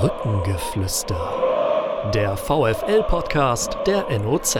Brückengeflüster. 0.00 2.10
Der 2.12 2.36
VFL-Podcast 2.36 3.78
der 3.86 4.06
NOZ. 4.18 4.58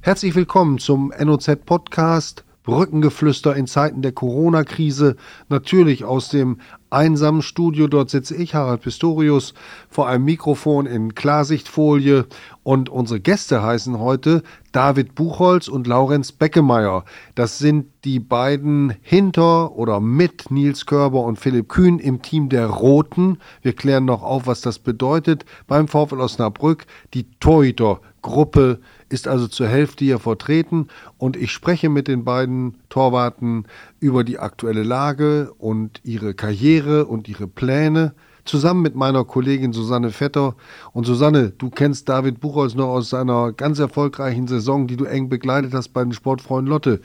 Herzlich 0.00 0.34
willkommen 0.34 0.78
zum 0.78 1.12
NOZ-Podcast 1.16 2.42
Brückengeflüster 2.68 3.56
in 3.56 3.66
Zeiten 3.66 4.02
der 4.02 4.12
Corona-Krise. 4.12 5.16
Natürlich 5.48 6.04
aus 6.04 6.28
dem 6.28 6.58
einsamen 6.90 7.40
Studio. 7.40 7.86
Dort 7.86 8.10
sitze 8.10 8.36
ich, 8.36 8.54
Harald 8.54 8.82
Pistorius, 8.82 9.54
vor 9.88 10.06
einem 10.06 10.26
Mikrofon 10.26 10.84
in 10.84 11.14
Klarsichtfolie. 11.14 12.26
Und 12.64 12.90
unsere 12.90 13.20
Gäste 13.20 13.62
heißen 13.62 13.98
heute 13.98 14.42
David 14.70 15.14
Buchholz 15.14 15.68
und 15.68 15.86
Laurenz 15.86 16.32
Beckemeyer. 16.32 17.06
Das 17.34 17.58
sind 17.58 17.86
die 18.04 18.20
beiden 18.20 18.94
hinter 19.00 19.74
oder 19.74 19.98
mit 20.00 20.50
Nils 20.50 20.84
Körber 20.84 21.22
und 21.24 21.38
Philipp 21.38 21.70
Kühn 21.70 21.98
im 21.98 22.20
Team 22.20 22.50
der 22.50 22.66
Roten. 22.66 23.38
Wir 23.62 23.72
klären 23.72 24.04
noch 24.04 24.22
auf, 24.22 24.46
was 24.46 24.60
das 24.60 24.78
bedeutet 24.78 25.46
beim 25.66 25.88
VfL 25.88 26.20
Osnabrück. 26.20 26.84
Die 27.14 27.30
Torhüter-Gruppe 27.40 28.80
ist 29.08 29.28
also 29.28 29.48
zur 29.48 29.68
Hälfte 29.68 30.04
hier 30.04 30.18
vertreten 30.18 30.88
und 31.16 31.36
ich 31.36 31.52
spreche 31.52 31.88
mit 31.88 32.08
den 32.08 32.24
beiden 32.24 32.78
Torwarten 32.88 33.66
über 34.00 34.24
die 34.24 34.38
aktuelle 34.38 34.82
Lage 34.82 35.52
und 35.58 36.00
ihre 36.04 36.34
Karriere 36.34 37.06
und 37.06 37.28
ihre 37.28 37.46
Pläne 37.46 38.14
zusammen 38.44 38.82
mit 38.82 38.94
meiner 38.94 39.24
Kollegin 39.24 39.72
Susanne 39.72 40.10
Vetter. 40.10 40.54
Und 40.92 41.04
Susanne, 41.04 41.50
du 41.50 41.70
kennst 41.70 42.08
David 42.08 42.40
Buchholz 42.40 42.74
noch 42.74 42.88
aus 42.88 43.10
seiner 43.10 43.52
ganz 43.52 43.78
erfolgreichen 43.78 44.48
Saison, 44.48 44.86
die 44.86 44.96
du 44.96 45.04
eng 45.04 45.28
begleitet 45.28 45.74
hast 45.74 45.90
bei 45.90 46.02
den 46.02 46.12
Sportfreunden 46.12 46.70
Lotte. 46.70 47.00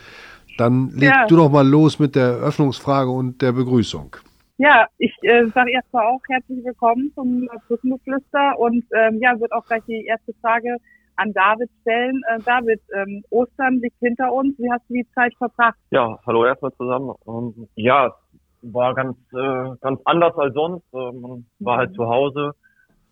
Dann 0.57 0.91
leg 0.91 1.09
ja. 1.09 1.25
du 1.27 1.35
doch 1.35 1.51
mal 1.51 1.67
los 1.67 1.99
mit 1.99 2.15
der 2.15 2.39
Eröffnungsfrage 2.39 3.09
und 3.09 3.41
der 3.41 3.51
Begrüßung. 3.51 4.15
Ja, 4.57 4.87
ich 4.97 5.13
äh, 5.23 5.47
sage 5.53 5.71
erstmal 5.71 6.05
auch 6.05 6.21
herzlich 6.29 6.63
willkommen 6.63 7.11
zum 7.15 7.49
Brückengeflüster 7.67 8.59
und 8.59 8.85
ähm, 8.95 9.19
ja, 9.19 9.39
wird 9.39 9.51
auch 9.51 9.65
gleich 9.65 9.81
die 9.87 10.05
erste 10.05 10.33
Frage 10.41 10.77
an 11.15 11.33
David 11.33 11.69
stellen. 11.81 12.21
Äh, 12.29 12.39
David, 12.45 12.81
ähm, 12.95 13.23
Ostern 13.29 13.79
liegt 13.79 13.99
hinter 13.99 14.31
uns. 14.31 14.57
Wie 14.57 14.71
hast 14.71 14.87
du 14.89 14.93
die 14.93 15.07
Zeit 15.13 15.33
verbracht? 15.37 15.77
Ja, 15.91 16.19
hallo 16.25 16.45
erstmal 16.45 16.73
zusammen. 16.73 17.13
Ähm, 17.27 17.67
ja, 17.75 18.13
war 18.61 18.93
ganz 18.95 19.17
äh, 19.33 19.75
ganz 19.81 19.99
anders 20.05 20.35
als 20.37 20.53
sonst. 20.53 20.85
Ähm, 20.93 21.45
war 21.59 21.77
halt 21.77 21.93
zu 21.95 22.07
Hause, 22.07 22.53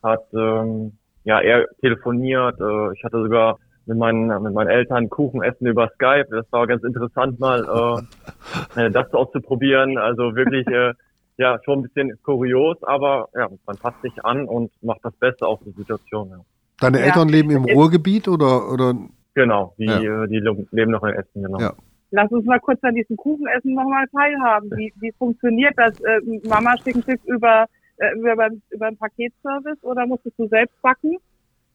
hat 0.02 0.26
ähm, 0.34 0.98
ja 1.24 1.42
eher 1.42 1.68
telefoniert. 1.82 2.60
Äh, 2.60 2.94
ich 2.94 3.04
hatte 3.04 3.22
sogar 3.22 3.60
mit 3.86 3.98
meinen 3.98 4.28
mit 4.42 4.54
meinen 4.54 4.70
Eltern 4.70 5.10
Kuchen 5.10 5.44
essen 5.44 5.68
über 5.68 5.90
Skype. 5.96 6.28
Das 6.30 6.52
war 6.52 6.68
ganz 6.68 6.84
interessant 6.84 7.40
mal 7.40 8.06
äh, 8.76 8.86
äh, 8.86 8.92
das 8.92 9.14
auszuprobieren. 9.14 9.98
Also 9.98 10.36
wirklich 10.36 10.68
äh, 10.68 10.94
ja 11.38 11.60
schon 11.66 11.80
ein 11.80 11.84
bisschen 11.84 12.12
kurios, 12.24 12.78
aber 12.84 13.30
ja 13.36 13.50
man 13.66 13.78
passt 13.78 14.02
sich 14.02 14.24
an 14.24 14.46
und 14.46 14.72
macht 14.82 15.04
das 15.04 15.16
Beste 15.16 15.46
aus 15.48 15.60
der 15.66 15.74
Situation. 15.74 16.30
Ja. 16.30 16.38
Deine 16.82 17.00
ja. 17.00 17.06
Eltern 17.06 17.30
leben 17.30 17.52
im 17.52 17.64
Ruhrgebiet 17.64 18.28
oder 18.28 18.72
oder? 18.72 18.96
Genau, 19.34 19.74
die 19.78 19.86
ja. 19.86 20.28
die 20.28 20.40
leben 20.72 20.92
noch 20.92 21.04
in 21.04 21.14
Essen 21.14 21.44
genau. 21.44 21.60
Ja. 21.60 21.74
Lass 22.12 22.30
uns 22.32 22.46
mal 22.46 22.60
kurz 22.60 22.84
an 22.84 22.96
diesem 22.96 23.16
Kuchenessen 23.16 23.74
nochmal 23.74 24.06
teilhaben. 24.08 24.70
Wie, 24.76 24.92
wie 25.00 25.14
funktioniert 25.14 25.74
das? 25.78 25.98
Äh, 26.02 26.20
Mama 26.46 26.76
schickt 26.84 27.06
Tipp 27.06 27.22
über, 27.26 27.68
äh, 27.98 28.14
über, 28.18 28.50
über 28.70 28.88
einen 28.88 28.98
Paketservice 28.98 29.82
oder 29.84 30.06
musstest 30.06 30.38
du 30.38 30.48
selbst 30.48 30.80
backen? 30.82 31.18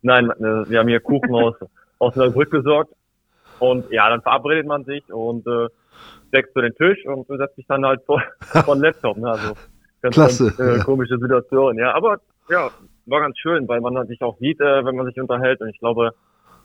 Nein, 0.02 0.30
äh, 0.30 0.68
wir 0.68 0.78
haben 0.78 0.88
hier 0.88 1.00
Kuchen 1.00 1.34
aus, 1.34 1.54
aus 1.98 2.12
der 2.14 2.28
Brücke 2.30 2.58
besorgt. 2.58 2.92
Und 3.58 3.90
ja, 3.90 4.10
dann 4.10 4.20
verabredet 4.20 4.66
man 4.66 4.84
sich 4.84 5.10
und 5.10 5.46
äh, 5.46 5.68
deckt 6.34 6.52
zu 6.52 6.60
den 6.60 6.74
Tisch 6.74 7.06
und 7.06 7.26
setzt 7.28 7.56
sich 7.56 7.66
dann 7.66 7.86
halt 7.86 8.02
vor, 8.04 8.22
vor 8.40 8.74
den 8.74 8.82
Laptop. 8.82 9.16
Ne? 9.16 9.30
Also 9.30 9.54
ganz, 10.02 10.14
Klasse. 10.14 10.54
Ganz, 10.56 10.82
äh, 10.82 10.84
komische 10.84 11.18
Situation. 11.18 11.78
Ja, 11.78 11.94
aber 11.94 12.20
ja, 12.50 12.70
war 13.06 13.20
ganz 13.20 13.38
schön, 13.38 13.68
weil 13.68 13.80
man 13.80 14.06
sich 14.06 14.20
auch 14.22 14.38
sieht, 14.38 14.60
äh, 14.60 14.84
wenn 14.84 14.96
man 14.96 15.06
sich 15.06 15.20
unterhält. 15.20 15.60
Und 15.60 15.68
ich 15.68 15.78
glaube, 15.78 16.12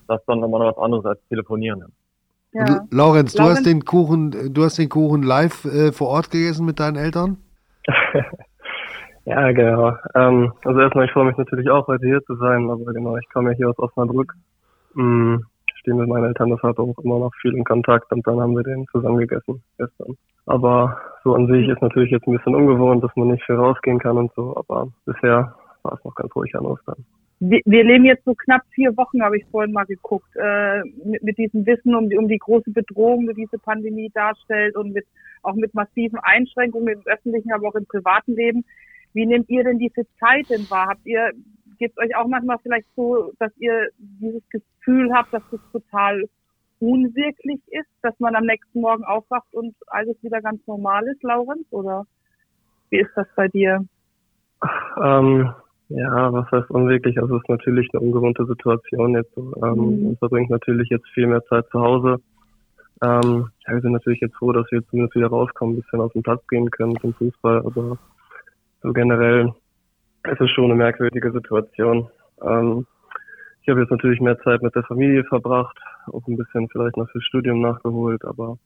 das 0.08 0.20
ist 0.20 0.28
dann 0.28 0.39
nochmal 0.39 0.68
was 0.68 0.78
anderes 0.78 1.06
als 1.06 1.19
telefonieren. 1.29 1.79
Ja. 1.79 1.88
Ja. 2.53 2.81
Laurenz, 2.91 3.34
du 3.34 3.44
hast 3.44 3.66
den 3.66 3.85
Kuchen, 3.85 4.53
du 4.53 4.63
hast 4.63 4.78
den 4.78 4.90
Kuchen 4.90 5.24
live 5.24 5.63
äh, 5.66 5.91
vor 5.91 6.09
Ort 6.09 6.31
gegessen 6.31 6.66
mit 6.66 6.80
deinen 6.80 6.97
Eltern? 6.97 7.38
ja, 9.25 9.51
genau. 9.53 9.94
Ähm, 10.16 10.51
also 10.66 10.80
erstmal, 10.81 11.06
ich 11.06 11.12
freue 11.12 11.25
mich 11.25 11.38
natürlich 11.38 11.69
auch, 11.69 11.88
heute 11.88 12.06
hier 12.06 12.22
zu 12.25 12.35
sein, 12.35 12.69
aber 12.69 12.91
genau, 12.94 13.16
ich 13.16 13.30
komme 13.30 13.51
ja 13.51 13.57
hier 13.57 13.69
aus 13.69 13.80
Osnabrück. 13.80 14.34
Mhm, 14.96 15.46
stehen 15.75 15.97
mit 15.97 16.09
meinen 16.09 16.25
Eltern 16.25 16.50
deshalb 16.50 16.78
auch 16.78 16.97
immer 17.03 17.19
noch 17.19 17.31
viel 17.41 17.56
in 17.56 17.63
Kontakt 17.63 18.12
und 18.12 18.25
dann 18.28 18.41
haben 18.41 18.56
wir 18.56 18.63
den 18.63 18.85
zusammen 18.91 19.18
gegessen 19.18 19.63
gestern. 19.78 20.18
Aber 20.46 20.97
so 21.24 21.35
an 21.35 21.47
sich 21.47 21.68
ist 21.69 21.81
natürlich 21.81 22.12
jetzt 22.12 22.28
ein 22.28 22.35
bisschen 22.35 22.56
ungewohnt, 22.56 23.03
dass 23.03 23.16
man 23.16 23.30
nicht 23.30 23.44
viel 23.46 23.56
rausgehen 23.56 24.00
kann 24.00 24.18
und 24.18 24.31
so, 24.35 24.57
aber 24.57 24.88
bisher 25.06 25.56
war 25.84 25.94
es 25.94 26.03
noch 26.03 26.16
ganz 26.16 26.36
ruhig 26.36 26.56
an 26.56 26.66
Ostern 26.66 27.06
wir, 27.42 27.59
wir 27.66 27.84
leben 27.84 28.06
jetzt 28.06 28.24
so 28.24 28.36
knapp 28.36 28.62
vier 28.69 28.96
Wochen, 28.97 29.24
habe 29.24 29.38
ich 29.38 29.46
vorhin 29.47 29.74
mal 29.74 29.86
geguckt, 29.86 30.30
äh, 30.36 30.84
mit, 31.03 31.24
mit 31.24 31.38
diesem 31.40 31.66
Wissen 31.66 31.96
um 31.96 32.08
die, 32.08 32.16
um 32.16 32.28
die 32.28 32.38
große 32.38 32.69
Bedrohung, 32.69 33.28
die 33.28 33.34
diese 33.34 33.58
Pandemie 33.58 34.12
darstellt 34.14 34.75
und 34.78 34.94
mit 34.94 35.06
auch 35.42 35.56
mit 35.56 35.74
massiven 35.74 36.19
Einschränkungen 36.19 37.00
im 37.00 37.02
öffentlichen, 37.06 37.52
aber 37.52 37.69
auch 37.69 37.75
im 37.75 37.88
privaten 37.88 38.36
Leben. 38.36 38.64
Wie 39.14 39.25
nehmt 39.25 39.50
ihr 39.50 39.64
denn 39.64 39.80
diese 39.80 40.06
Zeit 40.19 40.52
denn 40.52 40.69
wahr? 40.69 40.90
Habt 40.90 41.06
ihr, 41.06 41.31
gebt 41.80 41.98
euch 41.98 42.16
auch 42.16 42.28
manchmal 42.28 42.59
vielleicht 42.62 42.88
so, 42.96 43.31
dass 43.40 43.52
ihr 43.58 43.88
dieses 43.98 44.48
Gefühl 44.50 45.12
habt, 45.12 45.34
dass 45.34 45.42
das 45.50 45.59
total 45.72 46.30
unwirklich 46.80 47.59
ist, 47.69 47.90
dass 48.03 48.18
man 48.19 48.36
am 48.36 48.46
nächsten 48.46 48.81
Morgen 48.81 49.03
aufwacht 49.03 49.52
und 49.53 49.75
alles 49.88 50.16
wieder 50.22 50.42
ganz 50.42 50.66
normal 50.68 51.08
ist, 51.08 51.24
Laurenz? 51.24 51.66
Oder 51.72 52.06
wie 52.92 53.00
ist 53.00 53.12
das 53.16 53.28
bei 53.36 53.48
dir? 53.48 53.84
Ähm, 55.03 55.52
ja, 55.96 56.31
was 56.34 56.50
heißt 56.52 56.69
unwirklich? 56.72 57.19
Also 57.22 57.35
es 57.35 57.41
ist 57.44 57.50
natürlich 57.50 57.90
eine 57.94 58.02
ungewohnte 58.02 58.46
Situation 58.46 59.16
jetzt. 59.16 59.35
Ähm, 59.38 60.09
mhm. 60.09 60.18
Verbringt 60.18 60.50
natürlich 60.50 60.90
jetzt 60.90 61.07
viel 61.13 61.28
mehr 61.28 61.44
Zeit 61.46 61.66
zu 61.72 61.81
Hause. 61.81 62.18
Ähm, 63.02 63.50
ja, 63.66 63.74
wir 63.74 63.81
sind 63.81 63.94
natürlich 63.94 64.22
jetzt 64.22 64.35
froh, 64.35 64.51
dass 64.51 64.72
wir 64.72 64.85
zumindest 64.88 65.16
wieder 65.16 65.28
rauskommen, 65.28 65.75
ein 65.75 65.81
bisschen 65.81 66.01
auf 66.01 66.13
den 66.13 66.24
Platz 66.24 66.46
gehen 66.47 66.69
können 66.69 67.00
zum 67.00 67.13
Fußball. 67.13 67.59
Aber 67.66 67.97
so 68.81 68.94
generell 68.94 69.53
ist 70.30 70.41
es 70.41 70.50
schon 70.51 70.66
eine 70.66 70.75
merkwürdige 70.75 71.31
Situation. 71.31 72.09
Ähm, 72.41 72.85
ich 73.62 73.69
habe 73.69 73.81
jetzt 73.81 73.91
natürlich 73.91 74.19
mehr 74.19 74.40
Zeit 74.40 74.62
mit 74.62 74.75
der 74.75 74.84
Familie 74.84 75.24
verbracht, 75.24 75.78
auch 76.07 76.25
ein 76.28 76.38
bisschen 76.38 76.68
vielleicht 76.69 76.97
noch 76.97 77.09
fürs 77.09 77.24
Studium 77.25 77.62
nachgeholt, 77.62 78.25
aber 78.25 78.57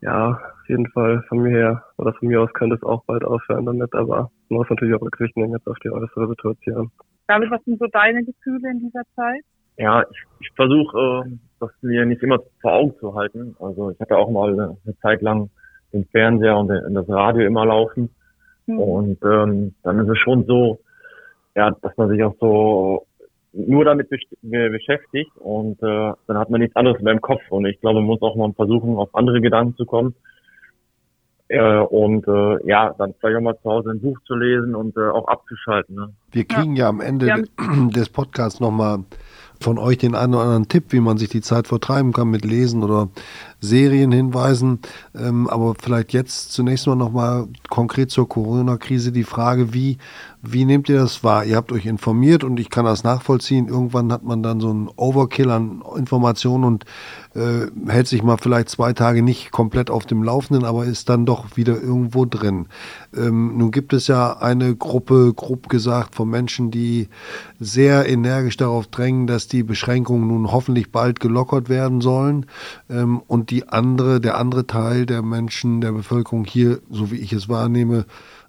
ja, 0.00 0.30
auf 0.30 0.68
jeden 0.68 0.88
Fall 0.90 1.22
von 1.28 1.38
mir 1.38 1.50
her 1.50 1.84
oder 1.96 2.12
von 2.14 2.28
mir 2.28 2.40
aus 2.40 2.52
könnte 2.52 2.76
es 2.76 2.82
auch 2.82 3.04
bald 3.04 3.24
aufhören 3.24 3.66
damit, 3.66 3.94
aber 3.94 4.30
man 4.50 4.58
muss 4.58 4.70
natürlich 4.70 4.94
auch 4.94 5.02
Rücksicht 5.02 5.36
nehmen 5.36 5.52
jetzt 5.52 5.66
auf 5.66 5.78
die 5.78 5.90
äußere 5.90 6.28
Situation. 6.28 6.90
David, 7.28 7.50
was 7.50 7.64
sind 7.64 7.78
so 7.78 7.86
deine 7.86 8.24
Gefühle 8.24 8.70
in 8.70 8.80
dieser 8.80 9.02
Zeit? 9.14 9.42
Ja, 9.76 10.02
ich, 10.02 10.18
ich 10.40 10.50
versuche, 10.56 11.24
äh, 11.26 11.30
das 11.60 11.70
mir 11.80 12.04
nicht 12.04 12.22
immer 12.22 12.38
vor 12.60 12.72
Augen 12.72 12.94
zu 12.98 13.14
halten. 13.14 13.54
Also 13.60 13.90
ich 13.90 14.00
hatte 14.00 14.16
auch 14.16 14.30
mal 14.30 14.52
eine, 14.52 14.76
eine 14.84 14.98
Zeit 14.98 15.22
lang 15.22 15.48
den 15.92 16.04
Fernseher 16.06 16.56
und 16.56 16.68
den, 16.68 16.94
das 16.94 17.08
Radio 17.08 17.46
immer 17.46 17.64
laufen. 17.64 18.10
Mhm. 18.66 18.78
Und 18.78 19.18
ähm, 19.24 19.74
dann 19.82 20.00
ist 20.00 20.08
es 20.08 20.18
schon 20.18 20.44
so, 20.46 20.80
ja, 21.54 21.70
dass 21.82 21.96
man 21.96 22.08
sich 22.08 22.22
auch 22.22 22.34
so 22.40 23.06
nur 23.52 23.84
damit 23.84 24.08
beschäftigt 24.42 25.32
und 25.36 25.82
äh, 25.82 26.12
dann 26.26 26.38
hat 26.38 26.50
man 26.50 26.60
nichts 26.60 26.76
anderes 26.76 27.00
mehr 27.02 27.12
im 27.12 27.20
Kopf. 27.20 27.42
Und 27.50 27.66
ich 27.66 27.80
glaube, 27.80 28.00
man 28.00 28.06
muss 28.06 28.22
auch 28.22 28.36
mal 28.36 28.52
versuchen, 28.52 28.96
auf 28.96 29.14
andere 29.14 29.40
Gedanken 29.40 29.76
zu 29.76 29.86
kommen. 29.86 30.14
Äh, 31.50 31.80
und 31.80 32.28
äh, 32.28 32.64
ja, 32.64 32.94
dann 32.96 33.12
vielleicht 33.18 33.38
auch 33.38 33.42
mal 33.42 33.58
zu 33.60 33.68
Hause 33.68 33.90
ein 33.90 34.00
Buch 34.00 34.16
zu 34.24 34.36
lesen 34.36 34.76
und 34.76 34.96
äh, 34.96 35.00
auch 35.00 35.26
abzuschalten. 35.26 35.96
Ne? 35.96 36.12
Wir 36.30 36.44
kriegen 36.44 36.76
ja, 36.76 36.84
ja 36.84 36.88
am 36.88 37.00
Ende 37.00 37.26
ja. 37.26 37.36
des 37.90 38.08
Podcasts 38.08 38.60
nochmal 38.60 39.00
von 39.60 39.78
euch 39.78 39.98
den 39.98 40.14
einen 40.14 40.34
oder 40.34 40.44
anderen 40.44 40.68
Tipp, 40.68 40.86
wie 40.90 41.00
man 41.00 41.18
sich 41.18 41.28
die 41.28 41.42
Zeit 41.42 41.68
vertreiben 41.68 42.12
kann 42.12 42.28
mit 42.28 42.44
Lesen 42.44 42.82
oder 42.82 43.08
Serien 43.60 44.10
hinweisen. 44.10 44.80
Ähm, 45.14 45.48
aber 45.48 45.74
vielleicht 45.80 46.12
jetzt 46.12 46.52
zunächst 46.52 46.86
mal 46.86 46.96
nochmal 46.96 47.46
konkret 47.68 48.10
zur 48.10 48.28
Corona-Krise 48.28 49.12
die 49.12 49.24
Frage, 49.24 49.74
wie, 49.74 49.98
wie 50.42 50.64
nehmt 50.64 50.88
ihr 50.88 50.98
das 50.98 51.22
wahr? 51.22 51.44
Ihr 51.44 51.56
habt 51.56 51.72
euch 51.72 51.84
informiert 51.84 52.42
und 52.42 52.58
ich 52.58 52.70
kann 52.70 52.86
das 52.86 53.04
nachvollziehen. 53.04 53.68
Irgendwann 53.68 54.10
hat 54.12 54.24
man 54.24 54.42
dann 54.42 54.60
so 54.60 54.70
einen 54.70 54.88
Overkill 54.96 55.50
an 55.50 55.82
Informationen 55.94 56.64
und 56.64 56.84
äh, 57.34 57.66
hält 57.86 58.08
sich 58.08 58.22
mal 58.22 58.38
vielleicht 58.38 58.70
zwei 58.70 58.94
Tage 58.94 59.22
nicht 59.22 59.50
komplett 59.50 59.90
auf 59.90 60.06
dem 60.06 60.22
Laufenden, 60.22 60.64
aber 60.64 60.86
ist 60.86 61.10
dann 61.10 61.26
doch 61.26 61.56
wieder 61.56 61.80
irgendwo 61.80 62.24
drin. 62.24 62.66
Ähm, 63.14 63.58
nun 63.58 63.70
gibt 63.70 63.92
es 63.92 64.06
ja 64.06 64.38
eine 64.38 64.74
Gruppe, 64.74 65.34
grob 65.34 65.68
gesagt, 65.68 66.14
von 66.14 66.30
Menschen, 66.30 66.70
die 66.70 67.08
sehr 67.58 68.08
energisch 68.08 68.56
darauf 68.56 68.86
drängen, 68.86 69.26
dass 69.26 69.49
die 69.52 69.62
Beschränkungen 69.62 70.28
nun 70.28 70.52
hoffentlich 70.52 70.92
bald 70.92 71.20
gelockert 71.20 71.68
werden 71.68 72.00
sollen. 72.00 72.46
Ähm, 72.88 73.22
und 73.26 73.50
die 73.50 73.68
andere, 73.68 74.20
der 74.20 74.38
andere 74.38 74.66
Teil 74.66 75.06
der 75.06 75.22
Menschen, 75.22 75.80
der 75.80 75.92
Bevölkerung 75.92 76.44
hier, 76.44 76.78
so 76.90 77.10
wie 77.10 77.16
ich 77.16 77.32
es 77.32 77.48
wahrnehme, 77.48 78.06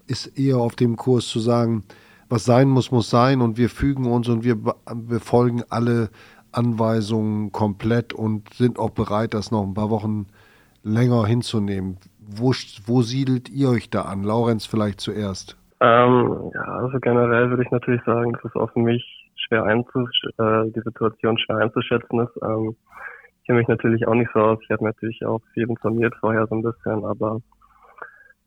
ist 0.08 0.38
eher 0.38 0.58
auf 0.58 0.76
dem 0.76 0.96
Kurs 0.96 1.28
zu 1.28 1.40
sagen, 1.40 1.84
was 2.30 2.46
sein 2.46 2.70
muss, 2.70 2.92
muss 2.92 3.10
sein 3.10 3.42
und 3.42 3.58
wir 3.58 3.70
fügen 3.70 4.06
uns 4.06 4.30
und 4.30 4.44
wir 4.44 4.58
befolgen 4.94 5.64
alle 5.70 6.10
Anweisungen 6.52 7.52
komplett 7.52 8.14
und 8.14 8.54
sind 8.54 8.80
auch 8.80 8.92
bereit, 8.92 9.34
das 9.34 9.52
noch 9.52 9.64
ein 9.64 9.74
paar 9.74 9.90
Wochen 9.90 10.28
länger 10.84 11.26
hinzunehmen. 11.26 11.98
Wo, 12.20 12.54
wo 12.86 13.02
siedelt 13.02 13.50
ihr 13.50 13.70
euch 13.70 13.90
da 13.90 14.04
an? 14.04 14.24
Laurenz 14.24 14.66
vielleicht 14.66 15.02
zuerst. 15.02 15.58
Ähm, 15.82 16.52
ja, 16.54 16.62
also 16.62 17.00
generell 17.00 17.50
würde 17.50 17.64
ich 17.64 17.72
natürlich 17.72 18.02
sagen, 18.06 18.34
dass 18.34 18.44
es 18.46 18.72
für 18.72 18.80
mich 18.80 19.21
schwer 19.52 19.66
einzusch 19.66 20.24
äh, 20.38 20.72
die 20.72 20.82
Situation 20.82 21.38
schwer 21.38 21.58
einzuschätzen 21.58 22.20
ist. 22.22 22.38
Ähm, 22.42 22.76
ich 23.42 23.48
kenne 23.48 23.60
mich 23.60 23.68
natürlich 23.68 24.08
auch 24.08 24.14
nicht 24.14 24.32
so 24.34 24.40
aus. 24.40 24.60
Ich 24.62 24.70
habe 24.72 24.86
natürlich 24.86 25.26
auch 25.26 25.42
viel 25.54 25.70
informiert 25.70 26.16
vorher 26.20 26.48
so 26.48 26.56
ein 26.56 26.62
bisschen, 26.62 27.04
aber 27.04 27.42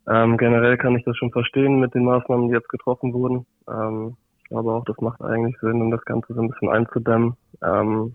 ähm, 0.09 0.37
generell 0.39 0.79
kann 0.79 0.97
ich 0.97 1.05
das 1.05 1.17
schon 1.17 1.31
verstehen 1.31 1.81
mit 1.81 1.95
den 1.95 2.05
Maßnahmen, 2.05 2.49
die 2.49 2.55
jetzt 2.55 2.69
getroffen 2.69 3.13
wurden. 3.13 3.47
Ähm, 3.69 4.17
ich 4.39 4.49
glaube 4.49 4.73
auch, 4.73 4.85
das 4.85 4.97
macht 5.01 5.21
eigentlich 5.23 5.59
Sinn, 5.61 5.83
um 5.83 5.91
das 5.91 6.05
Ganze 6.05 6.33
so 6.35 6.41
ein 6.41 6.49
bisschen 6.49 6.69
einzudämmen. 6.69 7.37
Ähm, 7.63 8.15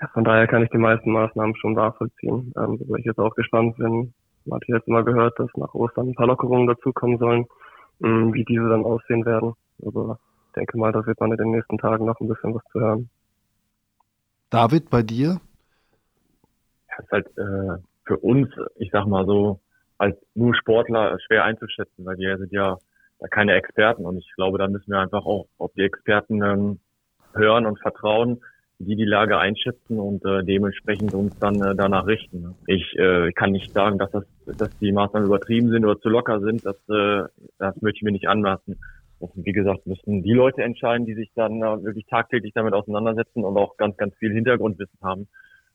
ja, 0.00 0.08
von 0.08 0.24
daher 0.24 0.46
kann 0.46 0.62
ich 0.62 0.70
die 0.70 0.78
meisten 0.78 1.10
Maßnahmen 1.10 1.56
schon 1.56 1.74
nachvollziehen. 1.74 2.52
Ähm, 2.56 2.80
wo 2.86 2.96
ich 2.96 3.04
jetzt 3.04 3.18
auch 3.18 3.34
gespannt 3.34 3.76
bin, 3.76 4.14
man 4.44 4.60
hat 4.60 4.68
jetzt 4.68 4.88
immer 4.88 5.02
gehört, 5.04 5.38
dass 5.38 5.50
nach 5.56 5.74
Ostern 5.74 6.08
ein 6.08 6.14
paar 6.14 6.28
Lockerungen 6.28 6.68
dazukommen 6.68 7.18
sollen, 7.18 7.46
ähm, 8.02 8.32
wie 8.32 8.44
diese 8.44 8.68
dann 8.68 8.84
aussehen 8.84 9.26
werden. 9.26 9.54
Also 9.84 10.16
ich 10.22 10.27
denke 10.58 10.76
mal, 10.76 10.92
da 10.92 11.06
wird 11.06 11.20
man 11.20 11.30
in 11.30 11.38
den 11.38 11.50
nächsten 11.52 11.78
Tagen 11.78 12.04
noch 12.04 12.20
ein 12.20 12.28
bisschen 12.28 12.54
was 12.54 12.62
zu 12.72 12.80
hören. 12.80 13.08
David, 14.50 14.90
bei 14.90 15.02
dir? 15.02 15.40
Ja, 16.88 16.98
ist 16.98 17.12
halt 17.12 17.26
äh, 17.38 17.82
für 18.04 18.18
uns, 18.18 18.48
ich 18.76 18.90
sag 18.90 19.06
mal 19.06 19.24
so, 19.26 19.60
als 19.98 20.16
nur 20.34 20.54
Sportler 20.54 21.18
schwer 21.26 21.44
einzuschätzen, 21.44 22.04
weil 22.04 22.18
wir 22.18 22.38
sind 22.38 22.52
ja 22.52 22.78
keine 23.30 23.54
Experten 23.54 24.06
und 24.06 24.16
ich 24.18 24.30
glaube, 24.36 24.58
da 24.58 24.68
müssen 24.68 24.90
wir 24.90 25.00
einfach 25.00 25.24
auch 25.26 25.46
auf 25.58 25.72
die 25.74 25.82
Experten 25.82 26.42
ähm, 26.42 26.78
hören 27.34 27.66
und 27.66 27.80
vertrauen, 27.80 28.40
die 28.78 28.94
die 28.94 29.04
Lage 29.04 29.38
einschätzen 29.38 29.98
und 29.98 30.24
äh, 30.24 30.44
dementsprechend 30.44 31.12
uns 31.12 31.36
dann 31.40 31.60
äh, 31.60 31.74
danach 31.74 32.06
richten. 32.06 32.54
Ich 32.66 32.96
äh, 32.96 33.32
kann 33.32 33.50
nicht 33.50 33.72
sagen, 33.72 33.98
dass 33.98 34.10
das, 34.12 34.24
dass 34.46 34.78
die 34.78 34.92
Maßnahmen 34.92 35.26
übertrieben 35.26 35.70
sind 35.70 35.84
oder 35.84 36.00
zu 36.00 36.08
locker 36.08 36.40
sind. 36.40 36.64
Das, 36.64 36.76
äh, 36.88 37.24
das 37.58 37.80
möchte 37.82 37.96
ich 37.96 38.02
mir 38.02 38.12
nicht 38.12 38.28
anlassen. 38.28 38.78
Und 39.20 39.32
wie 39.34 39.52
gesagt, 39.52 39.86
müssen 39.86 40.22
die 40.22 40.32
Leute 40.32 40.62
entscheiden, 40.62 41.06
die 41.06 41.14
sich 41.14 41.30
dann 41.34 41.60
äh, 41.62 41.82
wirklich 41.82 42.06
tagtäglich 42.06 42.52
damit 42.54 42.72
auseinandersetzen 42.72 43.44
und 43.44 43.56
auch 43.56 43.76
ganz, 43.76 43.96
ganz 43.96 44.14
viel 44.16 44.32
Hintergrundwissen 44.32 44.98
haben 45.02 45.28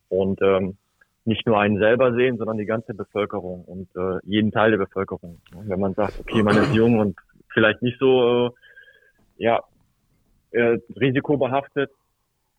und 0.09 0.41
ähm, 0.41 0.77
nicht 1.25 1.45
nur 1.45 1.59
einen 1.59 1.77
selber 1.77 2.13
sehen, 2.13 2.37
sondern 2.37 2.57
die 2.57 2.65
ganze 2.65 2.93
Bevölkerung 2.93 3.63
und 3.65 3.89
äh, 3.95 4.19
jeden 4.23 4.51
Teil 4.51 4.71
der 4.71 4.77
Bevölkerung. 4.77 5.39
Wenn 5.51 5.79
man 5.79 5.93
sagt, 5.93 6.19
okay, 6.19 6.43
man 6.43 6.57
ist 6.57 6.73
jung 6.73 6.99
und 6.99 7.17
vielleicht 7.53 7.81
nicht 7.81 7.99
so 7.99 8.47
äh, 8.47 8.51
ja 9.37 9.61
äh, 10.51 10.77
risikobehaftet, 10.95 11.91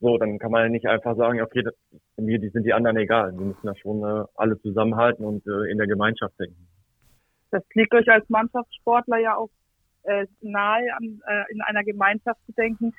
so, 0.00 0.18
dann 0.18 0.38
kann 0.38 0.50
man 0.50 0.64
ja 0.64 0.68
nicht 0.68 0.86
einfach 0.86 1.16
sagen, 1.16 1.40
okay, 1.40 1.62
das, 1.62 1.74
mir 2.16 2.38
die 2.38 2.48
sind 2.50 2.64
die 2.64 2.74
anderen 2.74 2.96
egal. 2.96 3.32
Wir 3.32 3.46
müssen 3.46 3.66
da 3.66 3.74
schon 3.76 4.02
äh, 4.02 4.24
alle 4.34 4.60
zusammenhalten 4.60 5.24
und 5.24 5.46
äh, 5.46 5.70
in 5.70 5.78
der 5.78 5.86
Gemeinschaft 5.86 6.38
denken. 6.38 6.66
Das 7.50 7.62
liegt 7.74 7.94
euch 7.94 8.08
als 8.08 8.28
Mannschaftssportler 8.28 9.18
ja 9.18 9.36
auch 9.36 9.50
äh, 10.04 10.26
nahe, 10.40 10.84
an, 10.96 11.20
äh, 11.26 11.52
in 11.52 11.60
einer 11.62 11.84
Gemeinschaft 11.84 12.40
zu 12.46 12.52
denken. 12.52 12.92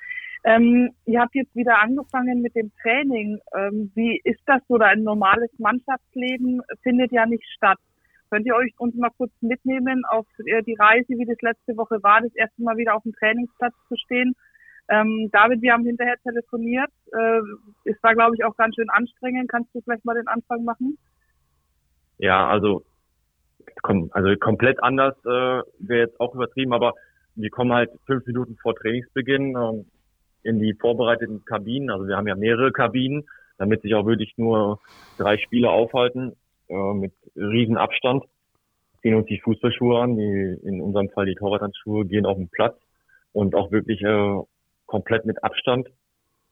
Ähm, 0.44 0.92
ihr 1.06 1.22
habt 1.22 1.34
jetzt 1.34 1.56
wieder 1.56 1.80
angefangen 1.80 2.42
mit 2.42 2.56
dem 2.56 2.72
Training. 2.81 3.40
Ähm, 3.56 3.92
wie 3.96 4.22
ist 4.24 4.42
das 4.46 4.62
so? 4.68 4.78
Ein 4.78 5.04
normales 5.04 5.50
Mannschaftsleben 5.57 6.62
findet 6.84 7.12
ja 7.12 7.25
nicht 7.25 7.46
statt. 7.56 7.80
Könnt 8.30 8.46
ihr 8.46 8.56
euch 8.56 8.74
uns 8.78 8.96
mal 8.96 9.10
kurz 9.18 9.31
mitnehmen 9.42 10.04
auf 10.06 10.28
äh, 10.46 10.62
die 10.63 10.75
Reise, 10.75 11.10
wie 11.10 11.25
das 11.25 11.42
letzte 11.42 11.75
Woche 11.78 12.02
war, 12.04 12.22
das 12.22 12.36
erste 12.36 12.62
Mal 12.62 12.78
wieder 12.78 12.96
auf 12.96 13.04
dem 13.04 13.13
Trainingsplatz 13.13 13.74
zu 13.88 13.96
stehen? 13.96 14.36
Ähm, 14.88 15.30
David, 15.31 15.62
wir 15.62 15.74
haben 15.74 15.86
hinterher 15.86 16.18
telefoniert. 16.22 16.92
Äh, 17.12 17.90
es 17.90 18.01
war, 18.04 18.13
glaube 18.13 18.36
ich, 18.36 18.44
auch 18.44 18.56
ganz 18.56 18.75
schön 18.75 18.90
anstrengend. 18.90 19.50
Kannst 19.50 19.74
du 19.74 19.81
vielleicht 19.81 20.06
mal 20.06 20.16
den 20.16 20.28
Anfang 20.28 20.63
machen? 20.63 20.98
Ja, 22.18 22.48
also, 22.48 22.84
also 24.12 24.36
komplett 24.38 24.82
anders 24.82 25.16
äh, 25.26 25.62
wäre 25.80 26.08
jetzt 26.08 26.20
auch 26.20 26.34
übertrieben, 26.34 26.74
aber 26.74 26.94
wir 27.36 27.50
kommen 27.50 27.74
halt 27.74 27.92
fünf 28.06 28.26
Minuten 28.26 28.58
vor 28.62 28.76
Trainingsbeginn 28.76 29.56
äh, 29.56 30.50
in 30.50 30.60
die 30.60 30.74
vorbereiteten 30.74 31.44
Kabinen. 31.46 31.90
Also 31.90 32.08
wir 32.08 32.16
haben 32.16 32.28
ja 32.28 32.36
mehrere 32.36 32.72
Kabinen, 32.72 33.26
damit 33.58 33.82
sich 33.82 33.94
auch 33.96 34.06
wirklich 34.06 34.34
nur 34.38 34.80
drei 35.18 35.38
Spieler 35.38 35.72
aufhalten 35.72 36.34
äh, 36.70 36.94
mit 36.94 37.14
riesen 37.36 37.78
Abstand. 37.78 38.24
Ziehen 39.02 39.16
uns 39.16 39.28
die 39.28 39.40
Fußballschuhe 39.40 40.00
an, 40.00 40.18
die 40.18 40.58
in 40.64 40.82
unserem 40.82 41.10
Fall 41.10 41.26
die 41.26 41.36
Torwarthandschuhe, 41.36 42.06
gehen 42.06 42.26
auf 42.26 42.38
den 42.38 42.50
Platz 42.50 42.78
und 43.34 43.56
auch 43.56 43.72
wirklich 43.72 44.02
äh, 44.02 44.40
komplett 44.86 45.26
mit 45.26 45.44
Abstand 45.44 45.90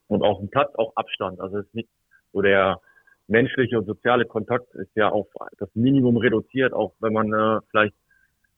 und 0.08 0.22
auf 0.22 0.38
dem 0.38 0.50
Platz 0.50 0.74
auch 0.76 0.94
Abstand. 0.96 1.40
Also 1.40 1.58
es 1.58 1.66
ist 1.66 1.74
nicht 1.74 1.88
so 2.32 2.42
der 2.42 2.80
menschliche 3.26 3.78
und 3.78 3.86
soziale 3.86 4.26
Kontakt 4.26 4.74
ist 4.74 4.94
ja 4.94 5.08
auf 5.08 5.26
das 5.58 5.68
Minimum 5.74 6.16
reduziert, 6.16 6.72
auch 6.72 6.92
wenn 7.00 7.12
man 7.12 7.32
äh, 7.32 7.60
vielleicht 7.70 7.94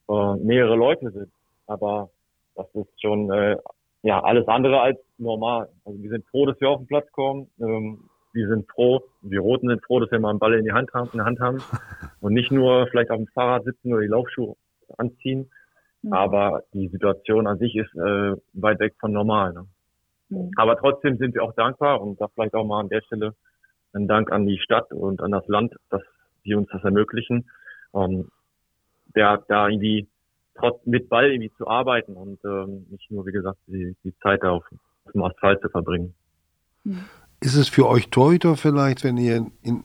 äh, 0.09 0.35
mehrere 0.37 0.77
Leute 0.77 1.11
sind. 1.11 1.31
Aber 1.67 2.11
das 2.55 2.67
ist 2.75 3.01
schon 3.01 3.31
äh, 3.31 3.57
ja 4.03 4.23
alles 4.23 4.47
andere 4.49 4.81
als 4.81 4.99
normal. 5.19 5.69
Also 5.85 6.03
wir 6.03 6.11
sind 6.11 6.27
froh, 6.27 6.47
dass 6.47 6.61
wir 6.61 6.71
auf 6.71 6.79
den 6.79 6.87
Platz 6.87 7.11
kommen. 7.13 7.49
Ähm, 7.61 8.09
wir 8.33 8.49
sind 8.49 8.71
froh, 8.71 9.03
wir 9.23 9.41
Roten 9.41 9.69
sind 9.69 9.83
froh, 9.85 9.99
dass 9.99 10.11
wir 10.11 10.21
mal 10.21 10.31
einen 10.31 10.39
Ball 10.39 10.55
in 10.55 10.65
die 10.65 10.73
Hand 10.73 10.93
haben, 10.93 11.09
in 11.13 11.19
der 11.19 11.27
Hand 11.27 11.41
haben 11.41 11.63
und 12.21 12.35
nicht 12.35 12.51
nur 12.51 12.87
vielleicht 12.89 13.11
auf 13.11 13.17
dem 13.17 13.29
Fahrrad 13.29 13.65
sitzen 13.65 13.93
oder 13.93 14.03
die 14.03 14.09
Laufschuhe 14.09 14.57
anziehen. 14.99 15.51
Mhm. 16.03 16.13
Aber 16.13 16.63
die 16.75 16.89
Situation 16.89 17.47
an 17.47 17.59
sich 17.59 17.75
ist 17.75 17.95
äh, 17.95 18.37
weit 18.53 18.81
weg 18.81 18.95
von 19.01 19.13
normal. 19.13 19.55
Ne? 19.55 19.67
Mhm. 20.29 20.51
Aber 20.57 20.77
trotzdem 20.77 21.17
sind 21.17 21.35
wir 21.35 21.43
auch 21.43 21.55
dankbar 21.55 22.01
und 22.01 22.21
da 22.21 22.29
vielleicht 22.29 22.55
auch 22.55 22.65
mal 22.65 22.81
an 22.81 22.89
der 22.89 23.01
Stelle 23.03 23.35
ein 23.93 24.09
Dank 24.09 24.31
an 24.33 24.47
die 24.47 24.59
Stadt 24.59 24.93
und 24.93 25.21
an 25.21 25.31
das 25.31 25.47
Land, 25.49 25.75
dass 25.91 26.03
sie 26.45 26.55
uns 26.55 26.69
das 26.71 26.83
ermöglichen, 26.85 27.51
ähm, 27.95 28.29
der, 29.15 29.45
da 29.49 29.69
irgendwie 29.69 30.09
trotz 30.55 30.85
mit 30.87 31.09
Ball 31.09 31.31
irgendwie 31.31 31.53
zu 31.57 31.67
arbeiten 31.67 32.15
und 32.15 32.39
ähm, 32.45 32.87
nicht 32.91 33.11
nur, 33.11 33.27
wie 33.27 33.33
gesagt, 33.33 33.59
die, 33.67 33.97
die 34.05 34.17
Zeit 34.19 34.43
auf, 34.43 34.65
auf 35.05 35.13
dem 35.13 35.23
Asphalt 35.23 35.61
zu 35.61 35.69
verbringen. 35.69 36.15
Ist 37.41 37.57
es 37.57 37.69
für 37.69 37.87
euch 37.89 38.11
Torhüter 38.11 38.57
vielleicht, 38.57 39.05
wenn 39.05 39.17
ihr 39.17 39.47
in, 39.63 39.85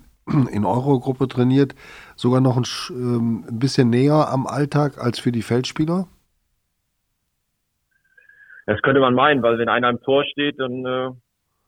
in 0.51 0.65
eurer 0.65 1.00
Gruppe 1.00 1.27
trainiert, 1.27 1.75
sogar 2.15 2.42
noch 2.42 2.57
ein, 2.57 2.65
ähm, 2.92 3.45
ein 3.50 3.59
bisschen 3.59 3.89
näher 3.89 4.30
am 4.30 4.48
Alltag 4.48 4.98
als 4.98 5.19
für 5.19 5.31
die 5.31 5.42
Feldspieler? 5.42 6.07
Das 8.68 8.81
könnte 8.83 9.01
man 9.01 9.15
meinen, 9.15 9.42
weil 9.42 9.57
wenn 9.57 9.69
einer 9.69 9.89
im 9.89 10.01
Tor 10.01 10.24
steht, 10.24 10.59
dann 10.59 10.86
äh, 10.86 11.12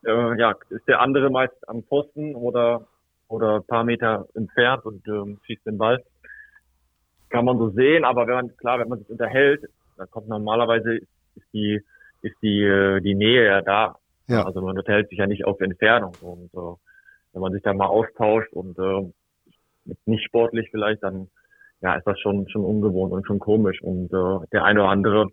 äh, 0.05 0.39
ja, 0.39 0.55
ist 0.69 0.87
der 0.87 1.01
andere 1.01 1.29
meist 1.29 1.55
am 1.67 1.83
Pfosten 1.83 2.35
oder 2.35 2.87
oder 3.27 3.55
ein 3.55 3.65
paar 3.65 3.83
Meter 3.83 4.27
entfernt 4.35 4.85
und 4.85 5.07
ähm, 5.07 5.39
schießt 5.43 5.65
den 5.65 5.77
Ball. 5.77 6.03
Kann 7.29 7.45
man 7.45 7.57
so 7.57 7.69
sehen, 7.69 8.03
aber 8.03 8.27
wenn 8.27 8.35
man 8.35 8.57
klar, 8.57 8.79
wenn 8.79 8.89
man 8.89 8.99
sich 8.99 9.09
unterhält, 9.09 9.63
dann 9.97 10.09
kommt 10.11 10.27
normalerweise 10.27 10.97
ist 10.97 11.47
die 11.53 11.81
ist 12.21 12.35
die 12.41 12.63
äh, 12.63 12.99
die 13.01 13.15
Nähe 13.15 13.45
ja 13.45 13.61
da. 13.61 13.97
Ja. 14.27 14.43
Also 14.45 14.61
man 14.61 14.77
unterhält 14.77 15.09
sich 15.09 15.17
ja 15.17 15.27
nicht 15.27 15.45
auf 15.45 15.59
Entfernung 15.61 16.13
und 16.21 16.53
äh, 16.53 16.75
wenn 17.33 17.41
man 17.41 17.51
sich 17.51 17.63
da 17.63 17.73
mal 17.73 17.87
austauscht 17.87 18.53
und 18.53 18.77
äh, 18.77 19.11
nicht 20.05 20.23
sportlich 20.25 20.69
vielleicht, 20.71 21.03
dann 21.03 21.29
ja, 21.81 21.95
ist 21.95 22.05
das 22.05 22.19
schon 22.19 22.47
schon 22.49 22.63
ungewohnt 22.63 23.13
und 23.13 23.25
schon 23.25 23.39
komisch 23.39 23.81
und 23.81 24.13
äh, 24.13 24.47
der 24.51 24.63
eine 24.63 24.81
oder 24.81 24.89
andere 24.89 25.27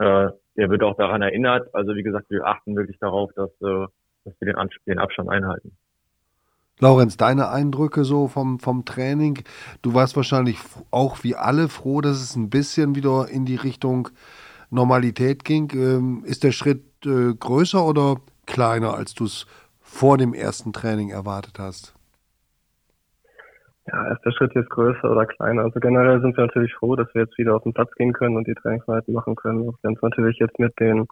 äh, 0.00 0.30
der 0.56 0.70
wird 0.70 0.82
auch 0.82 0.96
daran 0.96 1.22
erinnert. 1.22 1.74
Also 1.74 1.94
wie 1.94 2.02
gesagt, 2.02 2.28
wir 2.30 2.44
achten 2.44 2.76
wirklich 2.76 2.98
darauf, 2.98 3.32
dass, 3.34 3.50
äh, 3.62 3.86
dass 4.24 4.34
wir 4.40 4.52
den, 4.52 4.68
den 4.86 4.98
Abstand 4.98 5.28
einhalten. 5.30 5.76
Laurenz, 6.80 7.18
deine 7.18 7.50
Eindrücke 7.50 8.04
so 8.04 8.26
vom, 8.26 8.58
vom 8.58 8.86
Training? 8.86 9.44
Du 9.82 9.92
warst 9.92 10.16
wahrscheinlich 10.16 10.58
auch 10.90 11.22
wie 11.22 11.36
alle 11.36 11.68
froh, 11.68 12.00
dass 12.00 12.22
es 12.22 12.36
ein 12.36 12.48
bisschen 12.48 12.94
wieder 12.94 13.28
in 13.28 13.44
die 13.44 13.56
Richtung 13.56 14.08
Normalität 14.70 15.44
ging. 15.44 15.70
Ähm, 15.74 16.22
ist 16.24 16.42
der 16.42 16.52
Schritt 16.52 16.84
äh, 17.04 17.34
größer 17.34 17.84
oder 17.84 18.16
kleiner, 18.46 18.94
als 18.94 19.14
du 19.14 19.24
es 19.24 19.46
vor 19.80 20.16
dem 20.16 20.32
ersten 20.32 20.72
Training 20.72 21.10
erwartet 21.10 21.58
hast? 21.58 21.94
Ja, 23.86 24.12
ist 24.12 24.24
der 24.24 24.30
Schritt 24.30 24.54
jetzt 24.54 24.70
größer 24.70 25.10
oder 25.10 25.26
kleiner? 25.26 25.62
Also 25.62 25.80
generell 25.80 26.20
sind 26.20 26.36
wir 26.36 26.46
natürlich 26.46 26.72
froh, 26.74 26.96
dass 26.96 27.12
wir 27.12 27.22
jetzt 27.22 27.36
wieder 27.36 27.56
auf 27.56 27.64
den 27.64 27.74
Platz 27.74 27.90
gehen 27.96 28.12
können 28.12 28.36
und 28.36 28.46
die 28.46 28.54
Trainingseinheiten 28.54 29.12
machen 29.12 29.34
können. 29.34 29.68
Auch 29.68 29.74
wenn 29.82 29.94
es 29.94 30.02
natürlich 30.02 30.38
jetzt 30.38 30.58
mit 30.58 30.78
den 30.78 31.06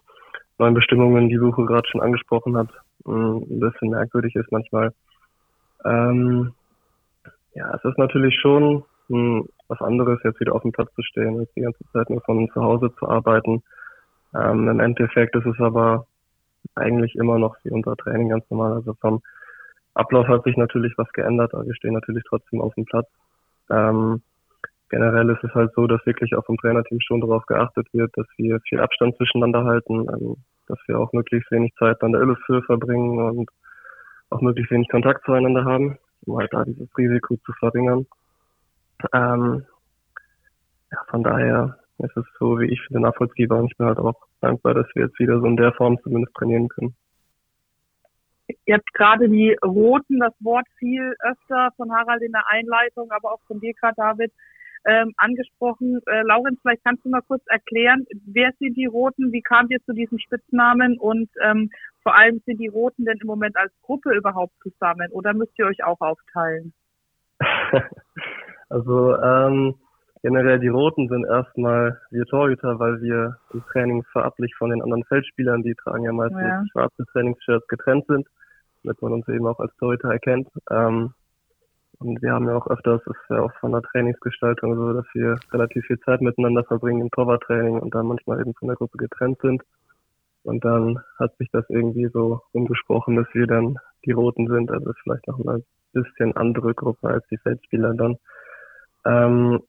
neuen 0.57 0.73
Bestimmungen, 0.73 1.29
die 1.29 1.37
Suche 1.37 1.65
gerade 1.65 1.87
schon 1.89 2.01
angesprochen 2.01 2.57
hat, 2.57 2.69
ein 3.05 3.59
bisschen 3.59 3.89
merkwürdig 3.89 4.35
ist 4.35 4.51
manchmal. 4.51 4.93
Ähm, 5.85 6.53
ja, 7.53 7.73
es 7.75 7.83
ist 7.83 7.97
natürlich 7.97 8.39
schon 8.39 8.83
mh, 9.07 9.17
mm, 9.17 9.49
was 9.67 9.81
anderes, 9.81 10.19
jetzt 10.23 10.39
wieder 10.39 10.55
auf 10.55 10.63
dem 10.63 10.71
Platz 10.71 10.93
zu 10.95 11.03
stehen, 11.03 11.39
als 11.39 11.51
die 11.53 11.61
ganze 11.61 11.83
Zeit 11.93 12.09
nur 12.09 12.21
von 12.21 12.49
zu 12.49 12.61
Hause 12.61 12.93
zu 12.97 13.07
arbeiten. 13.07 13.63
Ähm, 14.33 14.67
Im 14.67 14.79
Endeffekt 14.79 15.35
ist 15.35 15.45
es 15.45 15.59
aber 15.59 16.05
eigentlich 16.75 17.15
immer 17.15 17.39
noch 17.39 17.55
wie 17.63 17.71
unser 17.71 17.95
Training 17.95 18.29
ganz 18.29 18.49
normal. 18.49 18.73
Also 18.73 18.93
vom 18.95 19.21
Ablauf 19.93 20.27
hat 20.27 20.43
sich 20.43 20.57
natürlich 20.57 20.93
was 20.97 21.11
geändert, 21.13 21.53
aber 21.53 21.65
wir 21.65 21.75
stehen 21.75 21.93
natürlich 21.93 22.23
trotzdem 22.27 22.61
auf 22.61 22.73
dem 22.75 22.85
Platz. 22.85 23.07
Ähm, 23.69 24.21
generell 24.89 25.29
ist 25.29 25.43
es 25.43 25.53
halt 25.53 25.71
so, 25.75 25.87
dass 25.87 26.05
wirklich 26.05 26.35
auch 26.35 26.45
vom 26.45 26.57
Trainerteam 26.57 26.99
schon 27.01 27.21
darauf 27.21 27.45
geachtet 27.45 27.87
wird, 27.93 28.11
dass 28.15 28.27
wir 28.37 28.59
viel 28.61 28.79
Abstand 28.79 29.15
zwischeneinander 29.17 29.65
halten, 29.65 30.07
ähm, 30.09 30.37
dass 30.69 30.79
wir 30.87 30.99
auch 30.99 31.11
möglichst 31.13 31.51
wenig 31.51 31.73
Zeit 31.75 32.01
an 32.01 32.13
der 32.13 32.21
Illustratur 32.21 32.63
verbringen 32.63 33.19
und 33.19 33.49
auch 34.29 34.41
möglichst 34.41 34.71
wenig 34.71 34.89
Kontakt 34.89 35.25
zueinander 35.25 35.65
haben, 35.65 35.97
um 36.25 36.37
halt 36.37 36.53
da 36.53 36.63
dieses 36.63 36.87
Risiko 36.97 37.35
zu 37.45 37.51
verringern. 37.53 38.05
Ähm, 39.13 39.65
ja, 40.91 40.97
von 41.09 41.23
daher 41.23 41.79
es 41.99 42.15
ist 42.15 42.27
so, 42.39 42.59
wie 42.59 42.71
ich 42.71 42.81
finde, 42.83 43.01
nachvollziehbar 43.01 43.59
und 43.59 43.71
ich 43.71 43.77
bin 43.77 43.87
halt 43.87 43.97
auch 43.97 44.15
dankbar, 44.41 44.73
dass 44.73 44.87
wir 44.95 45.05
jetzt 45.05 45.19
wieder 45.19 45.39
so 45.39 45.45
in 45.45 45.57
der 45.57 45.73
Form 45.73 45.99
zumindest 46.01 46.33
trainieren 46.35 46.69
können. 46.69 46.95
Habt 48.71 48.93
gerade 48.93 49.29
die 49.29 49.55
Roten, 49.63 50.19
das 50.19 50.33
Wort 50.39 50.65
viel 50.77 51.13
öfter 51.19 51.71
von 51.75 51.91
Harald 51.91 52.21
in 52.21 52.31
der 52.31 52.47
Einleitung, 52.49 53.11
aber 53.11 53.33
auch 53.33 53.41
von 53.47 53.59
dir 53.59 53.73
gerade, 53.73 53.95
David, 53.97 54.31
ähm, 54.85 55.13
angesprochen. 55.17 55.99
Äh, 56.05 56.21
Laurenz, 56.23 56.59
vielleicht 56.61 56.83
kannst 56.83 57.05
du 57.05 57.09
mal 57.09 57.21
kurz 57.21 57.43
erklären, 57.47 58.05
wer 58.25 58.51
sind 58.59 58.75
die 58.75 58.85
Roten, 58.85 59.31
wie 59.31 59.41
kamt 59.41 59.71
ihr 59.71 59.83
zu 59.85 59.93
diesem 59.93 60.19
Spitznamen 60.19 60.97
und 60.97 61.29
ähm, 61.43 61.69
vor 62.03 62.15
allem 62.15 62.41
sind 62.45 62.59
die 62.59 62.67
Roten 62.67 63.05
denn 63.05 63.17
im 63.21 63.27
Moment 63.27 63.57
als 63.57 63.71
Gruppe 63.81 64.15
überhaupt 64.15 64.53
zusammen 64.61 65.09
oder 65.11 65.33
müsst 65.33 65.57
ihr 65.59 65.65
euch 65.65 65.83
auch 65.83 65.99
aufteilen? 65.99 66.73
also 68.69 69.15
ähm, 69.21 69.75
generell 70.21 70.59
die 70.59 70.67
Roten 70.69 71.07
sind 71.09 71.25
erstmal 71.25 71.99
wir 72.11 72.25
Torhüter, 72.25 72.79
weil 72.79 73.01
wir 73.01 73.37
im 73.53 73.63
Training 73.71 74.03
verablich 74.11 74.53
von 74.57 74.69
den 74.69 74.81
anderen 74.81 75.03
Feldspielern, 75.05 75.63
die 75.63 75.75
tragen 75.75 76.03
ja 76.03 76.13
meistens 76.13 76.41
ja. 76.41 76.63
schwarze 76.71 77.05
Trainingsshirts 77.11 77.67
getrennt 77.67 78.05
sind, 78.07 78.27
damit 78.83 79.01
man 79.01 79.13
uns 79.13 79.27
eben 79.27 79.47
auch 79.47 79.59
als 79.59 79.75
Torhüter 79.77 80.11
erkennt. 80.11 80.49
Ähm, 80.69 81.13
und 81.99 82.21
wir 82.21 82.31
haben 82.31 82.47
ja 82.47 82.55
auch 82.55 82.67
öfters, 82.67 83.01
das 83.05 83.15
ist 83.15 83.29
ja 83.29 83.41
auch 83.41 83.53
von 83.59 83.73
der 83.73 83.81
Trainingsgestaltung 83.81 84.75
so, 84.75 84.93
dass 84.93 85.05
wir 85.13 85.35
relativ 85.51 85.85
viel 85.85 85.99
Zeit 85.99 86.21
miteinander 86.21 86.63
verbringen 86.63 87.01
im 87.01 87.11
Torwarttraining 87.11 87.79
und 87.79 87.93
dann 87.93 88.07
manchmal 88.07 88.39
eben 88.39 88.53
von 88.53 88.69
der 88.69 88.77
Gruppe 88.77 88.97
getrennt 88.97 89.39
sind. 89.41 89.61
Und 90.43 90.63
dann 90.63 90.99
hat 91.17 91.35
sich 91.37 91.49
das 91.51 91.65
irgendwie 91.69 92.07
so 92.07 92.41
umgesprochen, 92.53 93.17
dass 93.17 93.27
wir 93.33 93.47
dann 93.47 93.77
die 94.05 94.11
Roten 94.11 94.47
sind. 94.47 94.71
Also 94.71 94.93
vielleicht 95.03 95.27
noch 95.27 95.39
ein 95.39 95.63
bisschen 95.91 96.35
andere 96.37 96.73
Gruppe 96.73 97.09
als 97.09 97.27
die 97.27 97.37
Feldspieler 97.37 97.93
dann. 97.93 98.17
Ähm, 99.05 99.61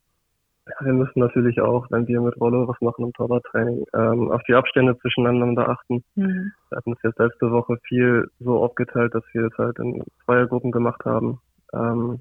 wir 0.79 0.93
müssen 0.93 1.19
natürlich 1.19 1.61
auch, 1.61 1.91
wenn 1.91 2.07
wir 2.07 2.21
mit 2.21 2.41
Rollo 2.41 2.69
was 2.69 2.81
machen 2.81 3.07
im 3.07 3.13
Torwarttraining, 3.13 3.85
ähm, 3.93 4.31
auf 4.31 4.43
die 4.45 4.55
Abstände 4.55 4.97
zwischeneinander 4.99 5.69
achten. 5.69 6.05
Mhm. 6.15 6.53
Wir 6.69 6.77
hatten 6.77 6.93
es 6.93 7.03
jetzt 7.03 7.19
letzte 7.19 7.51
Woche 7.51 7.77
viel 7.89 8.31
so 8.39 8.63
aufgeteilt, 8.63 9.15
dass 9.15 9.25
wir 9.33 9.47
es 9.47 9.59
halt 9.59 9.81
in 9.81 10.05
Zweiergruppen 10.25 10.71
gemacht 10.71 11.05
haben. 11.05 11.41
Ähm, 11.73 12.21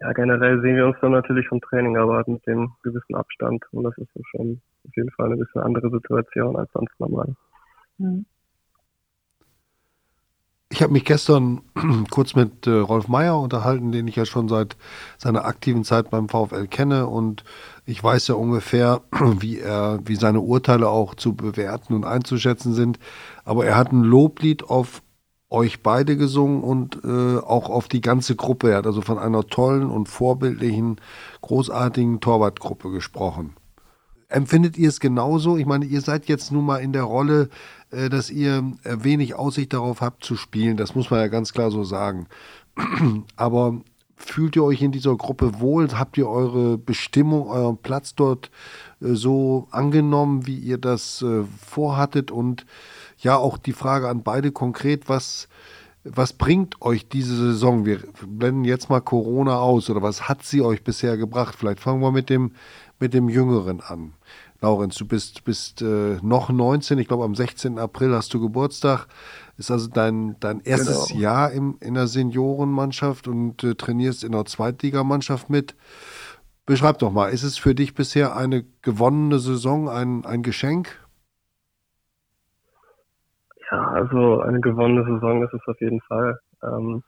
ja, 0.00 0.12
generell 0.12 0.60
sehen 0.62 0.76
wir 0.76 0.86
uns 0.86 0.96
dann 1.02 1.12
natürlich 1.12 1.46
vom 1.48 1.60
Training, 1.60 1.96
aber 1.98 2.16
halt 2.16 2.28
mit 2.28 2.46
dem 2.46 2.72
gewissen 2.82 3.14
Abstand. 3.14 3.62
Und 3.72 3.84
das 3.84 3.96
ist 3.98 4.08
so 4.14 4.22
schon 4.30 4.60
auf 4.86 4.96
jeden 4.96 5.10
Fall 5.10 5.26
eine 5.26 5.36
bisschen 5.36 5.60
andere 5.60 5.90
Situation 5.90 6.56
als 6.56 6.70
sonst 6.72 6.98
normal. 6.98 7.34
Mhm. 7.98 8.24
Ich 10.72 10.82
habe 10.82 10.92
mich 10.92 11.04
gestern 11.04 11.62
kurz 12.10 12.36
mit 12.36 12.66
äh, 12.66 12.70
Rolf 12.70 13.08
Meyer 13.08 13.38
unterhalten, 13.38 13.90
den 13.90 14.06
ich 14.06 14.16
ja 14.16 14.24
schon 14.24 14.48
seit 14.48 14.76
seiner 15.18 15.44
aktiven 15.44 15.82
Zeit 15.84 16.10
beim 16.10 16.28
VfL 16.28 16.68
kenne 16.68 17.08
und 17.08 17.44
ich 17.86 18.02
weiß 18.02 18.28
ja 18.28 18.36
ungefähr, 18.36 19.02
wie 19.40 19.58
er, 19.58 19.98
wie 20.04 20.14
seine 20.14 20.40
Urteile 20.40 20.88
auch 20.88 21.16
zu 21.16 21.34
bewerten 21.34 21.92
und 21.92 22.04
einzuschätzen 22.04 22.72
sind. 22.72 23.00
Aber 23.44 23.66
er 23.66 23.76
hat 23.76 23.92
ein 23.92 24.04
Loblied 24.04 24.62
auf 24.62 25.02
euch 25.50 25.82
beide 25.82 26.16
gesungen 26.16 26.62
und 26.62 27.00
äh, 27.04 27.38
auch 27.38 27.68
auf 27.68 27.88
die 27.88 28.00
ganze 28.00 28.36
Gruppe. 28.36 28.70
Er 28.70 28.78
hat 28.78 28.86
also 28.86 29.02
von 29.02 29.18
einer 29.18 29.46
tollen 29.46 29.90
und 29.90 30.08
vorbildlichen, 30.08 31.00
großartigen 31.42 32.20
Torwartgruppe 32.20 32.90
gesprochen. 32.90 33.54
Empfindet 34.28 34.78
ihr 34.78 34.88
es 34.88 35.00
genauso? 35.00 35.56
Ich 35.56 35.66
meine, 35.66 35.84
ihr 35.84 36.00
seid 36.00 36.26
jetzt 36.26 36.52
nun 36.52 36.64
mal 36.64 36.78
in 36.78 36.92
der 36.92 37.02
Rolle, 37.02 37.48
äh, 37.90 38.08
dass 38.08 38.30
ihr 38.30 38.72
äh, 38.84 38.98
wenig 39.00 39.34
Aussicht 39.34 39.72
darauf 39.72 40.00
habt 40.00 40.24
zu 40.24 40.36
spielen. 40.36 40.76
Das 40.76 40.94
muss 40.94 41.10
man 41.10 41.18
ja 41.18 41.26
ganz 41.26 41.52
klar 41.52 41.72
so 41.72 41.82
sagen. 41.82 42.28
Aber 43.36 43.80
fühlt 44.14 44.54
ihr 44.54 44.62
euch 44.62 44.82
in 44.82 44.92
dieser 44.92 45.16
Gruppe 45.16 45.58
wohl? 45.58 45.88
Habt 45.92 46.16
ihr 46.16 46.28
eure 46.28 46.78
Bestimmung, 46.78 47.48
euren 47.48 47.78
Platz 47.78 48.14
dort 48.14 48.52
äh, 49.00 49.14
so 49.14 49.66
angenommen, 49.72 50.46
wie 50.46 50.58
ihr 50.58 50.78
das 50.78 51.22
äh, 51.22 51.42
vorhattet? 51.66 52.30
Und 52.30 52.66
ja 53.22 53.36
auch 53.36 53.58
die 53.58 53.72
Frage 53.72 54.08
an 54.08 54.22
beide 54.22 54.52
konkret, 54.52 55.08
was, 55.08 55.48
was 56.04 56.32
bringt 56.32 56.80
euch 56.82 57.08
diese 57.08 57.36
Saison? 57.36 57.84
Wir 57.84 58.00
blenden 58.26 58.64
jetzt 58.64 58.90
mal 58.90 59.00
Corona 59.00 59.58
aus 59.58 59.90
oder 59.90 60.02
was 60.02 60.28
hat 60.28 60.42
sie 60.42 60.62
euch 60.62 60.82
bisher 60.82 61.16
gebracht? 61.16 61.54
Vielleicht 61.58 61.80
fangen 61.80 62.00
wir 62.00 62.12
mit 62.12 62.30
dem, 62.30 62.52
mit 62.98 63.14
dem 63.14 63.28
Jüngeren 63.28 63.80
an. 63.80 64.14
Laurenz, 64.62 64.96
du 64.96 65.06
bist, 65.06 65.44
bist 65.44 65.80
äh, 65.80 66.18
noch 66.22 66.50
19, 66.50 66.98
ich 66.98 67.08
glaube 67.08 67.24
am 67.24 67.34
16. 67.34 67.78
April 67.78 68.14
hast 68.14 68.32
du 68.34 68.40
Geburtstag. 68.40 69.06
Ist 69.56 69.70
also 69.70 69.88
dein, 69.88 70.36
dein 70.40 70.60
erstes 70.60 71.08
genau. 71.08 71.20
Jahr 71.20 71.52
im, 71.52 71.76
in 71.80 71.94
der 71.94 72.06
Seniorenmannschaft 72.06 73.28
und 73.28 73.62
äh, 73.64 73.74
trainierst 73.74 74.24
in 74.24 74.32
der 74.32 74.44
Zweitligamannschaft 74.44 75.48
mit. 75.48 75.76
Beschreib 76.66 76.98
doch 76.98 77.10
mal, 77.10 77.28
ist 77.28 77.42
es 77.42 77.58
für 77.58 77.74
dich 77.74 77.94
bisher 77.94 78.36
eine 78.36 78.64
gewonnene 78.82 79.38
Saison, 79.38 79.88
ein, 79.88 80.24
ein 80.24 80.42
Geschenk? 80.42 80.99
Ja, 83.70 83.86
also 83.88 84.40
eine 84.40 84.60
gewonnene 84.60 85.04
Saison 85.04 85.44
ist 85.44 85.54
es 85.54 85.66
auf 85.66 85.80
jeden 85.80 86.00
Fall. 86.00 86.38
Ähm, 86.62 87.02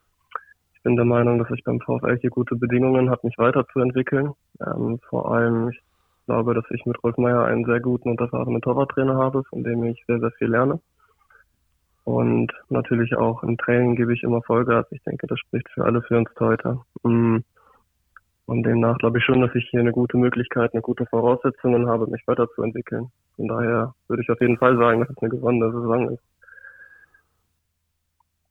ich 0.74 0.82
bin 0.82 0.96
der 0.96 1.04
Meinung, 1.04 1.38
dass 1.38 1.50
ich 1.50 1.64
beim 1.64 1.80
VfL 1.80 2.18
hier 2.20 2.30
gute 2.30 2.56
Bedingungen 2.56 3.10
habe, 3.10 3.26
mich 3.26 3.36
weiterzuentwickeln. 3.38 4.32
Ähm, 4.64 4.98
vor 5.08 5.32
allem, 5.32 5.70
ich 5.70 5.80
glaube, 6.26 6.54
dass 6.54 6.64
ich 6.70 6.86
mit 6.86 7.02
Rolf 7.02 7.16
Meyer 7.18 7.44
einen 7.44 7.64
sehr 7.64 7.80
guten 7.80 8.10
und 8.10 8.20
erfahrenen 8.20 8.62
Torwarttrainer 8.62 9.16
habe, 9.16 9.42
von 9.44 9.64
dem 9.64 9.84
ich 9.84 10.04
sehr, 10.06 10.20
sehr 10.20 10.30
viel 10.32 10.48
lerne. 10.48 10.80
Und 12.04 12.52
natürlich 12.68 13.14
auch 13.16 13.42
im 13.42 13.56
Training 13.58 13.96
gebe 13.96 14.12
ich 14.12 14.22
immer 14.22 14.42
Vollgas. 14.42 14.86
Ich 14.90 15.02
denke, 15.02 15.26
das 15.26 15.38
spricht 15.38 15.68
für 15.70 15.84
alle 15.84 16.02
für 16.02 16.18
uns 16.18 16.30
heute. 16.38 16.80
Mm. 17.02 17.38
Und 18.46 18.64
demnach 18.64 18.98
glaube 18.98 19.18
ich 19.18 19.24
schon, 19.24 19.40
dass 19.40 19.54
ich 19.54 19.68
hier 19.70 19.80
eine 19.80 19.92
gute 19.92 20.16
Möglichkeit, 20.16 20.72
eine 20.72 20.82
gute 20.82 21.06
Voraussetzungen 21.06 21.88
habe, 21.88 22.08
mich 22.08 22.26
weiterzuentwickeln. 22.26 23.10
Von 23.36 23.48
daher 23.48 23.94
würde 24.08 24.22
ich 24.22 24.30
auf 24.30 24.40
jeden 24.40 24.58
Fall 24.58 24.76
sagen, 24.76 25.00
dass 25.00 25.10
es 25.10 25.18
eine 25.18 25.30
gewonnene 25.30 25.70
Saison 25.70 26.10
ist. 26.10 26.31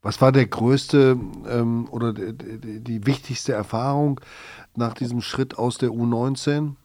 Was 0.03 0.19
war 0.19 0.31
der 0.31 0.47
größte 0.47 1.15
ähm, 1.47 1.87
oder 1.91 2.11
die, 2.13 3.05
wichtigste 3.05 3.53
Erfahrung 3.53 4.19
nach 4.75 4.95
diesem 4.95 5.21
Schritt 5.21 5.59
aus 5.59 5.77
der 5.77 5.89
U19? 5.89 6.75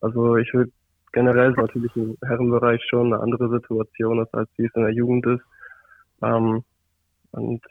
Also 0.00 0.36
ich 0.36 0.52
würde 0.52 0.72
generell 1.12 1.52
natürlich 1.52 1.94
im 1.94 2.16
Herrenbereich 2.24 2.82
schon 2.88 3.12
eine 3.12 3.22
andere 3.22 3.48
Situation 3.50 4.20
ist, 4.22 4.34
als 4.34 4.48
wie 4.56 4.66
es 4.66 4.74
in 4.74 4.82
der 4.82 4.92
Jugend 4.92 5.26
ist. 5.26 5.42
Ähm, 6.22 6.64
und 7.30 7.62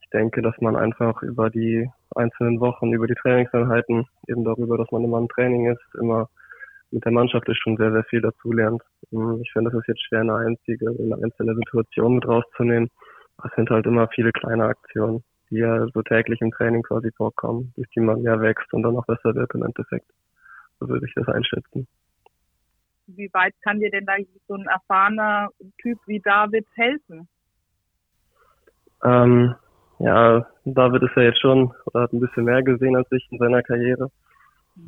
ich 0.00 0.10
denke, 0.10 0.42
dass 0.42 0.54
man 0.60 0.74
einfach 0.74 1.22
über 1.22 1.48
die 1.48 1.88
einzelnen 2.16 2.58
Wochen, 2.58 2.92
über 2.92 3.06
die 3.06 3.14
Trainingseinheiten, 3.14 4.04
eben 4.26 4.44
darüber, 4.44 4.78
dass 4.78 4.90
man 4.90 5.04
immer 5.04 5.18
im 5.18 5.28
Training 5.28 5.70
ist, 5.70 6.00
immer 6.00 6.28
mit 6.90 7.04
der 7.04 7.12
Mannschaft 7.12 7.48
ist 7.48 7.58
schon 7.58 7.76
sehr, 7.76 7.92
sehr 7.92 8.04
viel 8.04 8.20
dazulernt. 8.20 8.82
Ähm, 9.12 9.40
ich 9.42 9.52
finde, 9.52 9.70
das 9.70 9.80
ist 9.80 9.88
jetzt 9.88 10.02
schwer, 10.08 10.20
eine 10.20 10.34
einzige, 10.34 10.88
eine 10.88 11.22
einzelne 11.22 11.54
Situation 11.54 12.16
mit 12.16 12.26
rauszunehmen. 12.26 12.90
Es 13.44 13.50
sind 13.54 13.70
halt 13.70 13.86
immer 13.86 14.08
viele 14.08 14.32
kleine 14.32 14.64
Aktionen, 14.64 15.22
die 15.50 15.56
ja 15.56 15.86
so 15.92 16.02
täglich 16.02 16.40
im 16.40 16.50
Training 16.50 16.82
quasi 16.82 17.10
vorkommen, 17.12 17.72
durch 17.76 17.88
die 17.90 18.00
man 18.00 18.22
ja 18.22 18.40
wächst 18.40 18.72
und 18.72 18.82
dann 18.82 18.96
auch 18.96 19.06
besser 19.06 19.34
wird 19.34 19.54
im 19.54 19.62
Endeffekt. 19.62 20.10
So 20.80 20.88
würde 20.88 21.06
ich 21.06 21.14
das 21.14 21.28
einschätzen. 21.28 21.86
Wie 23.06 23.30
weit 23.32 23.54
kann 23.62 23.78
dir 23.78 23.90
denn 23.90 24.04
da 24.04 24.14
so 24.48 24.54
ein 24.54 24.66
erfahrener 24.66 25.50
Typ 25.80 25.98
wie 26.06 26.20
David 26.20 26.66
helfen? 26.74 27.28
Ähm, 29.04 29.54
ja, 29.98 30.46
David 30.64 31.02
ist 31.02 31.16
ja 31.16 31.22
jetzt 31.22 31.40
schon 31.40 31.72
oder 31.84 32.02
hat 32.02 32.12
ein 32.12 32.20
bisschen 32.20 32.44
mehr 32.44 32.62
gesehen 32.62 32.96
als 32.96 33.10
ich 33.12 33.26
in 33.30 33.38
seiner 33.38 33.62
Karriere. 33.62 34.10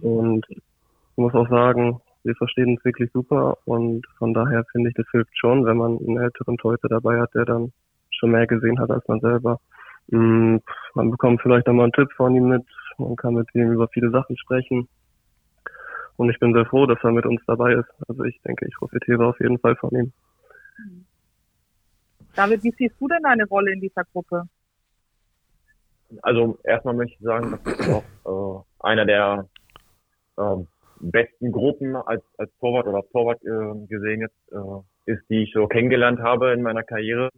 Und 0.02 0.45
ich 0.50 0.62
muss 1.17 1.35
auch 1.35 1.49
sagen, 1.49 2.00
wir 2.25 2.35
verstehen 2.35 2.71
uns 2.71 2.85
wirklich 2.85 3.11
super 3.12 3.57
und 3.64 4.07
von 4.19 4.35
daher 4.35 4.64
finde 4.73 4.90
ich, 4.90 4.97
das 4.97 5.07
hilft 5.12 5.37
schon, 5.38 5.64
wenn 5.64 5.76
man 5.76 5.99
einen 5.99 6.19
älteren 6.19 6.59
Torhüter 6.59 6.88
dabei 6.88 7.21
hat, 7.21 7.33
der 7.35 7.45
dann 7.45 7.73
schon 8.18 8.30
mehr 8.30 8.46
gesehen 8.46 8.78
hat 8.78 8.90
als 8.90 9.06
man 9.08 9.20
selber. 9.20 9.60
Mm, 10.08 10.56
man 10.94 11.10
bekommt 11.10 11.40
vielleicht 11.42 11.66
einmal 11.68 11.84
einen 11.84 11.92
Tipp 11.92 12.10
von 12.16 12.34
ihm 12.34 12.48
mit, 12.48 12.64
man 12.98 13.16
kann 13.16 13.34
mit 13.34 13.48
ihm 13.54 13.72
über 13.72 13.88
viele 13.88 14.10
Sachen 14.10 14.37
sprechen. 14.37 14.88
Und 16.16 16.30
ich 16.30 16.38
bin 16.40 16.52
sehr 16.52 16.66
froh, 16.66 16.87
dass 16.87 16.98
er 17.02 17.12
mit 17.12 17.26
uns 17.26 17.40
dabei 17.46 17.75
ist. 17.75 17.88
Also 18.08 18.25
ich 18.25 18.40
denke, 18.42 18.66
ich 18.66 18.75
profitiere 18.75 19.26
auf 19.26 19.38
jeden 19.40 19.58
Fall 19.58 19.76
von 19.76 19.90
ihm. 19.90 20.12
David, 22.34 22.62
wie 22.64 22.75
siehst 22.76 23.00
du 23.00 23.08
denn 23.08 23.22
deine 23.22 23.46
Rolle 23.46 23.72
in 23.72 23.80
dieser 23.80 24.04
Gruppe? 24.04 24.44
Also 26.22 26.58
erstmal 26.64 26.94
möchte 26.94 27.14
ich 27.14 27.20
sagen, 27.20 27.58
das 27.64 27.78
ist 27.78 27.88
auch 28.25 28.64
äh, 28.64 28.87
einer 28.87 29.04
der 29.04 29.46
äh, 30.38 30.56
besten 31.00 31.52
Gruppen 31.52 31.96
als, 31.96 32.22
als 32.38 32.50
Torwart 32.58 32.87
oder 32.87 33.02
Torwart 33.10 33.42
äh, 33.42 33.87
gesehen 33.87 34.20
jetzt 34.20 34.52
äh, 34.52 35.12
ist, 35.12 35.22
die 35.28 35.44
ich 35.44 35.52
so 35.52 35.66
kennengelernt 35.66 36.20
habe 36.20 36.52
in 36.52 36.62
meiner 36.62 36.82
Karriere. 36.82 37.30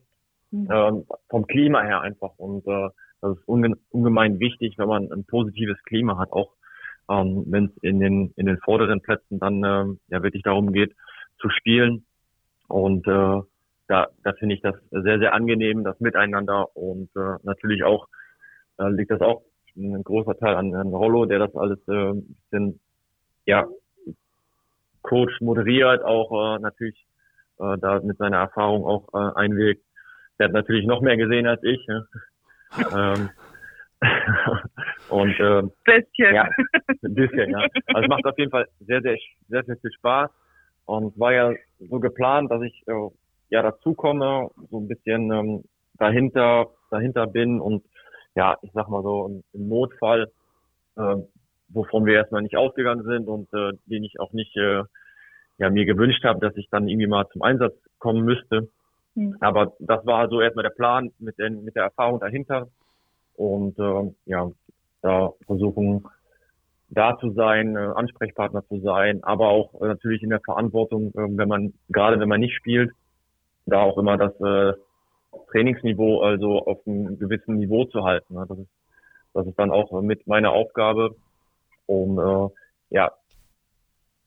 Mhm. 0.50 0.68
Ähm, 0.70 1.04
vom 1.28 1.46
Klima 1.46 1.82
her 1.82 2.00
einfach. 2.00 2.32
Und 2.36 2.66
äh, 2.66 2.88
das 3.20 3.36
ist 3.36 3.48
unge 3.48 3.76
ungemein 3.90 4.40
wichtig, 4.40 4.78
wenn 4.78 4.88
man 4.88 5.12
ein 5.12 5.24
positives 5.24 5.82
Klima 5.84 6.18
hat, 6.18 6.32
auch 6.32 6.52
ähm, 7.08 7.44
wenn 7.46 7.66
es 7.66 7.82
in 7.82 8.00
den 8.00 8.32
in 8.36 8.46
den 8.46 8.58
vorderen 8.58 9.00
Plätzen 9.00 9.38
dann 9.38 9.62
äh, 9.62 9.84
ja 10.08 10.22
wirklich 10.22 10.42
darum 10.42 10.72
geht 10.72 10.94
zu 11.38 11.48
spielen. 11.50 12.04
Und 12.68 13.06
äh, 13.06 13.40
da, 13.88 14.06
da 14.22 14.32
finde 14.38 14.54
ich 14.54 14.62
das 14.62 14.76
sehr, 14.90 15.18
sehr 15.18 15.34
angenehm, 15.34 15.82
das 15.82 15.98
Miteinander 15.98 16.76
und 16.76 17.10
äh, 17.16 17.36
natürlich 17.42 17.82
auch 17.82 18.06
äh, 18.78 18.88
liegt 18.88 19.10
das 19.10 19.20
auch 19.20 19.42
ein 19.76 20.04
großer 20.04 20.36
Teil 20.38 20.54
an 20.54 20.72
Herrn 20.72 20.94
Rollo, 20.94 21.26
der 21.26 21.40
das 21.40 21.54
alles 21.56 21.78
äh, 21.88 22.12
bisschen 22.12 22.80
ja 23.46 23.66
Coach 25.02 25.40
moderiert, 25.40 26.04
auch 26.04 26.56
äh, 26.56 26.60
natürlich 26.60 27.04
äh, 27.58 27.76
da 27.78 28.00
mit 28.00 28.18
seiner 28.18 28.38
Erfahrung 28.38 28.84
auch 28.84 29.08
äh, 29.12 29.38
einwirkt. 29.38 29.82
Der 30.40 30.46
hat 30.46 30.54
natürlich 30.54 30.86
noch 30.86 31.02
mehr 31.02 31.18
gesehen 31.18 31.46
als 31.46 31.62
ich. 31.62 31.86
Ne? 31.86 32.06
ähm, 32.96 33.30
und 35.10 35.38
äh, 35.38 35.62
bisschen. 35.84 36.34
Ja, 36.34 36.48
ein 37.02 37.14
bisschen, 37.14 37.50
ja. 37.50 37.66
Also 37.88 38.02
es 38.02 38.08
macht 38.08 38.24
auf 38.24 38.38
jeden 38.38 38.50
Fall 38.50 38.66
sehr, 38.80 39.02
sehr, 39.02 39.18
sehr, 39.48 39.64
sehr 39.64 39.76
viel 39.76 39.92
Spaß. 39.92 40.30
Und 40.86 41.18
war 41.20 41.32
ja 41.34 41.52
so 41.78 42.00
geplant, 42.00 42.50
dass 42.50 42.62
ich 42.62 42.82
äh, 42.88 43.10
ja 43.50 43.62
dazukomme, 43.62 44.48
so 44.70 44.80
ein 44.80 44.88
bisschen 44.88 45.30
ähm, 45.30 45.64
dahinter, 45.98 46.68
dahinter 46.90 47.26
bin 47.26 47.60
und 47.60 47.84
ja, 48.34 48.56
ich 48.62 48.70
sag 48.72 48.88
mal 48.88 49.02
so 49.02 49.26
im, 49.26 49.42
im 49.52 49.68
Notfall, 49.68 50.30
äh, 50.96 51.16
wovon 51.68 52.06
wir 52.06 52.14
erstmal 52.14 52.42
nicht 52.42 52.56
ausgegangen 52.56 53.04
sind 53.04 53.28
und 53.28 53.52
äh, 53.52 53.72
den 53.84 54.04
ich 54.04 54.18
auch 54.18 54.32
nicht 54.32 54.56
äh, 54.56 54.84
ja, 55.58 55.68
mir 55.68 55.84
gewünscht 55.84 56.24
habe, 56.24 56.40
dass 56.40 56.56
ich 56.56 56.68
dann 56.70 56.88
irgendwie 56.88 57.06
mal 57.06 57.28
zum 57.28 57.42
Einsatz 57.42 57.74
kommen 57.98 58.24
müsste. 58.24 58.70
Mhm. 59.14 59.36
Aber 59.40 59.72
das 59.78 60.04
war 60.06 60.28
so 60.28 60.40
erstmal 60.40 60.64
der 60.64 60.70
Plan 60.70 61.10
mit, 61.18 61.38
den, 61.38 61.64
mit 61.64 61.76
der 61.76 61.84
Erfahrung 61.84 62.20
dahinter. 62.20 62.68
Und 63.36 63.78
äh, 63.78 64.12
ja, 64.26 64.50
da 65.02 65.30
versuchen 65.46 66.04
da 66.90 67.16
zu 67.18 67.30
sein, 67.32 67.76
äh, 67.76 67.78
Ansprechpartner 67.78 68.66
zu 68.66 68.80
sein, 68.80 69.22
aber 69.22 69.48
auch 69.48 69.80
äh, 69.80 69.86
natürlich 69.86 70.22
in 70.22 70.30
der 70.30 70.40
Verantwortung, 70.40 71.10
äh, 71.14 71.38
wenn 71.38 71.48
man, 71.48 71.72
gerade 71.88 72.18
wenn 72.18 72.28
man 72.28 72.40
nicht 72.40 72.56
spielt, 72.56 72.92
da 73.66 73.80
auch 73.80 73.96
immer 73.96 74.16
das 74.16 74.32
äh, 74.40 74.72
Trainingsniveau 75.52 76.20
also 76.22 76.58
auf 76.58 76.86
einem 76.86 77.18
gewissen 77.18 77.56
Niveau 77.56 77.84
zu 77.84 78.04
halten. 78.04 78.34
Ne? 78.34 78.44
Das 78.48 78.58
ist, 78.58 78.70
das 79.32 79.46
ist 79.46 79.58
dann 79.58 79.70
auch 79.70 80.00
mit 80.02 80.26
meiner 80.26 80.50
Aufgabe, 80.50 81.14
um 81.86 82.18
äh, 82.18 82.48
ja 82.90 83.12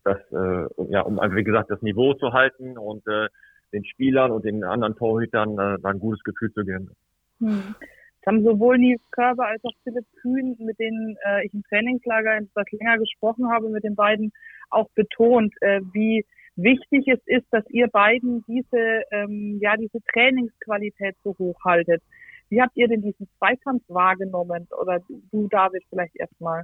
das 0.06 0.18
äh, 0.32 0.68
ja 0.90 1.02
um 1.02 1.18
wie 1.36 1.44
gesagt 1.44 1.70
das 1.70 1.82
Niveau 1.82 2.14
zu 2.14 2.32
halten 2.32 2.78
und 2.78 3.06
äh, 3.08 3.28
den 3.74 3.84
Spielern 3.86 4.32
und 4.32 4.46
den 4.46 4.64
anderen 4.64 4.96
Torhütern 4.96 5.58
äh, 5.58 5.78
ein 5.88 6.00
gutes 6.00 6.24
Gefühl 6.24 6.54
zu 6.54 6.64
geben. 6.64 6.92
Hm. 7.40 7.76
Das 8.22 8.34
haben 8.34 8.44
sowohl 8.44 8.78
Nils 8.78 9.02
Körber 9.12 9.48
als 9.48 9.64
auch 9.66 9.74
Philipp 9.84 10.06
Kühn, 10.22 10.56
mit 10.60 10.80
denen 10.80 11.18
äh, 11.26 11.46
ich 11.46 11.54
im 11.54 11.64
Trainingslager 11.64 12.38
etwas 12.38 12.72
länger 12.72 12.98
gesprochen 12.98 13.50
habe, 13.52 13.70
mit 13.70 13.84
den 13.84 13.96
beiden 13.96 14.32
auch 14.70 14.90
betont, 14.96 15.54
äh, 15.62 15.82
wie 15.92 16.24
wichtig 16.56 17.08
es 17.08 17.20
ist, 17.26 17.46
dass 17.52 17.68
ihr 17.70 17.88
beiden 17.88 18.44
diese, 18.48 19.04
ähm, 19.12 19.60
ja, 19.62 19.76
diese 19.76 20.00
Trainingsqualität 20.14 21.16
so 21.24 21.36
hoch 21.38 21.60
haltet. 21.66 22.02
Wie 22.50 22.62
habt 22.62 22.78
ihr 22.78 22.88
denn 22.88 23.02
diesen 23.02 23.28
Zweikampf 23.40 23.84
wahrgenommen? 23.88 24.68
Oder 24.80 25.00
du, 25.32 25.48
David, 25.50 25.84
vielleicht 25.90 26.16
erstmal, 26.16 26.64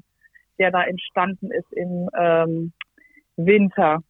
der 0.59 0.71
da 0.71 0.83
entstanden 0.83 1.51
ist 1.51 1.71
im 1.73 2.09
ähm, 2.17 2.71
Winter? 3.35 4.03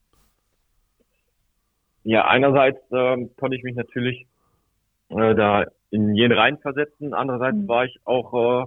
Ja, 2.10 2.26
einerseits 2.26 2.80
ähm, 2.92 3.30
konnte 3.38 3.56
ich 3.56 3.62
mich 3.62 3.76
natürlich 3.76 4.26
äh, 5.10 5.36
da 5.36 5.66
in 5.92 6.16
jeden 6.16 6.36
reinversetzen. 6.36 7.14
Andererseits 7.14 7.58
mhm. 7.58 7.68
war 7.68 7.86
ich 7.86 8.00
auch 8.04 8.34
äh, 8.34 8.66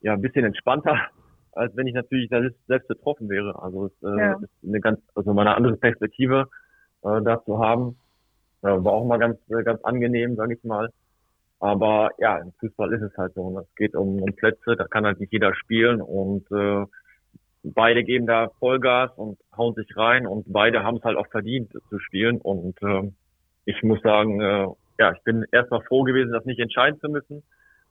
ja 0.00 0.14
ein 0.14 0.20
bisschen 0.20 0.44
entspannter, 0.44 0.98
als 1.52 1.76
wenn 1.76 1.86
ich 1.86 1.94
natürlich 1.94 2.28
da 2.28 2.42
selbst 2.66 2.88
betroffen 2.88 3.28
wäre. 3.28 3.62
Also 3.62 3.86
es 3.86 3.92
äh, 4.02 4.18
ja. 4.18 4.32
ist 4.32 4.50
eine 4.64 4.80
ganz, 4.80 4.98
also 5.14 5.32
mal 5.32 5.42
eine 5.42 5.54
andere 5.54 5.76
Perspektive 5.76 6.48
äh, 7.04 7.22
da 7.22 7.40
zu 7.44 7.60
haben. 7.60 8.00
Äh, 8.62 8.82
war 8.82 8.94
auch 8.94 9.06
mal 9.06 9.18
ganz, 9.18 9.38
äh, 9.48 9.62
ganz 9.62 9.84
angenehm, 9.84 10.34
sage 10.34 10.54
ich 10.54 10.64
mal. 10.64 10.90
Aber 11.60 12.10
ja, 12.18 12.38
im 12.38 12.50
Fußball 12.58 12.92
ist 12.94 13.02
es 13.02 13.16
halt 13.16 13.34
so. 13.34 13.60
Es 13.60 13.74
geht 13.76 13.94
um, 13.94 14.20
um 14.20 14.34
Plätze, 14.34 14.74
da 14.74 14.88
kann 14.88 15.06
halt 15.06 15.20
nicht 15.20 15.32
jeder 15.32 15.54
spielen 15.54 16.02
und 16.02 16.50
äh, 16.50 16.84
beide 17.74 18.04
geben 18.04 18.26
da 18.26 18.48
Vollgas 18.58 19.10
und 19.16 19.38
hauen 19.56 19.74
sich 19.74 19.96
rein 19.96 20.26
und 20.26 20.44
beide 20.52 20.82
haben 20.82 20.98
es 20.98 21.04
halt 21.04 21.16
auch 21.16 21.28
verdient 21.28 21.72
zu 21.88 21.98
spielen. 21.98 22.38
Und 22.40 22.80
äh, 22.82 23.10
ich 23.64 23.82
muss 23.82 24.00
sagen, 24.02 24.40
äh, 24.40 24.66
ja, 24.98 25.12
ich 25.12 25.22
bin 25.24 25.44
erstmal 25.52 25.82
froh 25.82 26.02
gewesen, 26.02 26.32
das 26.32 26.44
nicht 26.44 26.60
entscheiden 26.60 27.00
zu 27.00 27.08
müssen, 27.08 27.42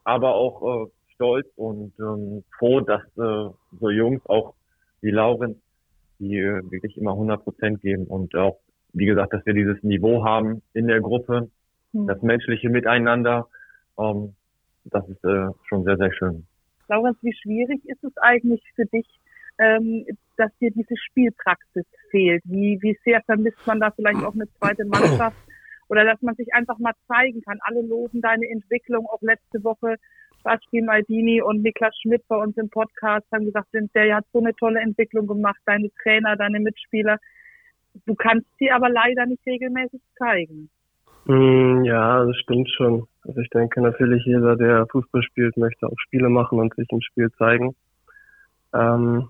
aber 0.03 0.35
auch 0.35 0.85
äh, 0.85 0.89
stolz 1.13 1.47
und 1.55 1.93
ähm, 1.99 2.43
froh, 2.57 2.81
dass 2.81 3.03
äh, 3.17 3.49
so 3.79 3.89
Jungs 3.89 4.25
auch 4.27 4.53
wie 5.01 5.11
Lauren, 5.11 5.61
die 6.19 6.37
äh, 6.37 6.61
wirklich 6.71 6.97
immer 6.97 7.11
100 7.11 7.43
Prozent 7.43 7.81
geben 7.81 8.05
und 8.05 8.35
auch, 8.35 8.59
wie 8.93 9.05
gesagt, 9.05 9.33
dass 9.33 9.45
wir 9.45 9.53
dieses 9.53 9.81
Niveau 9.83 10.23
haben 10.23 10.61
in 10.73 10.87
der 10.87 11.01
Gruppe, 11.01 11.49
mhm. 11.91 12.07
das 12.07 12.21
menschliche 12.21 12.69
Miteinander, 12.69 13.47
ähm, 13.99 14.35
das 14.85 15.07
ist 15.09 15.23
äh, 15.23 15.47
schon 15.67 15.83
sehr, 15.83 15.97
sehr 15.97 16.13
schön. 16.13 16.45
Laurens, 16.87 17.17
wie 17.21 17.33
schwierig 17.33 17.83
ist 17.85 18.03
es 18.03 18.15
eigentlich 18.17 18.61
für 18.75 18.85
dich, 18.85 19.07
ähm, 19.57 20.05
dass 20.37 20.51
dir 20.59 20.71
diese 20.71 20.95
Spielpraxis 20.97 21.85
fehlt? 22.11 22.43
Wie, 22.45 22.77
wie 22.81 22.97
sehr 23.03 23.21
vermisst 23.21 23.65
man 23.65 23.79
da 23.79 23.91
vielleicht 23.91 24.23
auch 24.23 24.33
eine 24.33 24.47
zweite 24.59 24.85
Mannschaft? 24.85 25.37
Oder 25.87 26.03
dass 26.03 26.21
man 26.21 26.35
sich 26.35 26.53
einfach 26.53 26.79
mal 26.79 26.93
zeigen 27.07 27.41
kann. 27.41 27.59
Alle 27.61 27.81
loben 27.81 28.21
deine 28.21 28.47
Entwicklung. 28.49 29.05
Auch 29.05 29.21
letzte 29.21 29.63
Woche 29.63 29.97
Bastian 30.45 30.85
Maldini 30.85 31.41
und 31.41 31.63
Niklas 31.63 31.95
Schmidt 32.01 32.21
bei 32.27 32.37
uns 32.37 32.55
im 32.57 32.69
Podcast 32.69 33.25
haben 33.33 33.45
gesagt, 33.45 33.69
der 33.73 34.15
hat 34.15 34.25
so 34.31 34.39
eine 34.39 34.53
tolle 34.55 34.79
Entwicklung 34.79 35.27
gemacht, 35.27 35.59
deine 35.65 35.89
Trainer, 36.01 36.35
deine 36.35 36.59
Mitspieler. 36.59 37.17
Du 38.05 38.13
kannst 38.13 38.47
sie 38.59 38.71
aber 38.71 38.89
leider 38.89 39.25
nicht 39.25 39.45
regelmäßig 39.45 40.01
zeigen. 40.17 40.69
Mm, 41.25 41.83
ja, 41.83 42.23
das 42.23 42.37
stimmt 42.37 42.69
schon. 42.69 43.07
Also 43.23 43.41
ich 43.41 43.49
denke 43.49 43.81
natürlich 43.81 44.23
jeder, 44.25 44.55
der 44.55 44.85
Fußball 44.91 45.23
spielt, 45.23 45.57
möchte 45.57 45.87
auch 45.87 45.97
Spiele 45.97 46.29
machen 46.29 46.59
und 46.59 46.75
sich 46.75 46.87
im 46.91 47.01
Spiel 47.01 47.31
zeigen. 47.39 47.75
Ähm, 48.73 49.29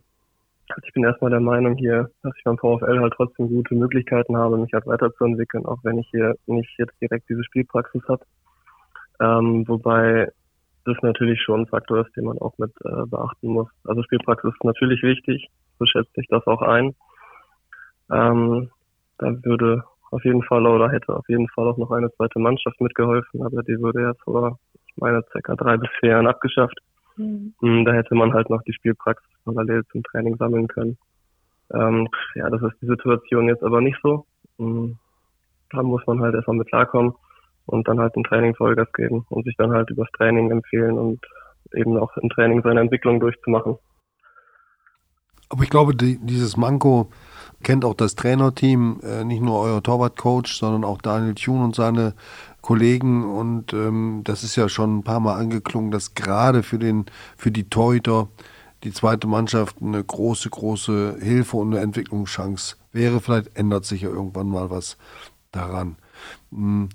also 0.69 0.81
ich 0.85 0.93
bin 0.93 1.03
erstmal 1.03 1.31
der 1.31 1.39
Meinung 1.39 1.75
hier, 1.75 2.09
dass 2.23 2.33
ich 2.37 2.43
beim 2.43 2.57
VfL 2.57 2.99
halt 2.99 3.13
trotzdem 3.15 3.49
gute 3.49 3.75
Möglichkeiten 3.75 4.35
habe, 4.35 4.57
mich 4.57 4.73
halt 4.73 4.87
weiterzuentwickeln, 4.87 5.65
auch 5.65 5.79
wenn 5.83 5.99
ich 5.99 6.07
hier 6.09 6.35
nicht 6.47 6.69
jetzt 6.77 6.99
direkt 7.01 7.29
diese 7.29 7.43
Spielpraxis 7.43 8.01
habe. 8.07 8.25
Ähm, 9.19 9.67
wobei 9.67 10.31
das 10.85 10.97
natürlich 11.01 11.41
schon 11.41 11.61
ein 11.61 11.67
Faktor 11.67 12.05
ist, 12.05 12.15
den 12.15 12.25
man 12.25 12.37
auch 12.39 12.57
mit 12.57 12.71
äh, 12.83 13.05
beachten 13.05 13.49
muss. 13.49 13.69
Also 13.85 14.03
Spielpraxis 14.03 14.53
ist 14.53 14.63
natürlich 14.63 15.01
wichtig, 15.03 15.49
so 15.79 15.85
schätze 15.85 16.11
ich 16.15 16.27
das 16.27 16.45
auch 16.47 16.61
ein. 16.61 16.95
Ähm, 18.11 18.69
da 19.17 19.27
würde 19.43 19.83
auf 20.11 20.23
jeden 20.23 20.43
Fall 20.43 20.65
oder 20.65 20.89
hätte 20.89 21.15
auf 21.15 21.27
jeden 21.27 21.49
Fall 21.49 21.67
auch 21.67 21.77
noch 21.77 21.91
eine 21.91 22.11
zweite 22.13 22.39
Mannschaft 22.39 22.79
mitgeholfen, 22.79 23.43
aber 23.43 23.63
die 23.63 23.79
wurde 23.79 24.01
ja 24.01 24.13
vor, 24.23 24.59
ich 24.87 24.97
meine, 24.97 25.23
circa 25.31 25.55
drei 25.55 25.77
bis 25.77 25.89
vier 25.99 26.11
Jahren 26.11 26.27
abgeschafft. 26.27 26.77
Mhm. 27.17 27.85
Da 27.85 27.93
hätte 27.93 28.15
man 28.15 28.33
halt 28.33 28.49
noch 28.49 28.61
die 28.63 28.73
Spielpraxis 28.73 29.29
parallel 29.43 29.83
zum 29.91 30.03
Training 30.03 30.37
sammeln 30.37 30.67
können. 30.67 30.97
Ähm, 31.73 32.07
ja, 32.35 32.49
das 32.49 32.61
ist 32.61 32.81
die 32.81 32.87
Situation 32.87 33.47
jetzt 33.47 33.63
aber 33.63 33.81
nicht 33.81 33.97
so. 34.03 34.25
Mhm. 34.57 34.97
Da 35.71 35.83
muss 35.83 36.05
man 36.07 36.19
halt 36.21 36.35
erstmal 36.35 36.57
mit 36.57 36.67
klarkommen 36.67 37.13
und 37.65 37.87
dann 37.87 37.99
halt 37.99 38.15
im 38.15 38.23
Training 38.23 38.55
Vollgas 38.55 38.91
geben 38.93 39.25
und 39.29 39.45
sich 39.45 39.55
dann 39.57 39.71
halt 39.71 39.89
übers 39.89 40.09
Training 40.17 40.51
empfehlen 40.51 40.97
und 40.97 41.19
eben 41.73 41.97
auch 41.97 42.15
im 42.17 42.29
Training 42.29 42.61
seine 42.61 42.81
Entwicklung 42.81 43.19
durchzumachen. 43.19 43.77
Aber 45.49 45.63
ich 45.63 45.69
glaube, 45.69 45.95
die, 45.95 46.17
dieses 46.21 46.57
Manko 46.57 47.09
kennt 47.63 47.85
auch 47.85 47.93
das 47.93 48.15
Trainerteam, 48.15 48.99
äh, 49.03 49.23
nicht 49.23 49.41
nur 49.41 49.59
euer 49.59 49.81
Torwartcoach, 49.81 50.47
sondern 50.47 50.83
auch 50.83 51.01
Daniel 51.01 51.35
Thune 51.35 51.63
und 51.63 51.75
seine 51.75 52.13
Kollegen. 52.61 53.23
Und 53.23 53.73
ähm, 53.73 54.21
das 54.23 54.43
ist 54.43 54.55
ja 54.55 54.69
schon 54.69 54.97
ein 54.97 55.03
paar 55.03 55.19
Mal 55.19 55.35
angeklungen, 55.35 55.91
dass 55.91 56.13
gerade 56.13 56.63
für, 56.63 56.79
den, 56.79 57.05
für 57.37 57.51
die 57.51 57.69
Torhüter 57.69 58.27
die 58.83 58.91
zweite 58.91 59.27
Mannschaft 59.27 59.77
eine 59.81 60.03
große, 60.03 60.49
große 60.49 61.17
Hilfe 61.19 61.57
und 61.57 61.73
eine 61.73 61.81
Entwicklungschance 61.81 62.75
wäre. 62.91 63.19
Vielleicht 63.19 63.57
ändert 63.57 63.85
sich 63.85 64.01
ja 64.01 64.09
irgendwann 64.09 64.47
mal 64.47 64.69
was 64.69 64.97
daran. 65.51 65.97
Hm. 66.51 66.89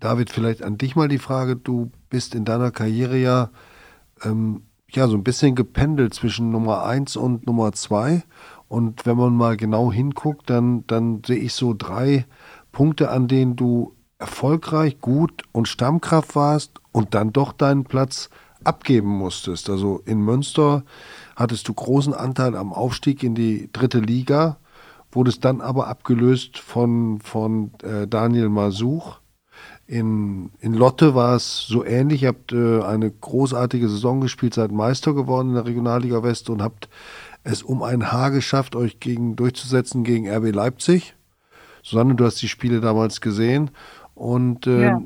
David, 0.00 0.28
vielleicht 0.28 0.62
an 0.62 0.76
dich 0.76 0.96
mal 0.96 1.08
die 1.08 1.18
Frage. 1.18 1.56
Du 1.56 1.90
bist 2.10 2.34
in 2.34 2.44
deiner 2.44 2.70
Karriere 2.70 3.16
ja, 3.16 3.50
ähm, 4.22 4.64
ja 4.96 5.08
so 5.08 5.16
ein 5.16 5.24
bisschen 5.24 5.54
gependelt 5.54 6.14
zwischen 6.14 6.50
Nummer 6.50 6.84
1 6.84 7.16
und 7.16 7.46
Nummer 7.46 7.72
2. 7.72 8.22
Und 8.68 9.06
wenn 9.06 9.16
man 9.16 9.36
mal 9.36 9.56
genau 9.56 9.92
hinguckt, 9.92 10.50
dann, 10.50 10.86
dann 10.86 11.22
sehe 11.24 11.36
ich 11.36 11.54
so 11.54 11.74
drei 11.76 12.26
Punkte, 12.72 13.10
an 13.10 13.28
denen 13.28 13.56
du 13.56 13.94
erfolgreich, 14.18 15.00
gut 15.00 15.42
und 15.52 15.68
Stammkraft 15.68 16.34
warst 16.34 16.72
und 16.92 17.14
dann 17.14 17.32
doch 17.32 17.52
deinen 17.52 17.84
Platz 17.84 18.30
abgeben 18.64 19.08
musstest. 19.08 19.68
Also 19.68 20.00
in 20.06 20.20
Münster 20.20 20.84
hattest 21.36 21.68
du 21.68 21.74
großen 21.74 22.14
Anteil 22.14 22.56
am 22.56 22.72
Aufstieg 22.72 23.22
in 23.22 23.34
die 23.34 23.68
dritte 23.72 24.00
Liga, 24.00 24.58
wurdest 25.12 25.44
dann 25.44 25.60
aber 25.60 25.86
abgelöst 25.86 26.58
von, 26.58 27.20
von 27.20 27.72
äh, 27.82 28.06
Daniel 28.08 28.48
Masuch 28.48 29.18
in, 29.86 30.50
in 30.60 30.74
Lotte 30.74 31.14
war 31.14 31.36
es 31.36 31.66
so 31.66 31.84
ähnlich. 31.84 32.22
Ihr 32.22 32.28
habt 32.28 32.52
äh, 32.52 32.82
eine 32.82 33.10
großartige 33.10 33.88
Saison 33.88 34.20
gespielt, 34.20 34.54
seid 34.54 34.72
Meister 34.72 35.14
geworden 35.14 35.50
in 35.50 35.54
der 35.54 35.66
Regionalliga 35.66 36.22
West 36.22 36.48
und 36.48 36.62
habt 36.62 36.88
es 37.42 37.62
um 37.62 37.82
ein 37.82 38.10
Haar 38.10 38.30
geschafft, 38.30 38.74
euch 38.74 39.00
gegen, 39.00 39.36
durchzusetzen 39.36 40.02
gegen 40.02 40.28
RB 40.28 40.54
Leipzig. 40.54 41.14
Susanne, 41.82 42.14
du 42.14 42.24
hast 42.24 42.40
die 42.40 42.48
Spiele 42.48 42.80
damals 42.80 43.20
gesehen. 43.20 43.70
Und 44.14 44.66
äh, 44.66 44.84
ja. 44.84 45.00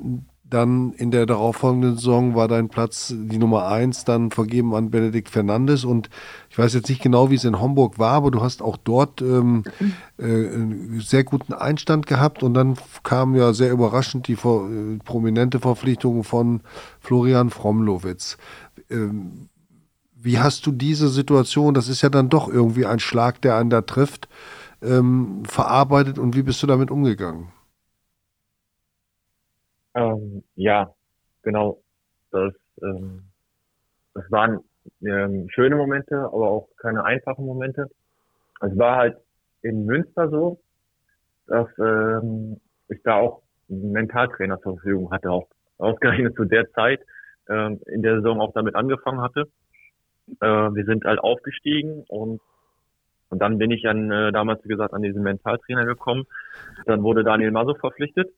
Dann 0.51 0.93
in 0.93 1.11
der 1.11 1.27
darauffolgenden 1.27 1.97
Saison 1.97 2.35
war 2.35 2.49
dein 2.49 2.69
Platz 2.69 3.15
die 3.15 3.39
Nummer 3.39 3.69
eins 3.69 4.05
dann 4.05 4.31
vergeben 4.31 4.75
an 4.75 4.91
Benedikt 4.91 5.29
Fernandes. 5.29 5.85
Und 5.85 6.09
ich 6.49 6.59
weiß 6.59 6.75
jetzt 6.75 6.89
nicht 6.89 7.03
genau, 7.03 7.31
wie 7.31 7.35
es 7.35 7.45
in 7.45 7.61
Homburg 7.61 7.99
war, 7.99 8.13
aber 8.13 8.31
du 8.31 8.43
hast 8.43 8.63
auch 8.63 8.77
dort 8.77 9.21
ähm, 9.21 9.65
äh, 10.19 10.25
einen 10.25 11.01
sehr 11.01 11.25
guten 11.25 11.53
Einstand 11.53 12.07
gehabt. 12.07 12.43
Und 12.43 12.55
dann 12.55 12.77
kam 13.03 13.35
ja 13.35 13.53
sehr 13.53 13.71
überraschend 13.71 14.29
die 14.29 14.35
äh, 14.35 14.99
prominente 15.05 15.61
Verpflichtung 15.61 16.25
von 16.25 16.61
Florian 17.01 17.51
Fromlowitz. 17.51 18.39
Ähm, 18.91 19.49
wie 20.21 20.39
hast 20.39 20.67
du 20.67 20.73
diese 20.73 21.09
Situation, 21.09 21.75
das 21.75 21.89
ist 21.89 22.03
ja 22.03 22.09
dann 22.09 22.29
doch 22.29 22.49
irgendwie 22.49 22.87
ein 22.87 22.99
Schlag, 22.99 23.41
der 23.43 23.57
einen 23.57 23.71
da 23.71 23.83
trifft, 23.83 24.29
ähm, 24.83 25.43
verarbeitet 25.47 26.19
und 26.19 26.35
wie 26.35 26.43
bist 26.43 26.63
du 26.63 26.67
damit 26.67 26.91
umgegangen? 26.91 27.49
Ähm, 29.99 30.45
ja, 30.55 30.95
genau. 31.43 31.81
Das, 32.31 32.55
ähm, 32.83 33.25
das 34.15 34.31
waren 34.31 34.61
ähm, 35.03 35.49
schöne 35.51 35.77
Momente, 35.77 36.17
aber 36.17 36.49
auch 36.49 36.69
keine 36.77 37.05
einfachen 37.05 37.45
Momente. 37.45 37.91
Es 38.61 38.77
war 38.79 38.97
halt 38.97 39.17
in 39.63 39.87
Münster 39.87 40.29
so, 40.31 40.61
dass 41.47 41.67
ähm, 41.79 42.61
ich 42.89 43.03
da 43.03 43.17
auch 43.17 43.43
einen 43.69 43.93
Mentaltrainer 43.93 44.61
zur 44.61 44.75
Verfügung 44.75 45.11
hatte, 45.11 45.31
auch 45.31 45.49
ausgerechnet 45.79 46.37
zu 46.37 46.45
der 46.45 46.71
Zeit 46.73 47.01
ähm, 47.49 47.81
in 47.87 48.03
der 48.03 48.17
Saison 48.17 48.41
auch 48.41 48.53
damit 48.53 48.77
angefangen 48.77 49.21
hatte. 49.21 49.49
Äh, 50.41 50.47
wir 50.47 50.85
sind 50.85 51.05
halt 51.05 51.21
aufgestiegen 51.21 52.05
und 52.09 52.41
und 53.31 53.41
dann 53.41 53.59
bin 53.59 53.71
ich 53.71 53.87
an 53.87 54.11
äh, 54.11 54.33
damals 54.33 54.65
wie 54.65 54.69
gesagt 54.69 54.95
an 54.95 55.03
diesen 55.03 55.23
Mentaltrainer 55.23 55.85
gekommen. 55.85 56.25
Dann 56.87 57.03
wurde 57.03 57.25
Daniel 57.25 57.51
Maso 57.51 57.75
verpflichtet 57.75 58.31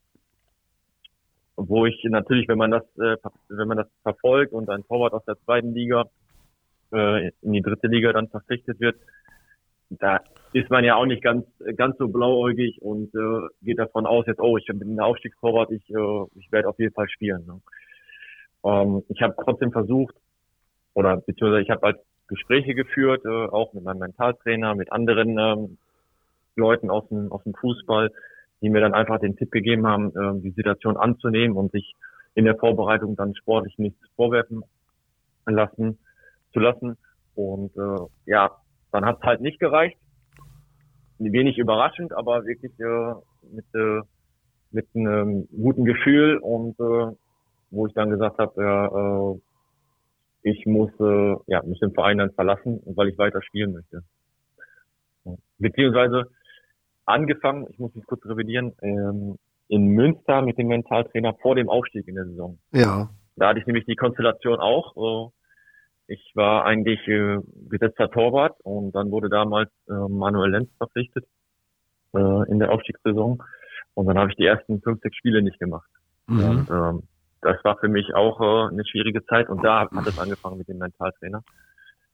wo 1.69 1.87
ich 1.87 2.03
natürlich, 2.05 2.49
wenn 2.49 2.59
man 2.59 2.71
das, 2.71 2.85
äh, 2.99 3.17
wenn 3.49 3.69
man 3.69 3.77
das 3.77 3.89
verfolgt 4.03 4.53
und 4.53 4.69
ein 4.71 4.85
Torwart 4.87 5.13
aus 5.13 5.25
der 5.27 5.39
zweiten 5.45 5.75
Liga 5.75 6.05
äh, 6.93 7.29
in 7.43 7.53
die 7.53 7.63
dritte 7.63 7.89
Liga 7.89 8.13
dann 8.13 8.29
verpflichtet 8.29 8.81
wird, 8.81 8.97
da 9.91 10.21
ist 10.53 10.71
man 10.71 10.85
ja 10.85 10.97
auch 10.97 11.07
nicht 11.07 11.23
ganz 11.23 11.45
ganz 11.77 11.99
so 11.99 12.09
blauäugig 12.09 12.81
und 12.81 13.15
äh, 13.15 13.49
geht 13.63 13.79
davon 13.79 14.07
aus 14.07 14.27
jetzt, 14.27 14.41
oh, 14.41 14.57
ich 14.57 14.67
bin 14.67 14.95
ein 14.95 15.01
Aufstiegstorwart, 15.01 15.71
ich 15.73 15.89
äh, 15.91 16.25
ich 16.37 16.51
werde 16.53 16.69
auf 16.69 16.79
jeden 16.79 16.95
Fall 16.95 17.09
spielen. 17.09 17.45
Ne? 17.47 17.61
Ähm, 18.65 19.03
ich 19.09 19.21
habe 19.21 19.35
trotzdem 19.43 19.73
versucht 19.73 20.15
oder 20.95 21.17
beziehungsweise 21.19 21.63
ich 21.63 21.71
habe 21.71 21.87
halt 21.87 21.99
Gespräche 22.29 22.75
geführt, 22.75 23.25
äh, 23.25 23.29
auch 23.29 23.73
mit 23.75 23.85
meinem 23.85 23.99
Mentaltrainer, 23.99 24.75
mit 24.75 24.93
anderen 24.93 25.37
ähm, 25.39 25.79
Leuten 26.57 26.91
aus 26.91 27.09
dem 27.09 27.33
aus 27.33 27.43
dem 27.43 27.55
Fußball, 27.55 28.13
die 28.63 28.71
mir 28.71 28.81
dann 28.81 28.95
einfach 28.95 29.19
den 29.21 29.37
Tipp 29.37 29.51
gegeben 29.51 29.87
haben, 29.87 30.09
äh, 30.09 30.41
die 30.43 30.51
Situation 30.51 30.97
anzunehmen 30.97 31.57
und 31.57 31.73
sich 31.73 31.95
in 32.35 32.45
der 32.45 32.57
Vorbereitung 32.57 33.17
dann 33.17 33.35
sportlich 33.35 33.77
nichts 33.79 34.01
vorwerfen 34.17 34.63
lassen 35.47 35.99
zu 36.53 36.61
lassen. 36.61 36.97
Und 37.35 37.77
äh, 37.77 38.07
ja, 38.27 38.51
dann 38.93 39.05
hat 39.05 39.19
es 39.19 39.23
halt 39.23 39.41
nicht 39.41 39.59
gereicht. 39.59 39.99
Wenig 41.19 41.59
überraschend, 41.59 42.13
aber 42.13 42.45
wirklich 42.47 42.73
äh, 42.81 43.15
mit, 43.53 43.67
äh, 43.75 44.01
mit 44.71 44.87
einem 44.95 45.49
guten 45.51 45.85
Gefühl 45.85 46.39
und 46.39 46.79
äh, 46.81 47.15
wo 47.71 47.87
ich 47.87 47.95
dann 47.95 48.11
gesagt 48.11 48.39
habe, 48.39 48.63
ja, 48.63 48.87
äh, 48.87 49.41
ich 50.43 50.65
muss, 50.65 50.91
äh, 50.99 51.37
ja, 51.47 51.63
muss 51.63 51.79
den 51.81 51.93
Verein 51.93 52.19
dann 52.19 52.33
verlassen, 52.33 52.81
weil 52.87 53.09
ich 53.09 53.19
weiter 53.19 53.43
spielen 53.43 53.73
möchte. 53.73 54.03
Beziehungsweise 55.59 56.31
angefangen, 57.11 57.67
ich 57.71 57.79
muss 57.79 57.95
mich 57.95 58.07
kurz 58.07 58.25
revidieren, 58.27 58.73
ähm, 58.83 59.37
in 59.69 59.87
Münster 59.87 60.43
mit 60.43 60.59
dem 60.59 60.69
Mentaltrainer 60.69 61.35
vor 61.35 61.55
dem 61.55 61.69
Aufstieg 61.69 62.09
in 62.09 62.17
der 62.17 62.27
Saison. 62.27 62.59
Ja. 62.73 63.11
Da 63.37 63.49
hatte 63.49 63.61
ich 63.61 63.67
nämlich 63.67 63.87
die 63.87 63.97
Konstellation 63.97 64.59
auch. 64.59 64.97
Äh, 64.97 65.31
ich 66.13 66.33
war 66.35 66.65
eigentlich 66.65 67.07
äh, 67.07 67.39
gesetzter 67.69 68.11
Torwart 68.11 68.57
und 68.65 68.93
dann 68.93 69.11
wurde 69.13 69.29
damals 69.29 69.71
äh, 69.89 69.93
Manuel 69.93 70.51
Lenz 70.51 70.69
verpflichtet 70.77 71.25
äh, 72.15 72.51
in 72.51 72.59
der 72.59 72.73
Aufstiegssaison. 72.73 73.43
Und 73.95 74.07
dann 74.07 74.19
habe 74.19 74.31
ich 74.31 74.37
die 74.37 74.47
ersten 74.47 74.81
50 74.81 75.15
Spiele 75.15 75.43
nicht 75.43 75.61
gemacht. 75.61 75.89
Mhm. 76.27 76.45
Und 76.45 76.71
ähm, 76.71 77.03
das 77.43 77.57
war 77.65 77.79
für 77.79 77.89
mich 77.89 78.15
auch 78.15 78.41
äh, 78.41 78.73
eine 78.73 78.85
schwierige 78.85 79.25
Zeit 79.27 79.49
und 79.49 79.65
da 79.65 79.81
hat 79.81 80.07
es 80.07 80.19
angefangen 80.19 80.59
mit 80.59 80.69
dem 80.69 80.79
Mentaltrainer. 80.79 81.43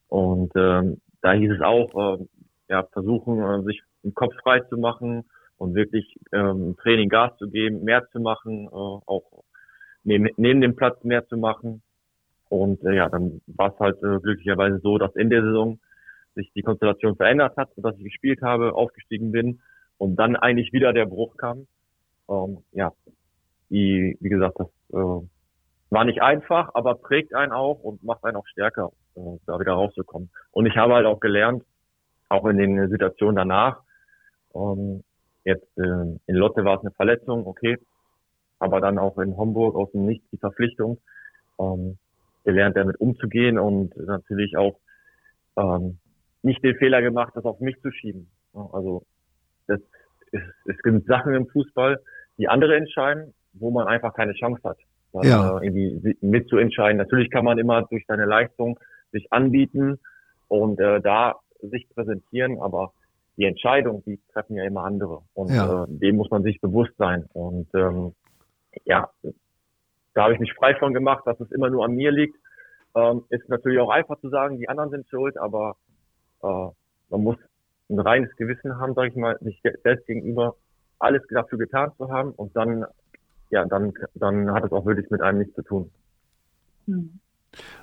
Und 0.09 0.53
ähm, 0.57 1.01
da 1.23 1.33
hieß 1.33 1.53
es 1.53 1.61
auch, 1.61 2.19
äh, 2.19 2.25
ja, 2.69 2.85
versuchen, 2.93 3.41
äh, 3.41 3.63
sich 3.65 3.83
den 4.03 4.15
Kopf 4.15 4.35
frei 4.43 4.61
zu 4.61 4.77
machen 4.77 5.25
und 5.59 5.75
wirklich 5.75 6.19
ähm, 6.33 6.77
Training 6.83 7.09
Gas 7.09 7.37
zu 7.39 7.49
geben, 7.49 7.85
mehr 7.85 8.07
zu 8.11 8.21
machen, 8.21 8.67
äh, 8.67 8.71
auch 8.71 9.45
neben, 10.05 10.29
neben 10.37 10.61
dem 10.61 10.77
Platz 10.77 11.03
mehr 11.05 11.27
zu 11.27 11.37
machen. 11.37 11.83
Und 12.49 12.83
äh, 12.85 12.95
ja, 12.95 13.09
dann 13.09 13.41
war 13.47 13.73
es 13.73 13.81
halt 13.81 13.97
äh, 14.03 14.21
glücklicherweise 14.21 14.79
so, 14.79 14.99
dass 14.99 15.15
in 15.17 15.31
der 15.31 15.43
Saison 15.43 15.79
sich 16.35 16.53
die 16.55 16.63
Konstellation 16.63 17.17
verändert 17.17 17.57
hat, 17.57 17.71
sodass 17.75 17.97
ich 17.97 18.05
gespielt 18.05 18.43
habe, 18.43 18.75
aufgestiegen 18.75 19.33
bin 19.33 19.61
und 19.99 20.17
dann 20.17 20.37
eigentlich 20.37 20.73
wieder 20.73 20.93
der 20.93 21.07
Bruch 21.07 21.37
kam. 21.37 21.67
Ähm, 22.29 22.59
ja, 22.73 22.93
die, 23.71 24.17
wie 24.21 24.29
gesagt, 24.29 24.61
das 24.61 24.69
äh, 24.93 25.27
war 25.91 26.05
nicht 26.05 26.23
einfach, 26.23 26.71
aber 26.75 26.95
prägt 26.95 27.35
einen 27.35 27.53
auch 27.53 27.83
und 27.83 28.05
macht 28.05 28.25
einen 28.25 28.37
auch 28.37 28.47
stärker, 28.47 28.93
äh, 29.17 29.39
da 29.47 29.59
wieder 29.59 29.73
rauszukommen. 29.73 30.31
Und 30.53 30.67
ich 30.67 30.77
habe 30.77 30.95
halt 30.95 31.07
auch 31.07 31.21
gelernt, 31.21 31.65
auch 32.29 32.47
in 32.47 32.59
den 32.59 32.89
Situationen 32.89 33.37
danach. 33.37 33.83
Ähm, 34.55 35.03
jetzt 35.45 35.67
äh, 35.79 35.83
in 35.83 36.35
Lotte 36.35 36.65
war 36.65 36.77
es 36.77 36.81
eine 36.81 36.93
Verletzung, 36.93 37.47
okay, 37.47 37.79
aber 38.59 38.81
dann 38.81 38.99
auch 38.99 39.19
in 39.19 39.37
Homburg 39.37 39.77
aus 39.77 39.91
dem 39.93 40.07
Nichts 40.07 40.29
die 40.31 40.39
Verpflichtung. 40.39 40.99
Ähm, 41.59 41.99
gelernt 42.47 42.77
damit 42.77 42.99
umzugehen 42.99 43.59
und 43.59 43.95
natürlich 43.97 44.57
auch 44.57 44.79
ähm, 45.59 45.99
nicht 46.43 46.63
den 46.63 46.77
Fehler 46.77 47.03
gemacht, 47.03 47.33
das 47.35 47.45
auf 47.45 47.61
mich 47.61 47.79
zu 47.83 47.91
schieben. 47.91 48.31
Also 48.55 49.03
das 49.67 49.81
ist, 50.31 50.45
es 50.65 50.79
gibt 50.83 51.07
Sachen 51.07 51.35
im 51.35 51.49
Fußball, 51.49 52.01
die 52.39 52.49
andere 52.49 52.77
entscheiden, 52.77 53.35
wo 53.53 53.71
man 53.71 53.89
einfach 53.89 54.15
keine 54.15 54.33
Chance 54.35 54.63
hat, 54.63 54.79
ja. 55.25 55.59
Äh, 55.59 55.67
irgendwie 55.67 56.17
mitzuentscheiden. 56.21 56.99
Natürlich 56.99 57.31
kann 57.31 57.45
man 57.45 57.59
immer 57.59 57.83
durch 57.83 58.05
seine 58.07 58.27
Leistung 58.27 58.79
sich 59.11 59.33
anbieten 59.33 59.99
und 60.47 60.79
äh, 60.79 61.01
da 61.01 61.35
sich 61.61 61.89
präsentieren, 61.91 62.61
aber 62.61 62.93
die 63.37 63.45
Entscheidung, 63.45 64.03
die 64.05 64.19
treffen 64.33 64.57
ja 64.57 64.65
immer 64.65 64.85
andere. 64.85 65.23
Und 65.35 65.51
ja. 65.51 65.85
äh, 65.85 65.87
dem 65.89 66.17
muss 66.17 66.31
man 66.31 66.43
sich 66.43 66.61
bewusst 66.61 66.93
sein. 66.97 67.25
Und 67.33 67.69
ähm, 67.75 68.15
ja, 68.85 69.11
da 70.15 70.25
habe 70.25 70.35
ich 70.35 70.41
mich 70.41 70.55
frei 70.55 70.75
von 70.77 70.95
gemacht, 70.95 71.27
dass 71.27 71.39
es 71.41 71.51
immer 71.53 71.69
nur 71.69 71.85
an 71.85 71.95
mir 71.95 72.11
liegt. 72.11 72.37
Ähm, 72.95 73.25
ist 73.29 73.49
natürlich 73.49 73.79
auch 73.79 73.91
einfach 73.91 74.19
zu 74.21 74.31
sagen, 74.31 74.59
die 74.59 74.69
anderen 74.69 74.91
sind 74.91 75.09
schuld, 75.09 75.37
aber 75.37 75.77
äh, 76.43 76.69
man 77.11 77.23
muss 77.23 77.37
ein 77.91 78.01
reines 78.01 78.35
Gewissen 78.37 78.79
haben, 78.79 78.95
sage 78.95 79.09
ich 79.09 79.17
mal, 79.17 79.39
sich 79.41 79.61
selbst 79.83 80.07
gegenüber 80.07 80.57
alles 80.99 81.23
dafür 81.31 81.59
getan 81.59 81.93
zu 81.99 82.11
haben 82.11 82.33
und 82.33 82.57
dann, 82.57 82.87
ja, 83.51 83.65
dann, 83.67 83.93
dann 84.15 84.51
hat 84.53 84.65
es 84.65 84.73
auch 84.73 84.87
wirklich 84.87 85.11
mit 85.11 85.21
einem 85.21 85.39
nichts 85.39 85.55
zu 85.55 85.63
tun. 85.63 85.91
Hm. 86.87 87.21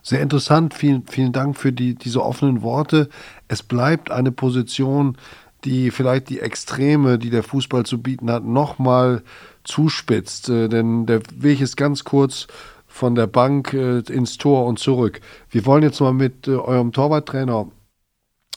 Sehr 0.01 0.21
interessant. 0.21 0.73
Vielen, 0.73 1.05
vielen 1.07 1.31
Dank 1.31 1.57
für 1.57 1.71
die, 1.71 1.95
diese 1.95 2.23
offenen 2.23 2.61
Worte. 2.61 3.09
Es 3.47 3.63
bleibt 3.63 4.11
eine 4.11 4.31
Position, 4.31 5.17
die 5.63 5.91
vielleicht 5.91 6.29
die 6.29 6.39
Extreme, 6.39 7.17
die 7.17 7.29
der 7.29 7.43
Fußball 7.43 7.85
zu 7.85 8.01
bieten 8.01 8.29
hat, 8.29 8.43
nochmal 8.43 9.23
zuspitzt. 9.63 10.49
Äh, 10.49 10.67
denn 10.69 11.05
der 11.05 11.21
Weg 11.35 11.61
ist 11.61 11.77
ganz 11.77 12.03
kurz 12.03 12.47
von 12.87 13.15
der 13.15 13.27
Bank 13.27 13.73
äh, 13.73 13.99
ins 13.99 14.37
Tor 14.37 14.65
und 14.65 14.77
zurück. 14.77 15.21
Wir 15.49 15.65
wollen 15.65 15.83
jetzt 15.83 15.99
mal 15.99 16.13
mit 16.13 16.47
äh, 16.47 16.51
eurem 16.51 16.91
Torwarttrainer 16.91 17.67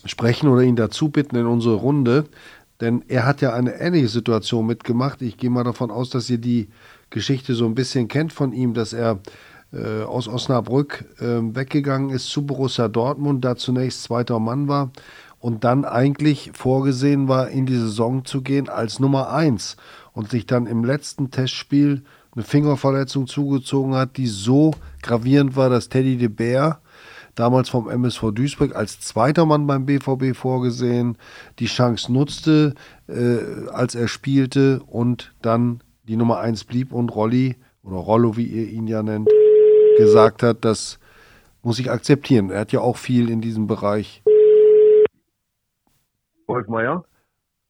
sprechen 0.05 0.49
oder 0.49 0.63
ihn 0.63 0.77
dazu 0.77 1.09
bitten 1.09 1.37
in 1.37 1.47
unsere 1.47 1.77
Runde, 1.77 2.27
denn 2.81 3.03
er 3.09 3.25
hat 3.25 3.41
ja 3.41 3.55
eine 3.55 3.81
ähnliche 3.81 4.09
Situation 4.09 4.67
mitgemacht. 4.67 5.23
Ich 5.23 5.39
gehe 5.39 5.51
mal 5.51 5.65
davon 5.65 5.91
aus, 5.91 6.11
dass 6.11 6.29
ihr 6.29 6.39
die 6.39 6.69
Geschichte 7.09 7.55
so 7.55 7.65
ein 7.65 7.75
bisschen 7.75 8.09
kennt 8.09 8.33
von 8.33 8.53
ihm, 8.53 8.75
dass 8.75 8.93
er 8.93 9.21
äh, 9.73 10.03
aus 10.03 10.29
Osnabrück 10.29 11.05
äh, 11.19 11.41
weggegangen 11.55 12.11
ist 12.11 12.29
zu 12.29 12.47
Borussia 12.47 12.89
Dortmund, 12.89 13.45
da 13.45 13.57
zunächst 13.57 14.05
zweiter 14.05 14.39
Mann 14.39 14.69
war 14.69 14.91
und 15.39 15.65
dann 15.65 15.85
eigentlich 15.85 16.51
vorgesehen 16.55 17.29
war, 17.29 17.49
in 17.49 17.67
die 17.67 17.77
Saison 17.77 18.25
zu 18.25 18.43
gehen 18.43 18.69
als 18.69 19.01
Nummer 19.01 19.31
1 19.31 19.77
und 20.13 20.31
sich 20.31 20.47
dann 20.47 20.67
im 20.67 20.85
letzten 20.85 21.31
Testspiel 21.31 22.03
eine 22.35 22.45
Fingerverletzung 22.45 23.27
zugezogen 23.27 23.95
hat, 23.95 24.17
die 24.17 24.27
so 24.27 24.73
gravierend 25.03 25.57
war, 25.57 25.71
dass 25.71 25.89
Teddy 25.89 26.17
de 26.17 26.29
Beer 26.29 26.81
damals 27.35 27.69
vom 27.69 27.89
MSV 27.89 28.33
Duisburg 28.33 28.75
als 28.75 29.01
zweiter 29.01 29.47
Mann 29.47 29.67
beim 29.67 29.87
BVB 29.87 30.35
vorgesehen, 30.35 31.17
die 31.59 31.67
Chance 31.67 32.13
nutzte, 32.13 32.75
äh, 33.09 33.69
als 33.71 33.95
er 33.95 34.09
spielte 34.09 34.83
und 34.87 35.35
dann 35.43 35.81
die 36.09 36.17
Nummer 36.17 36.39
1 36.39 36.65
blieb 36.65 36.93
und 36.93 37.15
Rolli 37.15 37.57
oder 37.83 37.97
Rollo, 37.97 38.37
wie 38.37 38.47
ihr 38.47 38.69
ihn 38.69 38.89
ja 38.89 39.03
nennt, 39.03 39.29
gesagt 39.97 40.43
hat, 40.43 40.65
das 40.65 40.99
muss 41.63 41.79
ich 41.79 41.91
akzeptieren. 41.91 42.51
Er 42.51 42.61
hat 42.61 42.73
ja 42.73 42.81
auch 42.81 42.97
viel 42.97 43.31
in 43.31 43.41
diesem 43.41 43.67
Bereich. 43.67 44.23
Wolf 46.47 46.69
Meier? 46.69 47.05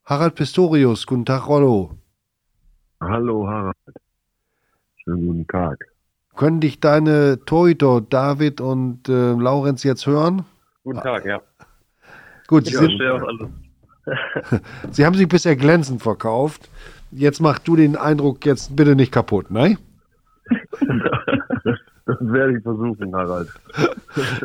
Harald 0.05 0.35
Pistorius, 0.35 1.07
guten 1.07 1.25
Tag, 1.25 1.49
Rollo. 1.49 1.91
Hallo, 3.01 3.47
Harald. 3.49 3.77
Schönen 4.97 5.27
guten 5.27 5.47
Tag. 5.47 5.87
Können 6.37 6.61
dich 6.61 6.81
deine 6.81 7.45
Torhüter 7.45 8.03
David 8.03 8.61
und 8.61 9.09
äh, 9.09 9.33
Laurenz 9.33 9.83
jetzt 9.83 10.07
hören? 10.07 10.45
Guten 10.85 11.01
Tag, 11.01 11.25
ja. 11.25 11.41
Gut, 12.47 12.67
Sie, 12.67 12.75
sind. 12.75 13.01
Sie 14.91 15.07
haben 15.07 15.15
sich 15.17 15.27
bisher 15.27 15.57
glänzend 15.57 16.03
verkauft. 16.03 16.69
Jetzt 17.11 17.41
mach 17.41 17.59
du 17.59 17.77
den 17.77 17.97
Eindruck 17.97 18.45
jetzt 18.45 18.77
bitte 18.77 18.95
nicht 18.95 19.13
kaputt, 19.13 19.51
ne? 19.51 19.79
Das 22.07 22.17
werde 22.21 22.57
ich 22.57 22.63
versuchen, 22.63 23.15
Harald. 23.15 23.49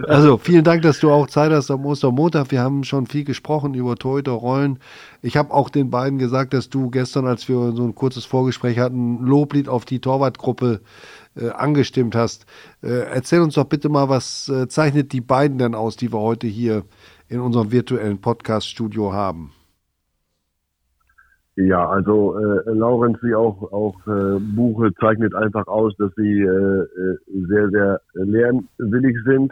Also 0.08 0.38
vielen 0.38 0.66
Dank, 0.66 0.82
dass 0.82 1.00
du 1.00 1.12
auch 1.12 1.28
Zeit 1.28 1.52
hast 1.52 1.72
am 1.72 1.86
Ostermontag. 1.86 2.52
Wir 2.52 2.60
haben 2.60 2.84
schon 2.84 3.06
viel 3.06 3.24
gesprochen 3.24 3.74
über 3.74 3.96
Torhüterrollen. 3.96 4.80
Ich 5.22 5.38
habe 5.38 5.54
auch 5.54 5.70
den 5.70 5.90
beiden 5.90 6.20
gesagt, 6.20 6.54
dass 6.54 6.70
du 6.70 6.90
gestern, 6.90 7.26
als 7.26 7.48
wir 7.48 7.72
so 7.72 7.86
ein 7.86 7.96
kurzes 7.96 8.26
Vorgespräch 8.26 8.80
hatten, 8.80 9.24
Loblied 9.24 9.70
auf 9.70 9.86
die 9.86 10.00
Torwartgruppe 10.00 10.82
äh, 11.38 11.50
angestimmt 11.52 12.16
hast. 12.16 12.46
Äh, 12.82 13.04
erzähl 13.14 13.40
uns 13.40 13.54
doch 13.54 13.66
bitte 13.66 13.88
mal, 13.88 14.10
was 14.10 14.50
äh, 14.50 14.68
zeichnet 14.68 15.14
die 15.14 15.22
beiden 15.22 15.58
denn 15.58 15.76
aus, 15.76 15.96
die 15.96 16.12
wir 16.12 16.20
heute 16.20 16.48
hier 16.48 16.84
in 17.30 17.40
unserem 17.40 17.72
virtuellen 17.72 18.20
Podcast-Studio 18.20 19.14
haben? 19.14 19.54
Ja, 21.56 21.90
also 21.90 22.38
äh, 22.38 22.72
Laurenz 22.72 23.18
wie 23.22 23.36
auch 23.36 23.62
auch 23.74 23.96
äh, 24.08 24.40
Buche 24.40 24.94
zeichnet 25.02 25.36
einfach 25.36 25.68
aus, 25.68 25.94
dass 25.98 26.12
sie 26.16 26.42
äh, 26.42 26.46
äh, 26.48 27.18
sehr 27.48 27.70
sehr 27.70 28.02
lernwillig 28.14 29.18
sind, 29.26 29.52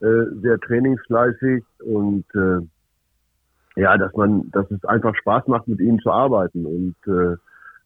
äh, 0.00 0.24
sehr 0.42 0.58
trainingsfleißig 0.58 1.62
und 1.84 2.24
äh, 2.34 3.80
ja, 3.80 3.96
dass 3.96 4.12
man, 4.14 4.50
dass 4.50 4.68
es 4.72 4.84
einfach 4.86 5.14
Spaß 5.14 5.46
macht, 5.46 5.68
mit 5.68 5.80
ihnen 5.80 6.00
zu 6.00 6.10
arbeiten 6.10 6.66
und 6.66 6.96
äh, 7.06 7.36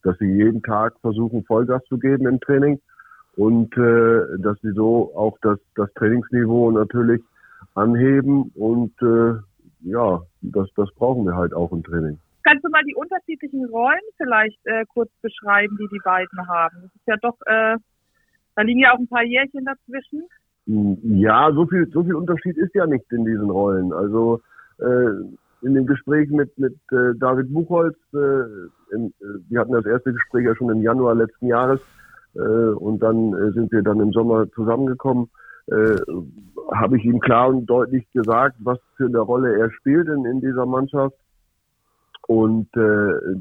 dass 0.04 0.16
sie 0.18 0.32
jeden 0.32 0.62
Tag 0.62 0.94
versuchen 1.02 1.44
Vollgas 1.44 1.84
zu 1.84 1.98
geben 1.98 2.26
im 2.26 2.40
Training 2.40 2.80
und 3.36 3.76
äh, 3.76 4.38
dass 4.38 4.58
sie 4.62 4.72
so 4.72 5.12
auch 5.14 5.36
das 5.42 5.58
das 5.74 5.92
Trainingsniveau 5.94 6.70
natürlich 6.70 7.20
anheben 7.74 8.50
und 8.54 8.94
äh, 9.02 9.34
ja, 9.82 10.22
das 10.40 10.68
das 10.76 10.90
brauchen 10.94 11.26
wir 11.26 11.36
halt 11.36 11.52
auch 11.52 11.72
im 11.72 11.82
Training. 11.82 12.18
Kannst 12.50 12.64
du 12.64 12.70
mal 12.70 12.82
die 12.82 12.96
unterschiedlichen 12.96 13.64
Rollen 13.66 14.00
vielleicht 14.16 14.58
äh, 14.64 14.84
kurz 14.92 15.08
beschreiben, 15.22 15.76
die 15.80 15.86
die 15.86 16.00
beiden 16.02 16.48
haben? 16.48 16.78
Das 16.82 16.94
ist 16.96 17.06
ja 17.06 17.14
doch, 17.22 17.36
äh, 17.46 17.76
da 18.56 18.62
liegen 18.62 18.80
ja 18.80 18.92
auch 18.92 18.98
ein 18.98 19.06
paar 19.06 19.22
Jährchen 19.22 19.64
dazwischen. 19.64 20.24
Ja, 20.66 21.52
so 21.52 21.64
viel, 21.66 21.88
so 21.92 22.02
viel 22.02 22.16
Unterschied 22.16 22.56
ist 22.56 22.74
ja 22.74 22.88
nicht 22.88 23.04
in 23.12 23.24
diesen 23.24 23.50
Rollen. 23.50 23.92
Also 23.92 24.40
äh, 24.78 25.10
in 25.62 25.74
dem 25.74 25.86
Gespräch 25.86 26.28
mit 26.30 26.58
mit 26.58 26.74
äh, 26.90 27.14
David 27.20 27.52
Buchholz, 27.52 27.96
äh, 28.14 28.96
in, 28.96 29.14
äh, 29.20 29.38
wir 29.48 29.60
hatten 29.60 29.72
das 29.72 29.86
erste 29.86 30.12
Gespräch 30.12 30.44
ja 30.44 30.56
schon 30.56 30.70
im 30.70 30.82
Januar 30.82 31.14
letzten 31.14 31.46
Jahres 31.46 31.80
äh, 32.34 32.40
und 32.40 33.00
dann 33.00 33.32
äh, 33.32 33.52
sind 33.52 33.70
wir 33.70 33.82
dann 33.82 34.00
im 34.00 34.10
Sommer 34.10 34.50
zusammengekommen. 34.56 35.30
Äh, 35.68 35.98
habe 36.72 36.98
ich 36.98 37.04
ihm 37.04 37.20
klar 37.20 37.50
und 37.50 37.66
deutlich 37.66 38.10
gesagt, 38.10 38.56
was 38.58 38.78
für 38.96 39.06
eine 39.06 39.20
Rolle 39.20 39.56
er 39.56 39.70
spielt 39.70 40.08
in, 40.08 40.24
in 40.24 40.40
dieser 40.40 40.66
Mannschaft 40.66 41.14
und 42.30 42.68
äh, 42.76 43.40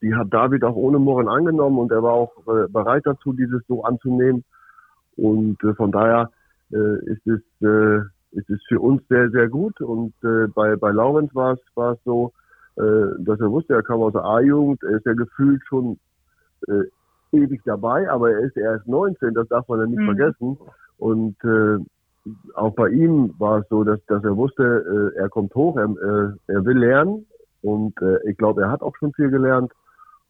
die 0.00 0.14
hat 0.14 0.32
David 0.32 0.64
auch 0.64 0.74
ohne 0.74 0.98
Murren 0.98 1.28
angenommen 1.28 1.78
und 1.78 1.92
er 1.92 2.02
war 2.02 2.14
auch 2.14 2.32
äh, 2.46 2.68
bereit 2.68 3.02
dazu, 3.04 3.34
dieses 3.34 3.60
so 3.68 3.84
anzunehmen. 3.84 4.44
Und 5.18 5.62
äh, 5.62 5.74
von 5.74 5.92
daher 5.92 6.30
äh, 6.72 7.04
ist 7.04 7.26
es 7.26 7.42
äh, 7.60 7.98
ist 8.30 8.48
es 8.48 8.62
für 8.66 8.80
uns 8.80 9.02
sehr 9.10 9.28
sehr 9.28 9.50
gut. 9.50 9.78
Und 9.82 10.14
äh, 10.24 10.46
bei 10.54 10.74
bei 10.76 10.90
Laurenz 10.90 11.34
war 11.34 11.52
es 11.52 11.60
war 11.74 11.92
es 11.92 11.98
so, 12.06 12.32
äh, 12.76 13.08
dass 13.18 13.38
er 13.40 13.50
wusste, 13.50 13.74
er 13.74 13.82
kam 13.82 14.00
aus 14.00 14.14
der 14.14 14.24
A-Jugend, 14.24 14.82
er 14.84 14.96
ist 14.96 15.04
ja 15.04 15.12
gefühlt 15.12 15.60
schon 15.68 15.98
äh, 16.66 16.84
ewig 17.32 17.60
dabei, 17.66 18.08
aber 18.10 18.30
er 18.30 18.40
ist 18.40 18.56
erst 18.56 18.88
19, 18.88 19.34
das 19.34 19.48
darf 19.48 19.68
man 19.68 19.80
ja 19.80 19.86
nicht 19.86 20.00
Mhm. 20.00 20.16
vergessen. 20.16 20.58
Und 20.96 21.36
äh, 21.44 21.76
auch 22.54 22.74
bei 22.74 22.88
ihm 22.88 23.34
war 23.38 23.58
es 23.58 23.68
so, 23.68 23.84
dass 23.84 24.00
dass 24.06 24.24
er 24.24 24.34
wusste, 24.34 25.12
äh, 25.14 25.18
er 25.18 25.28
kommt 25.28 25.54
hoch, 25.54 25.76
er, 25.76 25.90
äh, 25.90 26.54
er 26.54 26.64
will 26.64 26.78
lernen 26.78 27.26
und 27.62 28.00
äh, 28.00 28.18
ich 28.28 28.36
glaube, 28.36 28.62
er 28.62 28.70
hat 28.70 28.82
auch 28.82 28.96
schon 28.96 29.12
viel 29.12 29.30
gelernt. 29.30 29.72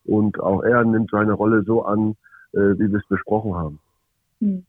Und 0.05 0.41
auch 0.41 0.63
er 0.63 0.85
nimmt 0.85 1.11
seine 1.11 1.33
Rolle 1.33 1.63
so 1.65 1.85
an, 1.85 2.17
äh, 2.53 2.59
wie 2.59 2.91
wir 2.91 2.99
es 2.99 3.07
besprochen 3.07 3.55
haben. 3.55 3.79
Hm. 4.41 4.65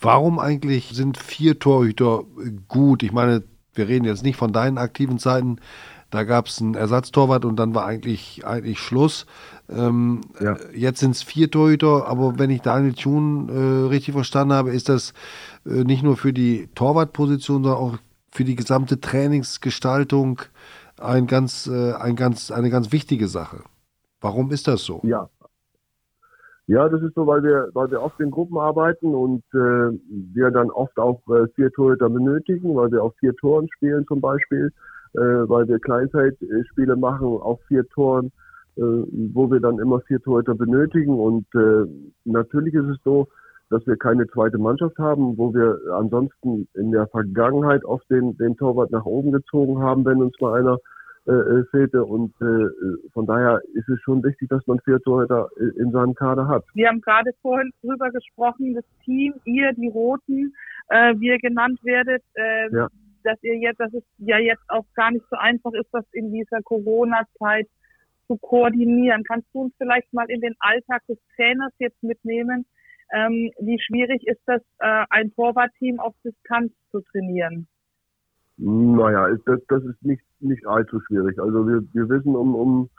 Warum 0.00 0.38
eigentlich 0.38 0.90
sind 0.90 1.18
vier 1.18 1.58
Torhüter 1.58 2.22
gut? 2.68 3.02
Ich 3.02 3.12
meine, 3.12 3.42
wir 3.74 3.88
reden 3.88 4.04
jetzt 4.04 4.22
nicht 4.22 4.36
von 4.36 4.52
deinen 4.52 4.78
aktiven 4.78 5.18
Zeiten. 5.18 5.58
Da 6.10 6.24
gab 6.24 6.46
es 6.46 6.60
einen 6.60 6.74
Ersatztorwart 6.74 7.44
und 7.44 7.56
dann 7.56 7.74
war 7.74 7.86
eigentlich, 7.86 8.44
eigentlich 8.44 8.80
Schluss. 8.80 9.26
Ähm, 9.68 10.22
Ja. 10.40 10.56
Jetzt 10.74 11.00
sind 11.00 11.12
es 11.12 11.22
vier 11.22 11.50
Torhüter, 11.50 12.06
aber 12.08 12.38
wenn 12.38 12.50
ich 12.50 12.62
Daniel 12.62 12.94
Thun 12.94 13.48
äh, 13.48 13.88
richtig 13.88 14.14
verstanden 14.14 14.54
habe, 14.54 14.70
ist 14.70 14.88
das 14.88 15.12
äh, 15.66 15.84
nicht 15.84 16.02
nur 16.02 16.16
für 16.16 16.32
die 16.32 16.68
Torwartposition, 16.74 17.62
sondern 17.62 17.80
auch 17.80 17.98
für 18.30 18.44
die 18.44 18.56
gesamte 18.56 19.00
Trainingsgestaltung 19.00 20.42
ein 20.98 21.26
ganz, 21.26 21.66
äh, 21.66 21.92
ein 21.94 22.16
ganz, 22.16 22.50
eine 22.50 22.70
ganz 22.70 22.92
wichtige 22.92 23.28
Sache. 23.28 23.64
Warum 24.20 24.50
ist 24.50 24.68
das 24.68 24.84
so? 24.84 25.00
Ja. 25.02 25.28
Ja, 26.66 26.88
das 26.88 27.02
ist 27.02 27.16
so, 27.16 27.26
weil 27.26 27.42
wir, 27.42 27.68
weil 27.74 27.90
wir 27.90 28.00
oft 28.00 28.20
in 28.20 28.30
Gruppen 28.30 28.56
arbeiten 28.56 29.12
und 29.12 29.42
äh, 29.54 29.98
wir 30.32 30.52
dann 30.52 30.70
oft 30.70 30.96
auch 31.00 31.20
äh, 31.28 31.48
vier 31.56 31.72
Torhüter 31.72 32.08
benötigen, 32.08 32.76
weil 32.76 32.92
wir 32.92 33.02
auf 33.02 33.12
vier 33.18 33.34
Toren 33.34 33.66
spielen 33.74 34.06
zum 34.06 34.20
Beispiel, 34.20 34.70
äh, 35.14 35.18
weil 35.18 35.66
wir 35.66 35.80
Kleinfeldspiele 35.80 36.94
machen 36.94 37.26
auf 37.26 37.58
vier 37.66 37.88
Toren, 37.88 38.30
äh, 38.76 38.82
wo 38.82 39.50
wir 39.50 39.58
dann 39.58 39.80
immer 39.80 40.00
vier 40.02 40.20
Torhüter 40.20 40.54
benötigen. 40.54 41.18
Und 41.18 41.44
äh, 41.56 41.90
natürlich 42.24 42.74
ist 42.74 42.86
es 42.86 42.98
so, 43.02 43.26
dass 43.70 43.86
wir 43.86 43.96
keine 43.96 44.26
zweite 44.28 44.58
Mannschaft 44.58 44.98
haben, 44.98 45.38
wo 45.38 45.54
wir 45.54 45.78
ansonsten 45.94 46.68
in 46.74 46.90
der 46.92 47.06
Vergangenheit 47.08 47.84
oft 47.84 48.08
den, 48.10 48.36
den 48.36 48.56
Torwart 48.56 48.90
nach 48.90 49.04
oben 49.04 49.32
gezogen 49.32 49.80
haben, 49.80 50.04
wenn 50.04 50.20
uns 50.20 50.34
mal 50.40 50.58
einer 50.58 50.78
äh, 51.26 51.32
äh, 51.32 51.64
fehlte. 51.70 52.04
Und 52.04 52.34
äh, 52.40 53.10
von 53.12 53.26
daher 53.26 53.60
ist 53.74 53.88
es 53.88 54.00
schon 54.00 54.22
wichtig, 54.24 54.48
dass 54.48 54.66
man 54.66 54.80
vier 54.80 54.98
Torhüter 55.00 55.48
in 55.78 55.92
seinem 55.92 56.14
Kader 56.14 56.48
hat. 56.48 56.64
Wir 56.74 56.88
haben 56.88 57.00
gerade 57.00 57.30
vorhin 57.42 57.70
drüber 57.82 58.10
gesprochen, 58.10 58.74
das 58.74 58.84
Team, 59.04 59.34
ihr, 59.44 59.72
die 59.74 59.88
Roten, 59.88 60.52
äh, 60.88 61.14
wie 61.18 61.28
ihr 61.28 61.38
genannt 61.38 61.78
werdet, 61.84 62.22
äh, 62.34 62.74
Ja. 62.74 62.88
dass 63.22 63.40
ihr 63.42 63.56
jetzt, 63.58 63.78
dass 63.78 63.92
es 63.94 64.02
ja 64.18 64.38
jetzt 64.38 64.64
auch 64.68 64.84
gar 64.94 65.10
nicht 65.12 65.24
so 65.30 65.36
einfach 65.36 65.72
ist, 65.74 65.88
das 65.92 66.04
in 66.12 66.32
dieser 66.32 66.62
Corona-Zeit 66.62 67.68
zu 68.26 68.36
koordinieren. 68.38 69.22
Kannst 69.24 69.46
du 69.52 69.60
uns 69.62 69.74
vielleicht 69.76 70.12
mal 70.12 70.28
in 70.28 70.40
den 70.40 70.54
Alltag 70.58 71.02
des 71.06 71.18
Trainers 71.36 71.72
jetzt 71.78 72.02
mitnehmen? 72.02 72.64
Ähm, 73.12 73.50
wie 73.60 73.78
schwierig 73.80 74.26
ist 74.26 74.40
das, 74.46 74.62
äh, 74.78 75.04
ein 75.10 75.32
Torwartteam 75.34 75.98
auf 76.00 76.14
Distanz 76.24 76.72
zu 76.90 77.00
trainieren? 77.00 77.66
Naja, 78.56 79.28
das, 79.46 79.60
das 79.68 79.82
ist 79.84 80.02
nicht, 80.04 80.22
nicht 80.40 80.66
allzu 80.66 81.00
schwierig. 81.00 81.40
Also 81.40 81.66
wir, 81.66 81.82
wir 81.92 82.08
wissen 82.08 82.36
um, 82.36 82.54
um, 82.54 82.90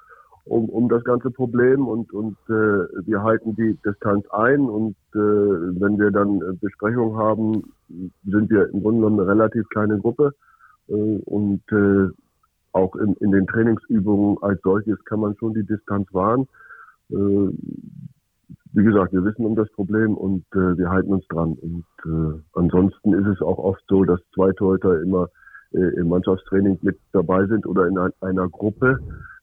um, 0.45 0.69
um 0.69 0.89
das 0.89 1.03
ganze 1.03 1.29
Problem 1.29 1.87
und, 1.87 2.11
und 2.13 2.35
äh, 2.49 3.05
wir 3.05 3.21
halten 3.21 3.55
die 3.55 3.77
Distanz 3.85 4.27
ein 4.31 4.61
und 4.61 4.95
äh, 5.13 5.19
wenn 5.19 5.99
wir 5.99 6.09
dann 6.11 6.41
äh, 6.41 6.53
Besprechungen 6.59 7.15
haben, 7.15 7.73
sind 8.25 8.49
wir 8.49 8.69
im 8.73 8.81
Grunde 8.81 9.01
genommen 9.01 9.19
eine 9.19 9.29
relativ 9.29 9.69
kleine 9.69 9.99
Gruppe 9.99 10.33
äh, 10.87 10.93
und 10.93 11.61
äh, 11.71 12.09
auch 12.73 12.95
in, 12.95 13.13
in 13.15 13.31
den 13.31 13.45
Trainingsübungen 13.45 14.37
als 14.41 14.59
solches 14.63 15.03
kann 15.05 15.19
man 15.19 15.35
schon 15.37 15.53
die 15.53 15.65
Distanz 15.65 16.11
wahren. 16.11 16.47
Äh, 17.11 17.49
wie 18.81 18.85
gesagt, 18.85 19.13
wir 19.13 19.23
wissen 19.23 19.45
um 19.45 19.55
das 19.55 19.69
Problem 19.73 20.15
und 20.15 20.43
äh, 20.53 20.75
wir 20.75 20.89
halten 20.89 21.13
uns 21.13 21.27
dran. 21.27 21.53
Und 21.53 21.85
äh, 22.03 22.41
ansonsten 22.53 23.13
ist 23.13 23.27
es 23.27 23.41
auch 23.41 23.59
oft 23.59 23.83
so, 23.87 24.03
dass 24.03 24.19
zwei 24.33 24.51
Torhüter 24.53 24.99
immer 25.03 25.27
äh, 25.71 25.99
im 25.99 26.09
Mannschaftstraining 26.09 26.79
mit 26.81 26.97
dabei 27.11 27.45
sind 27.45 27.67
oder 27.67 27.85
in 27.85 27.97
ein, 27.99 28.11
einer 28.21 28.49
Gruppe, 28.49 28.97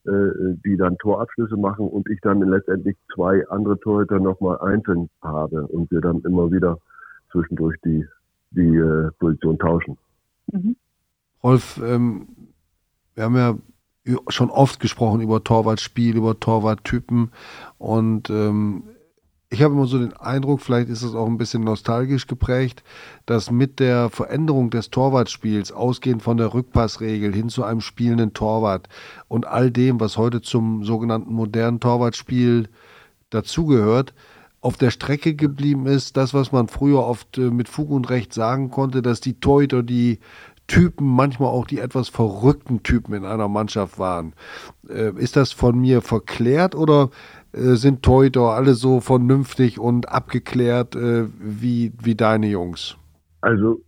äh, 0.06 0.56
die 0.64 0.76
dann 0.76 0.98
Torabschlüsse 0.98 1.56
machen 1.56 1.86
und 1.86 2.08
ich 2.08 2.18
dann 2.20 2.40
letztendlich 2.40 2.96
zwei 3.14 3.46
andere 3.48 3.78
Torhüter 3.78 4.18
nochmal 4.18 4.58
einzeln 4.58 5.08
habe 5.22 5.68
und 5.68 5.88
wir 5.92 6.00
dann 6.00 6.20
immer 6.22 6.50
wieder 6.50 6.78
zwischendurch 7.30 7.76
die, 7.84 8.04
die 8.50 8.76
äh, 8.76 9.12
Position 9.20 9.56
tauschen. 9.56 9.96
Mhm. 10.50 10.74
Rolf, 11.44 11.80
ähm, 11.80 12.26
wir 13.14 13.22
haben 13.22 13.36
ja 13.36 13.56
schon 14.30 14.50
oft 14.50 14.80
gesprochen 14.80 15.20
über 15.20 15.44
Torwartspiel, 15.44 16.16
über 16.16 16.40
Torwarttypen 16.40 17.30
und 17.78 18.30
ähm, 18.30 18.82
ich 19.50 19.62
habe 19.62 19.74
immer 19.74 19.86
so 19.86 19.98
den 19.98 20.12
Eindruck, 20.14 20.60
vielleicht 20.60 20.90
ist 20.90 21.02
es 21.02 21.14
auch 21.14 21.26
ein 21.26 21.38
bisschen 21.38 21.62
nostalgisch 21.62 22.26
geprägt, 22.26 22.82
dass 23.24 23.50
mit 23.50 23.80
der 23.80 24.10
Veränderung 24.10 24.68
des 24.68 24.90
Torwartspiels, 24.90 25.72
ausgehend 25.72 26.22
von 26.22 26.36
der 26.36 26.52
Rückpassregel 26.52 27.34
hin 27.34 27.48
zu 27.48 27.64
einem 27.64 27.80
spielenden 27.80 28.34
Torwart 28.34 28.88
und 29.26 29.46
all 29.46 29.70
dem, 29.70 30.00
was 30.00 30.18
heute 30.18 30.42
zum 30.42 30.84
sogenannten 30.84 31.32
modernen 31.32 31.80
Torwartspiel 31.80 32.68
dazugehört, 33.30 34.12
auf 34.60 34.76
der 34.76 34.90
Strecke 34.90 35.34
geblieben 35.34 35.86
ist, 35.86 36.16
das, 36.16 36.34
was 36.34 36.52
man 36.52 36.68
früher 36.68 37.04
oft 37.04 37.38
äh, 37.38 37.50
mit 37.50 37.68
Fug 37.68 37.90
und 37.90 38.10
Recht 38.10 38.34
sagen 38.34 38.70
konnte, 38.70 39.02
dass 39.02 39.20
die 39.20 39.40
Torhüter 39.40 39.82
die 39.82 40.18
Typen, 40.66 41.06
manchmal 41.06 41.48
auch 41.48 41.66
die 41.66 41.78
etwas 41.78 42.10
verrückten 42.10 42.82
Typen 42.82 43.14
in 43.14 43.24
einer 43.24 43.48
Mannschaft 43.48 43.98
waren. 43.98 44.34
Äh, 44.88 45.12
ist 45.16 45.36
das 45.36 45.52
von 45.52 45.78
mir 45.80 46.02
verklärt 46.02 46.74
oder 46.74 47.08
äh, 47.52 47.74
sind 47.74 48.02
Teuter 48.02 48.54
alle 48.54 48.74
so 48.74 49.00
vernünftig 49.00 49.78
und 49.78 50.08
abgeklärt 50.08 50.94
äh, 50.96 51.26
wie, 51.38 51.92
wie 52.02 52.14
deine 52.14 52.48
Jungs? 52.48 52.96
Also, 53.40 53.80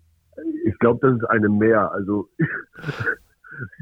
ich 0.64 0.78
glaube, 0.78 1.00
das 1.02 1.18
ist 1.18 1.24
eine 1.24 1.48
mehr. 1.48 1.90
Also, 1.92 2.28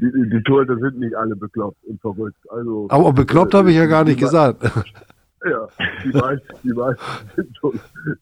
die, 0.01 0.29
die 0.29 0.43
Torhüter 0.43 0.77
sind 0.77 0.99
nicht 0.99 1.15
alle 1.15 1.35
bekloppt 1.35 1.83
und 1.85 2.01
verrückt. 2.01 2.37
Also, 2.49 2.87
Aber 2.89 3.13
bekloppt 3.13 3.53
habe 3.53 3.71
ich 3.71 3.77
ja 3.77 3.85
gar 3.85 4.03
nicht 4.03 4.19
gesagt. 4.19 4.63
Ja, 5.45 5.67
die 6.03 6.09
meisten, 6.09 6.47
die 6.63 6.73
meisten 6.73 7.01
sind 7.37 7.57
schon, 7.57 7.79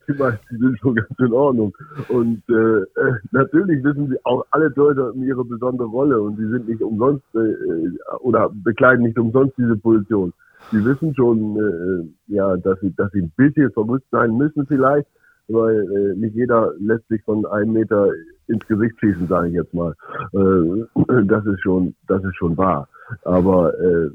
die 0.07 0.13
meisten 0.13 0.59
sind 0.59 0.77
schon 0.77 0.95
ganz 0.95 1.09
in 1.17 1.33
Ordnung. 1.33 1.75
Und 2.09 2.43
äh, 2.47 2.53
äh 2.53 3.13
natürlich 3.31 3.83
wissen 3.83 4.09
sie 4.09 4.23
auch 4.23 4.45
alle 4.51 4.71
Torhüter 4.71 5.11
ihre 5.15 5.43
besondere 5.43 5.87
Rolle 5.87 6.21
und 6.21 6.37
sie 6.37 6.47
sind 6.47 6.69
nicht 6.69 6.81
umsonst 6.81 7.23
äh, 7.33 8.19
oder 8.19 8.51
bekleiden 8.53 9.05
nicht 9.05 9.17
umsonst 9.17 9.57
diese 9.57 9.75
Position. 9.77 10.31
Sie 10.71 10.83
wissen 10.83 11.15
schon, 11.15 11.57
äh, 11.57 12.33
ja, 12.33 12.57
dass 12.57 12.79
sie, 12.81 12.93
dass 12.95 13.11
sie 13.11 13.21
ein 13.21 13.31
bisschen 13.35 13.71
verrückt 13.71 14.07
sein 14.11 14.35
müssen 14.37 14.65
vielleicht, 14.67 15.07
weil 15.47 15.75
äh, 15.75 16.15
nicht 16.17 16.35
jeder 16.35 16.73
lässt 16.79 17.07
sich 17.07 17.23
von 17.23 17.45
einem 17.45 17.73
Meter 17.73 18.09
ins 18.47 18.65
Gesicht 18.67 18.99
schießen, 18.99 19.27
sage 19.27 19.49
ich 19.49 19.53
jetzt 19.53 19.73
mal. 19.73 19.93
Äh, 20.33 21.23
das 21.25 21.45
ist 21.45 21.61
schon, 21.61 21.95
das 22.07 22.23
ist 22.23 22.35
schon 22.35 22.57
wahr. 22.57 22.87
Aber 23.23 23.73
äh, 23.79 24.09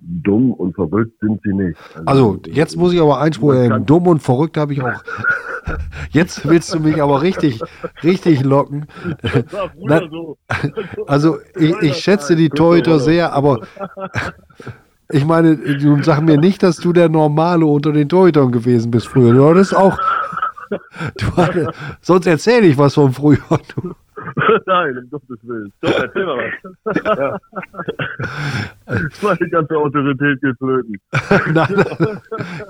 dumm 0.00 0.52
und 0.52 0.74
verrückt 0.74 1.18
sind 1.20 1.40
sie 1.42 1.52
nicht. 1.52 1.78
Also, 2.04 2.08
also 2.08 2.40
jetzt 2.46 2.76
muss 2.76 2.92
ich 2.92 3.00
aber 3.00 3.20
Einspruch 3.20 3.54
erheben. 3.54 3.86
Dumm 3.86 4.06
und 4.06 4.20
verrückt 4.20 4.56
habe 4.56 4.72
ich 4.72 4.82
auch. 4.82 5.02
Jetzt 6.10 6.48
willst 6.48 6.72
du 6.72 6.80
mich 6.80 7.02
aber 7.02 7.20
richtig, 7.20 7.60
richtig 8.02 8.42
locken. 8.42 8.86
Na, 9.78 10.00
also 11.06 11.36
ich, 11.56 11.76
ich 11.82 11.96
schätze 11.96 12.36
die 12.36 12.48
Torhüter 12.48 12.98
sehr, 13.00 13.34
aber 13.34 13.60
ich 15.10 15.24
meine, 15.24 15.56
du 15.56 16.02
sag 16.02 16.20
mir 16.20 16.38
nicht, 16.38 16.62
dass 16.62 16.76
du 16.76 16.92
der 16.92 17.08
Normale 17.08 17.64
unter 17.64 17.92
den 17.92 18.08
Torhütern 18.08 18.52
gewesen 18.52 18.90
bist 18.90 19.08
früher. 19.08 19.32
Du 19.32 19.48
hattest 19.48 19.74
auch. 19.76 19.98
Du 21.16 21.36
hattest, 21.36 21.70
sonst 22.02 22.26
erzähle 22.26 22.66
ich 22.66 22.76
was 22.76 22.94
von 22.94 23.12
früher. 23.12 23.38
Du. 23.74 23.94
Nein, 24.66 24.98
um 24.98 25.10
Gottes 25.10 25.38
Willen. 25.42 25.72
Doch, 25.80 25.98
erzähl 25.98 26.26
mal 26.26 26.52
was. 26.84 26.96
ja. 27.18 27.38
Meine 29.22 29.50
ganze 29.50 29.76
Autorität 29.76 30.40
geht 30.40 30.56
flöten. 30.56 30.96
Nein, 31.52 31.84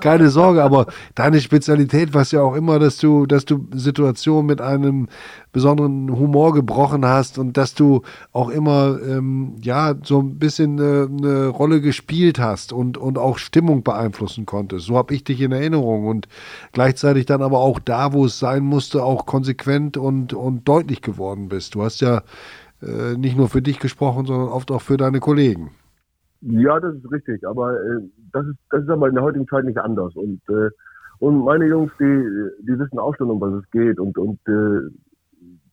keine 0.01 0.29
Sorge, 0.29 0.63
aber 0.63 0.87
deine 1.15 1.39
Spezialität 1.39 2.13
war 2.13 2.21
es 2.21 2.31
ja 2.31 2.41
auch 2.41 2.55
immer, 2.55 2.79
dass 2.79 2.97
du, 2.97 3.25
dass 3.25 3.45
du 3.45 3.67
Situationen 3.73 4.45
mit 4.45 4.61
einem 4.61 5.07
besonderen 5.51 6.11
Humor 6.11 6.53
gebrochen 6.53 7.05
hast 7.05 7.37
und 7.37 7.57
dass 7.57 7.73
du 7.73 8.01
auch 8.31 8.49
immer 8.49 8.99
ähm, 9.07 9.55
ja 9.61 9.95
so 10.03 10.19
ein 10.19 10.37
bisschen 10.37 10.79
eine, 10.79 11.09
eine 11.09 11.47
Rolle 11.47 11.81
gespielt 11.81 12.39
hast 12.39 12.73
und, 12.73 12.97
und 12.97 13.17
auch 13.17 13.37
Stimmung 13.37 13.83
beeinflussen 13.83 14.45
konntest. 14.45 14.85
So 14.85 14.97
habe 14.97 15.13
ich 15.13 15.23
dich 15.23 15.41
in 15.41 15.51
Erinnerung 15.51 16.05
und 16.05 16.27
gleichzeitig 16.73 17.25
dann 17.25 17.41
aber 17.41 17.59
auch 17.59 17.79
da, 17.79 18.13
wo 18.13 18.25
es 18.25 18.39
sein 18.39 18.63
musste, 18.63 19.03
auch 19.03 19.25
konsequent 19.25 19.97
und, 19.97 20.33
und 20.33 20.67
deutlich 20.67 21.01
geworden 21.01 21.49
bist. 21.49 21.75
Du 21.75 21.83
hast 21.83 22.01
ja 22.01 22.23
äh, 22.81 23.17
nicht 23.17 23.37
nur 23.37 23.49
für 23.49 23.61
dich 23.61 23.79
gesprochen, 23.79 24.25
sondern 24.25 24.49
oft 24.49 24.71
auch 24.71 24.81
für 24.81 24.97
deine 24.97 25.19
Kollegen. 25.19 25.71
Ja, 26.41 26.79
das 26.79 26.95
ist 26.95 27.11
richtig, 27.11 27.45
aber 27.45 27.73
äh, 27.73 28.01
das, 28.31 28.45
ist, 28.47 28.57
das 28.69 28.83
ist 28.83 28.89
aber 28.89 29.09
in 29.09 29.15
der 29.15 29.23
heutigen 29.23 29.47
Zeit 29.47 29.65
nicht 29.65 29.77
anders. 29.77 30.15
Und, 30.15 30.41
äh, 30.49 30.69
und 31.19 31.43
meine 31.43 31.65
Jungs, 31.65 31.91
die, 31.99 32.49
die 32.61 32.79
wissen 32.79 32.97
auch 32.97 33.15
schon, 33.15 33.29
um 33.29 33.41
was 33.41 33.53
es 33.61 33.71
geht. 33.71 33.99
Und, 33.99 34.17
und 34.17 34.39
äh, 34.47 34.89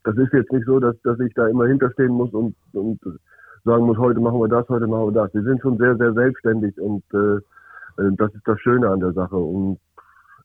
das 0.03 0.17
ist 0.17 0.33
jetzt 0.33 0.53
nicht 0.53 0.67
so, 0.67 0.81
dass, 0.81 1.01
dass 1.03 1.21
ich 1.21 1.33
da 1.35 1.47
immer 1.49 1.67
hinterstehen 1.67 2.13
muss 2.13 2.33
und, 2.33 2.57
und 2.73 3.01
sagen 3.65 3.85
muss, 3.85 3.99
heute 3.99 4.21
machen 4.21 4.41
wir 4.41 4.49
das, 4.49 4.69
heute 4.69 4.87
machen 4.87 5.09
wir 5.09 5.23
das. 5.23 5.33
Die 5.33 5.43
sind 5.43 5.61
schon 5.61 5.79
sehr, 5.79 5.97
sehr 5.97 6.13
selbstständig 6.15 6.81
und 6.81 7.03
äh, 7.13 7.37
äh 8.03 8.13
das 8.17 8.33
ist 8.35 8.47
das 8.47 8.61
Schöne 8.61 8.89
an 8.89 9.01
der 9.01 9.13
Sache. 9.13 9.37
Und 9.37 9.79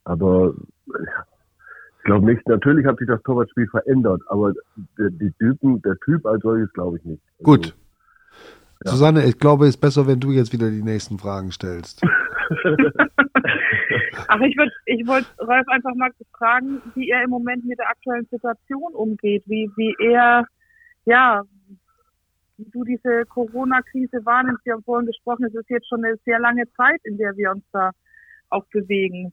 aber 0.03 0.53
ich 0.87 2.03
glaube 2.05 2.25
nicht, 2.25 2.47
natürlich 2.47 2.85
hat 2.85 2.97
sich 2.97 3.07
das 3.07 3.21
Torwartspiel 3.21 3.67
verändert, 3.67 4.21
aber 4.27 4.53
der, 4.97 5.11
die 5.11 5.31
Typen, 5.33 5.81
der 5.83 5.95
Typ 5.99 6.25
als 6.25 6.41
solches 6.41 6.73
glaube 6.73 6.97
ich 6.97 7.05
nicht. 7.05 7.21
Gut. 7.43 7.75
Ja. 8.83 8.91
Susanne, 8.91 9.25
ich 9.25 9.37
glaube, 9.37 9.65
es 9.65 9.75
ist 9.75 9.81
besser, 9.81 10.07
wenn 10.07 10.19
du 10.19 10.31
jetzt 10.31 10.53
wieder 10.53 10.69
die 10.69 10.81
nächsten 10.81 11.19
Fragen 11.19 11.51
stellst. 11.51 12.01
Ach, 14.27 14.39
ich 14.39 14.57
würde 14.57 14.71
ich 14.85 15.05
wollt 15.07 15.25
Ralf 15.37 15.67
einfach 15.67 15.93
mal 15.95 16.09
fragen, 16.37 16.81
wie 16.95 17.09
er 17.09 17.23
im 17.23 17.29
Moment 17.29 17.65
mit 17.65 17.77
der 17.77 17.89
aktuellen 17.89 18.25
Situation 18.31 18.93
umgeht, 18.93 19.43
wie, 19.45 19.69
wie 19.75 19.95
er, 19.99 20.45
ja, 21.05 21.43
wie 22.57 22.69
du 22.71 22.83
diese 22.83 23.25
Corona-Krise 23.25 24.25
wahrnimmst. 24.25 24.65
Wir 24.65 24.73
haben 24.73 24.83
vorhin 24.83 25.07
gesprochen, 25.07 25.45
es 25.45 25.53
ist 25.53 25.69
jetzt 25.69 25.87
schon 25.87 26.03
eine 26.03 26.17
sehr 26.25 26.39
lange 26.39 26.63
Zeit, 26.75 26.99
in 27.03 27.17
der 27.17 27.35
wir 27.37 27.51
uns 27.51 27.63
da 27.71 27.91
auch 28.49 28.65
bewegen. 28.71 29.31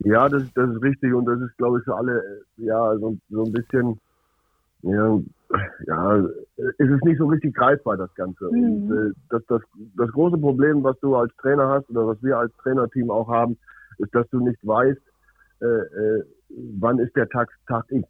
Ja, 0.00 0.28
das, 0.28 0.52
das 0.54 0.70
ist 0.70 0.82
richtig 0.82 1.14
und 1.14 1.26
das 1.26 1.40
ist, 1.40 1.56
glaube 1.58 1.78
ich, 1.78 1.84
für 1.84 1.94
alle, 1.94 2.44
ja, 2.56 2.96
so, 2.98 3.16
so 3.30 3.44
ein 3.44 3.52
bisschen, 3.52 4.00
ja, 4.82 5.18
ja, 5.86 6.16
ist 6.16 6.90
es 6.90 7.00
nicht 7.02 7.18
so 7.18 7.26
richtig 7.26 7.54
greifbar, 7.54 7.96
das 7.96 8.14
Ganze. 8.14 8.50
Mhm. 8.52 8.64
Und 8.64 8.92
äh, 8.92 9.12
das, 9.30 9.42
das, 9.48 9.62
das 9.96 10.10
große 10.12 10.38
Problem, 10.38 10.82
was 10.82 10.98
du 11.00 11.14
als 11.16 11.34
Trainer 11.36 11.68
hast 11.68 11.88
oder 11.90 12.06
was 12.06 12.22
wir 12.22 12.38
als 12.38 12.52
Trainerteam 12.62 13.10
auch 13.10 13.28
haben, 13.28 13.56
ist, 13.98 14.14
dass 14.14 14.28
du 14.30 14.40
nicht 14.40 14.64
weißt, 14.66 15.00
äh, 15.60 15.66
äh, 15.66 16.24
wann 16.78 16.98
ist 16.98 17.14
der 17.16 17.28
Tag, 17.28 17.48
Tag 17.66 17.84
X. 17.90 18.06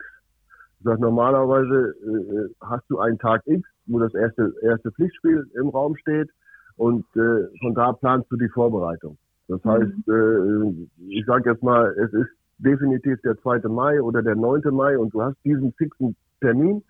Sag, 0.85 0.99
normalerweise 0.99 1.95
äh, 2.05 2.55
hast 2.61 2.85
du 2.89 2.99
einen 2.99 3.19
Tag 3.19 3.43
X, 3.47 3.69
wo 3.87 3.99
das 3.99 4.15
erste, 4.15 4.53
erste 4.63 4.91
Pflichtspiel 4.93 5.47
im 5.55 5.69
Raum 5.69 5.97
steht 5.97 6.31
und 6.77 7.05
äh, 7.17 7.47
von 7.61 7.75
da 7.75 7.93
planst 7.93 8.31
du 8.31 8.37
die 8.37 8.49
Vorbereitung. 8.49 9.17
Das 9.49 9.63
mhm. 9.65 9.71
heißt, 9.71 10.09
äh, 10.09 10.87
ich 11.09 11.25
sage 11.27 11.51
jetzt 11.51 11.63
mal, 11.63 11.95
es 11.99 12.13
ist 12.13 12.31
definitiv 12.59 13.21
der 13.23 13.37
2. 13.39 13.69
Mai 13.69 14.01
oder 14.01 14.23
der 14.23 14.37
9. 14.37 14.63
Mai 14.71 14.99
und 14.99 15.13
du 15.15 15.23
hast 15.23 15.37
diesen 15.45 15.73
fixen 15.75 16.17
Termin 16.41 16.83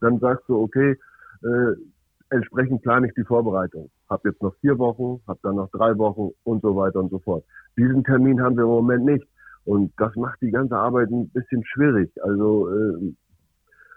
dann 0.00 0.18
sagst 0.18 0.48
du, 0.48 0.60
okay, 0.60 0.98
äh, 1.42 1.72
entsprechend 2.30 2.82
plane 2.82 3.08
ich 3.08 3.14
die 3.14 3.24
Vorbereitung. 3.24 3.90
Hab 4.08 4.24
jetzt 4.24 4.42
noch 4.42 4.54
vier 4.60 4.78
Wochen, 4.78 5.20
hab 5.26 5.40
dann 5.42 5.56
noch 5.56 5.70
drei 5.70 5.96
Wochen 5.98 6.30
und 6.44 6.62
so 6.62 6.76
weiter 6.76 7.00
und 7.00 7.10
so 7.10 7.18
fort. 7.18 7.44
Diesen 7.76 8.04
Termin 8.04 8.40
haben 8.40 8.56
wir 8.56 8.64
im 8.64 8.70
Moment 8.70 9.04
nicht. 9.04 9.26
Und 9.64 9.92
das 9.98 10.14
macht 10.16 10.40
die 10.40 10.50
ganze 10.50 10.76
Arbeit 10.76 11.10
ein 11.10 11.28
bisschen 11.28 11.64
schwierig. 11.64 12.10
Also 12.22 12.70
äh, 12.70 13.12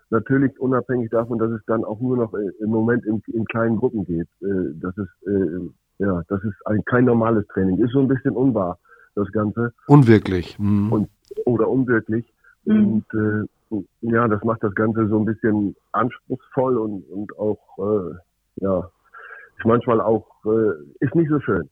natürlich 0.10 0.60
unabhängig 0.60 1.10
davon, 1.10 1.39
dass 1.39 1.52
es 1.52 1.62
dann 1.66 1.84
auch 1.84 2.00
nur 2.00 2.18
noch 2.18 2.34
äh, 2.34 2.50
im 2.60 2.70
Moment 2.70 3.06
in, 3.06 3.22
in 3.34 3.46
kleinen 3.46 3.78
Gruppen 3.78 4.06
geht. 4.06 4.28
Äh, 4.42 4.74
das 4.80 4.98
ist 4.98 5.28
äh, 5.28 5.70
ja, 6.00 6.22
das 6.28 6.44
ist 6.44 6.56
ein, 6.66 6.84
kein 6.86 7.06
normales 7.06 7.46
Training. 7.48 7.78
Ist 7.84 7.92
so 7.92 8.00
ein 8.00 8.08
bisschen 8.08 8.32
unwahr 8.32 8.78
das 9.16 9.32
Ganze. 9.32 9.74
Unwirklich. 9.88 10.58
Mhm. 10.60 10.92
Und 10.92 11.10
oder 11.46 11.70
unwirklich. 11.70 12.34
Mhm. 12.66 12.88
Und 12.88 13.06
äh, 13.13 13.48
ja, 14.01 14.27
das 14.27 14.43
macht 14.43 14.63
das 14.63 14.73
Ganze 14.75 15.07
so 15.07 15.19
ein 15.19 15.25
bisschen 15.25 15.75
anspruchsvoll 15.91 16.77
und, 16.77 17.03
und 17.09 17.38
auch, 17.38 17.59
äh, 17.77 18.15
ja, 18.57 18.79
ist 19.57 19.65
manchmal 19.65 20.01
auch, 20.01 20.27
äh, 20.45 20.71
ist 20.99 21.15
nicht 21.15 21.29
so 21.29 21.39
schön. 21.39 21.69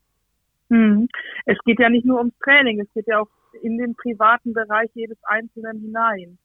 Hm. 0.69 1.07
Es 1.45 1.57
geht 1.65 1.79
ja 1.79 1.89
nicht 1.89 2.05
nur 2.05 2.19
ums 2.19 2.37
Training, 2.43 2.79
es 2.79 2.91
geht 2.93 3.07
ja 3.07 3.19
auch 3.19 3.29
in 3.61 3.77
den 3.77 3.95
privaten 3.95 4.53
Bereich 4.53 4.89
jedes 4.93 5.17
Einzelnen 5.23 5.79
hinein. 5.79 6.37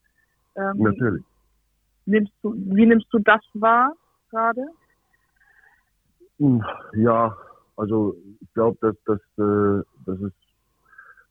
Ähm, 0.55 0.77
Natürlich. 0.77 1.23
Nimmst 2.05 2.33
du, 2.41 2.53
wie 2.53 2.85
nimmst 2.85 3.07
du 3.11 3.19
das 3.19 3.41
wahr 3.53 3.93
gerade? 4.29 4.67
Hm, 6.39 6.63
ja, 6.93 7.35
also 7.75 8.15
ich 8.41 8.53
glaube, 8.53 8.77
dass, 8.81 8.95
dass, 9.05 9.19
äh, 9.37 9.83
dass 10.05 10.19
es 10.19 10.33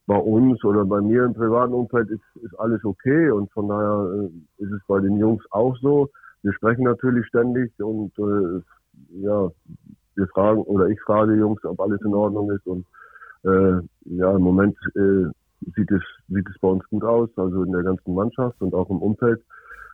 bei 0.07 0.16
uns 0.16 0.62
oder 0.64 0.85
bei 0.85 1.01
mir 1.01 1.25
im 1.25 1.35
privaten 1.35 1.75
Umfeld 1.75 2.09
ist, 2.11 2.23
ist 2.42 2.59
alles 2.59 2.85
okay 2.85 3.31
und 3.31 3.51
von 3.53 3.69
daher 3.69 4.29
äh, 4.29 4.62
ist 4.62 4.73
es 4.73 4.81
bei 4.87 5.01
den 5.01 5.19
Jungs 5.19 5.45
auch 5.51 5.77
so. 5.79 6.09
Wir 6.42 6.53
sprechen 6.53 6.85
natürlich 6.85 7.27
ständig 7.27 7.73
und 7.81 8.16
äh, 8.19 8.61
ja, 9.21 9.51
wir 10.14 10.27
fragen 10.29 10.62
oder 10.62 10.88
ich 10.88 11.01
frage 11.03 11.33
die 11.33 11.40
Jungs, 11.40 11.64
ob 11.64 11.81
alles 11.81 12.01
in 12.03 12.14
Ordnung 12.14 12.51
ist 12.53 12.66
und 12.66 12.87
äh, 13.45 13.81
ja, 14.05 14.37
im 14.37 14.42
Moment 14.42 14.77
äh, 14.95 15.27
sieht 15.75 15.90
es 15.90 16.03
sieht 16.29 16.49
es 16.49 16.59
bei 16.61 16.69
uns 16.69 16.85
gut 16.88 17.02
aus, 17.02 17.29
also 17.37 17.65
in 17.65 17.73
der 17.73 17.83
ganzen 17.83 18.15
Mannschaft 18.15 18.61
und 18.63 18.75
auch 18.75 18.88
im 18.90 18.98
Umfeld 18.98 19.42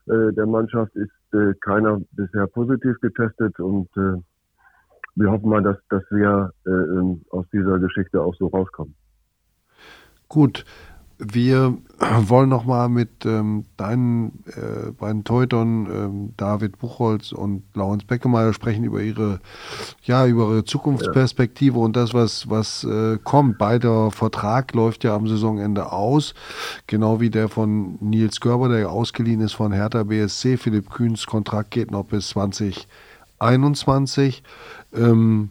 äh, 0.06 0.32
der 0.32 0.46
Mannschaft 0.46 0.94
ist 0.94 1.10
äh, 1.32 1.54
keiner 1.60 2.00
bisher 2.12 2.46
positiv 2.48 3.00
getestet 3.00 3.58
und 3.58 3.88
äh, 3.96 4.20
wir 5.14 5.30
hoffen 5.30 5.48
mal, 5.48 5.62
dass 5.62 5.78
dass 5.88 6.02
wir 6.10 6.52
äh, 6.66 7.30
aus 7.30 7.46
dieser 7.50 7.78
Geschichte 7.78 8.20
auch 8.20 8.34
so 8.34 8.48
rauskommen. 8.48 8.94
Gut, 10.32 10.64
wir 11.18 11.76
wollen 12.22 12.48
nochmal 12.48 12.88
mit 12.88 13.26
ähm, 13.26 13.66
deinen 13.76 14.42
äh, 14.46 14.92
beiden 14.92 15.24
Teutern, 15.24 15.86
ähm, 15.92 16.32
David 16.38 16.78
Buchholz 16.78 17.32
und 17.32 17.64
Laurens 17.74 18.04
Beckemeyer, 18.04 18.54
sprechen 18.54 18.84
über 18.84 19.02
ihre, 19.02 19.40
ja, 20.04 20.26
über 20.26 20.44
ihre 20.44 20.64
Zukunftsperspektive 20.64 21.78
ja. 21.78 21.84
und 21.84 21.96
das, 21.96 22.14
was, 22.14 22.48
was 22.48 22.82
äh, 22.84 23.18
kommt. 23.22 23.58
Beider 23.58 24.10
Vertrag 24.10 24.72
läuft 24.72 25.04
ja 25.04 25.14
am 25.14 25.28
Saisonende 25.28 25.92
aus, 25.92 26.32
genau 26.86 27.20
wie 27.20 27.28
der 27.28 27.50
von 27.50 27.98
Nils 28.00 28.40
Görber, 28.40 28.70
der 28.70 28.90
ausgeliehen 28.90 29.42
ist 29.42 29.52
von 29.52 29.70
Hertha 29.70 30.04
BSC. 30.04 30.56
Philipp 30.56 30.88
Kühns 30.88 31.26
Kontrakt 31.26 31.72
geht 31.72 31.90
noch 31.90 32.06
bis 32.06 32.30
2021. 32.30 34.42
Ähm, 34.94 35.50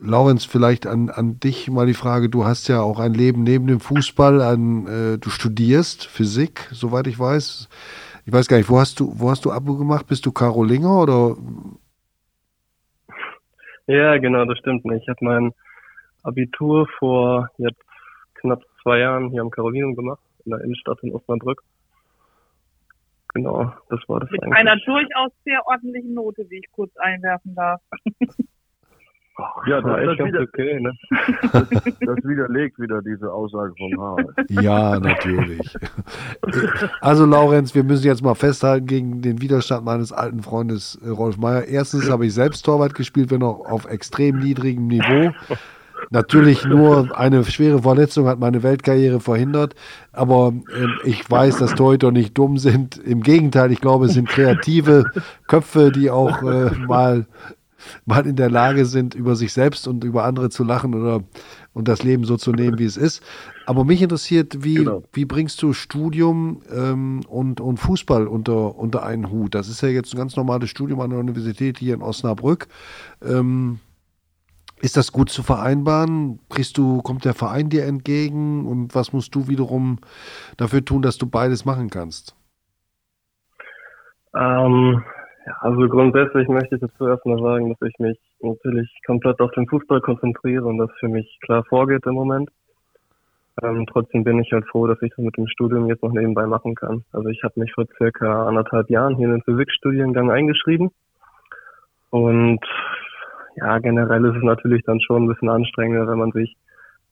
Laurenz, 0.00 0.44
vielleicht 0.44 0.86
an, 0.86 1.10
an 1.10 1.38
dich 1.40 1.70
mal 1.70 1.86
die 1.86 1.94
Frage, 1.94 2.28
du 2.28 2.44
hast 2.44 2.68
ja 2.68 2.80
auch 2.80 2.98
ein 2.98 3.12
Leben 3.12 3.42
neben 3.42 3.66
dem 3.66 3.80
Fußball, 3.80 4.40
an, 4.40 4.86
äh, 4.86 5.18
du 5.18 5.30
studierst 5.30 6.06
Physik, 6.06 6.68
soweit 6.70 7.06
ich 7.06 7.18
weiß. 7.18 7.68
Ich 8.26 8.32
weiß 8.32 8.48
gar 8.48 8.56
nicht, 8.56 8.70
wo 8.70 8.78
hast 8.78 9.00
du, 9.00 9.12
wo 9.18 9.30
hast 9.30 9.44
du 9.44 9.52
Abo 9.52 9.76
gemacht? 9.76 10.06
Bist 10.06 10.24
du 10.24 10.32
Karolinger 10.32 11.02
oder? 11.02 11.36
Ja, 13.86 14.16
genau, 14.18 14.44
das 14.44 14.58
stimmt. 14.58 14.84
Ich 14.84 15.08
habe 15.08 15.24
mein 15.24 15.52
Abitur 16.22 16.86
vor 16.98 17.48
jetzt 17.58 17.82
knapp 18.34 18.62
zwei 18.82 18.98
Jahren 19.00 19.30
hier 19.30 19.42
am 19.42 19.50
Carolinum 19.50 19.96
gemacht, 19.96 20.20
in 20.44 20.50
der 20.50 20.60
Innenstadt 20.60 20.98
in 21.02 21.12
Osnabrück. 21.12 21.62
Genau, 23.34 23.72
das 23.88 24.00
war 24.08 24.20
das 24.20 24.30
Mit 24.30 24.42
eigentlich. 24.42 24.56
einer 24.56 24.76
durchaus 24.76 25.32
sehr 25.44 25.64
ordentlichen 25.66 26.14
Note, 26.14 26.46
wie 26.48 26.58
ich 26.58 26.70
kurz 26.72 26.96
einwerfen 26.96 27.54
darf. 27.54 27.80
Ja, 29.66 29.80
das, 29.80 30.06
das, 30.06 30.18
ganz 30.18 30.32
wieder, 30.32 30.42
okay, 30.42 30.80
ne? 30.80 30.92
das, 31.52 31.68
das 32.00 32.16
widerlegt 32.24 32.78
wieder 32.78 33.02
diese 33.02 33.32
Aussage 33.32 33.72
von 33.76 34.00
Harald. 34.00 34.50
Ja, 34.50 34.98
natürlich. 34.98 35.76
Also, 37.00 37.26
Laurenz, 37.26 37.74
wir 37.74 37.84
müssen 37.84 38.06
jetzt 38.06 38.22
mal 38.22 38.34
festhalten 38.34 38.86
gegen 38.86 39.22
den 39.22 39.40
Widerstand 39.40 39.84
meines 39.84 40.12
alten 40.12 40.42
Freundes 40.42 40.98
äh, 41.04 41.08
Rolf 41.08 41.36
Meyer. 41.36 41.64
Erstens 41.66 42.10
habe 42.10 42.26
ich 42.26 42.34
selbst 42.34 42.64
Torwart 42.64 42.94
gespielt, 42.94 43.30
wenn 43.30 43.42
auch 43.42 43.66
auf 43.66 43.86
extrem 43.86 44.38
niedrigem 44.38 44.86
Niveau. 44.86 45.32
Natürlich 46.10 46.64
nur 46.64 47.16
eine 47.16 47.44
schwere 47.44 47.82
Verletzung 47.82 48.26
hat 48.26 48.40
meine 48.40 48.62
Weltkarriere 48.62 49.20
verhindert, 49.20 49.74
aber 50.12 50.52
äh, 50.74 51.08
ich 51.08 51.30
weiß, 51.30 51.58
dass 51.58 51.74
Torhüter 51.74 52.10
nicht 52.10 52.36
dumm 52.36 52.58
sind. 52.58 52.96
Im 52.96 53.22
Gegenteil, 53.22 53.70
ich 53.70 53.80
glaube, 53.80 54.06
es 54.06 54.14
sind 54.14 54.28
kreative 54.28 55.04
Köpfe, 55.46 55.92
die 55.92 56.10
auch 56.10 56.42
äh, 56.42 56.70
mal, 56.86 57.26
mal 58.06 58.26
in 58.26 58.36
der 58.36 58.50
Lage 58.50 58.84
sind, 58.86 59.14
über 59.14 59.36
sich 59.36 59.52
selbst 59.52 59.86
und 59.88 60.04
über 60.04 60.24
andere 60.24 60.50
zu 60.50 60.64
lachen 60.64 60.94
oder 60.94 61.22
und 61.72 61.86
das 61.88 62.02
Leben 62.02 62.24
so 62.24 62.36
zu 62.36 62.52
nehmen, 62.52 62.78
wie 62.78 62.84
es 62.84 62.96
ist. 62.96 63.22
Aber 63.66 63.84
mich 63.84 64.02
interessiert, 64.02 64.64
wie, 64.64 64.74
Genau. 64.74 65.02
wie 65.12 65.24
bringst 65.24 65.62
du 65.62 65.72
Studium 65.72 66.62
ähm, 66.72 67.20
und, 67.28 67.60
und 67.60 67.76
Fußball 67.78 68.26
unter, 68.26 68.76
unter 68.76 69.04
einen 69.04 69.30
Hut? 69.30 69.54
Das 69.54 69.68
ist 69.68 69.80
ja 69.80 69.88
jetzt 69.88 70.12
ein 70.12 70.18
ganz 70.18 70.36
normales 70.36 70.70
Studium 70.70 71.00
an 71.00 71.10
der 71.10 71.20
Universität 71.20 71.78
hier 71.78 71.94
in 71.94 72.02
Osnabrück. 72.02 72.66
Ähm, 73.22 73.78
ist 74.82 74.96
das 74.96 75.12
gut 75.12 75.30
zu 75.30 75.42
vereinbaren? 75.42 76.40
Kriegst 76.48 76.78
du, 76.78 77.02
kommt 77.02 77.24
der 77.24 77.34
Verein 77.34 77.68
dir 77.68 77.84
entgegen 77.84 78.66
und 78.66 78.94
was 78.94 79.12
musst 79.12 79.34
du 79.34 79.46
wiederum 79.46 79.98
dafür 80.56 80.84
tun, 80.84 81.02
dass 81.02 81.18
du 81.18 81.26
beides 81.26 81.64
machen 81.64 81.90
kannst? 81.90 82.34
Ähm, 84.34 85.02
ja, 85.46 85.56
also 85.60 85.88
grundsätzlich 85.88 86.48
möchte 86.48 86.76
ich 86.76 86.80
dazu 86.80 87.06
erstmal 87.06 87.38
sagen, 87.38 87.70
dass 87.70 87.88
ich 87.88 87.98
mich 87.98 88.18
natürlich 88.40 88.90
komplett 89.06 89.40
auf 89.40 89.50
den 89.52 89.66
Fußball 89.68 90.00
konzentriere 90.00 90.64
und 90.64 90.78
das 90.78 90.90
für 90.98 91.08
mich 91.08 91.38
klar 91.40 91.64
vorgeht 91.64 92.04
im 92.06 92.14
Moment. 92.14 92.50
Ähm, 93.62 93.86
trotzdem 93.86 94.24
bin 94.24 94.38
ich 94.38 94.52
halt 94.52 94.66
froh, 94.68 94.86
dass 94.86 95.00
ich 95.02 95.10
das 95.10 95.24
mit 95.24 95.36
dem 95.36 95.46
Studium 95.48 95.88
jetzt 95.88 96.02
noch 96.02 96.12
nebenbei 96.12 96.46
machen 96.46 96.74
kann. 96.74 97.04
Also 97.12 97.28
ich 97.28 97.42
habe 97.42 97.60
mich 97.60 97.72
vor 97.72 97.86
circa 97.96 98.46
anderthalb 98.46 98.88
Jahren 98.90 99.16
hier 99.16 99.26
in 99.26 99.34
den 99.34 99.42
Physikstudiengang 99.42 100.30
eingeschrieben 100.30 100.90
und 102.10 102.60
ja, 103.56 103.78
generell 103.78 104.24
ist 104.24 104.36
es 104.36 104.42
natürlich 104.42 104.84
dann 104.84 105.00
schon 105.00 105.24
ein 105.24 105.28
bisschen 105.28 105.48
anstrengender, 105.48 106.08
wenn 106.08 106.18
man 106.18 106.32
sich 106.32 106.56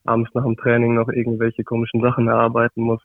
abends 0.04 0.30
nach 0.34 0.44
dem 0.44 0.56
Training 0.56 0.94
noch 0.94 1.08
irgendwelche 1.08 1.64
komischen 1.64 2.00
Sachen 2.00 2.28
erarbeiten 2.28 2.82
muss. 2.82 3.02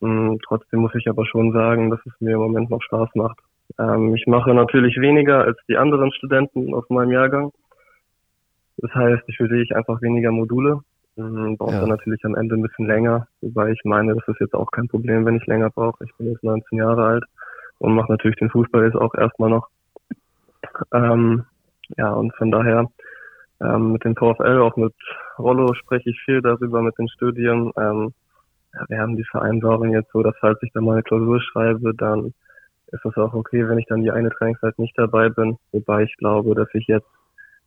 Mm, 0.00 0.36
Trotzdem 0.46 0.80
muss 0.80 0.94
ich 0.94 1.08
aber 1.08 1.26
schon 1.26 1.52
sagen, 1.52 1.90
dass 1.90 2.00
es 2.06 2.12
mir 2.20 2.34
im 2.34 2.40
Moment 2.40 2.70
noch 2.70 2.82
Spaß 2.82 3.10
macht. 3.14 3.38
Ähm, 3.78 4.14
ich 4.14 4.26
mache 4.26 4.54
natürlich 4.54 4.96
weniger 4.98 5.44
als 5.44 5.58
die 5.68 5.76
anderen 5.76 6.12
Studenten 6.12 6.74
aus 6.74 6.88
meinem 6.90 7.12
Jahrgang. 7.12 7.52
Das 8.78 8.94
heißt, 8.94 9.22
ich 9.26 9.40
ich 9.40 9.76
einfach 9.76 10.00
weniger 10.02 10.30
Module. 10.30 10.80
Ähm, 11.16 11.56
brauche 11.56 11.74
Ja. 11.74 11.80
dann 11.80 11.90
natürlich 11.90 12.24
am 12.24 12.34
Ende 12.34 12.56
ein 12.56 12.62
bisschen 12.62 12.86
länger, 12.86 13.28
wobei 13.40 13.70
ich 13.70 13.80
meine, 13.84 14.14
das 14.16 14.26
ist 14.26 14.40
jetzt 14.40 14.54
auch 14.54 14.70
kein 14.72 14.88
Problem, 14.88 15.24
wenn 15.24 15.36
ich 15.36 15.46
länger 15.46 15.70
brauche. 15.70 16.04
Ich 16.04 16.14
bin 16.16 16.28
jetzt 16.28 16.42
19 16.42 16.78
Jahre 16.78 17.04
alt 17.04 17.24
und 17.78 17.94
mache 17.94 18.10
natürlich 18.10 18.36
den 18.38 18.50
Fußball 18.50 18.84
jetzt 18.84 18.96
auch 18.96 19.14
erstmal 19.14 19.50
noch. 19.50 19.68
Ähm, 20.92 21.44
ja, 21.96 22.12
und 22.12 22.34
von 22.34 22.50
daher 22.50 22.90
ähm, 23.60 23.92
mit 23.92 24.04
dem 24.04 24.16
VfL, 24.16 24.60
auch 24.60 24.76
mit 24.76 24.94
Rollo 25.38 25.72
spreche 25.74 26.10
ich 26.10 26.20
viel 26.24 26.42
darüber 26.42 26.82
mit 26.82 26.98
den 26.98 27.08
Studien. 27.08 27.70
Ähm, 27.76 28.12
ja, 28.72 28.84
wir 28.88 28.98
haben 28.98 29.16
die 29.16 29.24
Vereinbarung 29.24 29.92
jetzt 29.92 30.10
so, 30.12 30.22
dass 30.22 30.34
falls 30.40 30.60
ich 30.62 30.72
dann 30.72 30.84
mal 30.84 30.94
eine 30.94 31.02
Klausur 31.04 31.40
schreibe, 31.40 31.94
dann 31.94 32.34
ist 32.88 33.04
es 33.04 33.16
auch 33.16 33.34
okay, 33.34 33.68
wenn 33.68 33.78
ich 33.78 33.86
dann 33.86 34.02
die 34.02 34.10
eine 34.10 34.30
Trainingszeit 34.30 34.78
nicht 34.78 34.96
dabei 34.96 35.28
bin. 35.28 35.56
Wobei 35.72 36.04
ich 36.04 36.16
glaube, 36.16 36.54
dass 36.54 36.68
ich 36.74 36.86
jetzt 36.86 37.08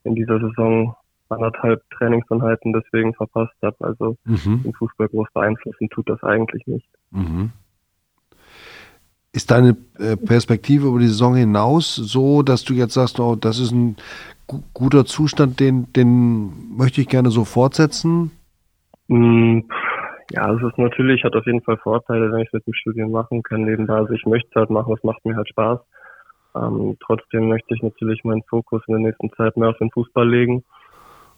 in 0.04 0.16
dieser 0.16 0.40
Saison 0.40 0.96
anderthalb 1.30 1.84
Trainingseinheiten 1.92 2.74
deswegen 2.74 3.14
verpasst 3.14 3.56
habe. 3.62 3.76
Also 3.80 4.18
Mhm. 4.26 4.64
den 4.64 4.74
Fußball 4.74 5.10
groß 5.10 5.28
beeinflussen 5.34 5.90
tut 5.90 6.10
das 6.10 6.24
eigentlich 6.24 6.66
nicht. 6.68 6.88
Mhm. 7.12 7.52
Ist 9.34 9.52
deine 9.52 9.76
äh, 10.00 10.16
Perspektive 10.16 10.88
über 10.88 11.00
die 11.00 11.08
Saison 11.08 11.36
hinaus 11.36 11.96
so, 11.96 12.42
dass 12.44 12.64
du 12.64 12.74
jetzt 12.74 12.94
sagst, 12.94 13.20
oh, 13.20 13.36
das 13.36 13.60
ist 13.60 13.72
ein 13.72 13.98
gu 14.48 14.62
guter 14.74 15.06
Zustand, 15.06 15.60
den, 15.60 15.92
den 15.94 16.76
möchte 16.76 17.02
ich 17.02 17.08
gerne 17.08 17.30
so 17.30 17.44
fortsetzen? 17.44 18.32
Mm, 19.10 19.60
Ja, 20.32 20.54
es 20.54 20.62
ist 20.62 20.78
natürlich, 20.78 21.24
hat 21.24 21.36
auf 21.36 21.46
jeden 21.46 21.62
Fall 21.62 21.78
Vorteile, 21.78 22.32
wenn 22.32 22.42
ich 22.42 22.48
es 22.48 22.54
mit 22.54 22.68
dem 22.68 22.74
Studium 22.74 23.12
machen 23.12 23.44
kann 23.44 23.64
nebenbei. 23.64 23.96
Also 23.96 24.14
ich 24.14 24.26
möchte 24.26 24.50
es 24.50 24.56
halt 24.56 24.70
machen, 24.70 24.94
es 24.94 25.04
macht 25.04 25.24
mir 25.26 25.36
halt 25.36 25.48
Spaß. 25.48 25.80
Ähm, 26.56 26.98
trotzdem 27.06 27.48
möchte 27.48 27.74
ich 27.74 27.82
natürlich 27.82 28.24
meinen 28.26 28.44
Fokus 28.44 28.82
in 28.88 28.94
der 28.96 29.04
nächsten 29.04 29.32
Zeit 29.34 29.56
mehr 29.56 29.70
auf 29.70 29.78
den 29.78 29.92
Fußball 29.92 30.28
legen. 30.30 30.66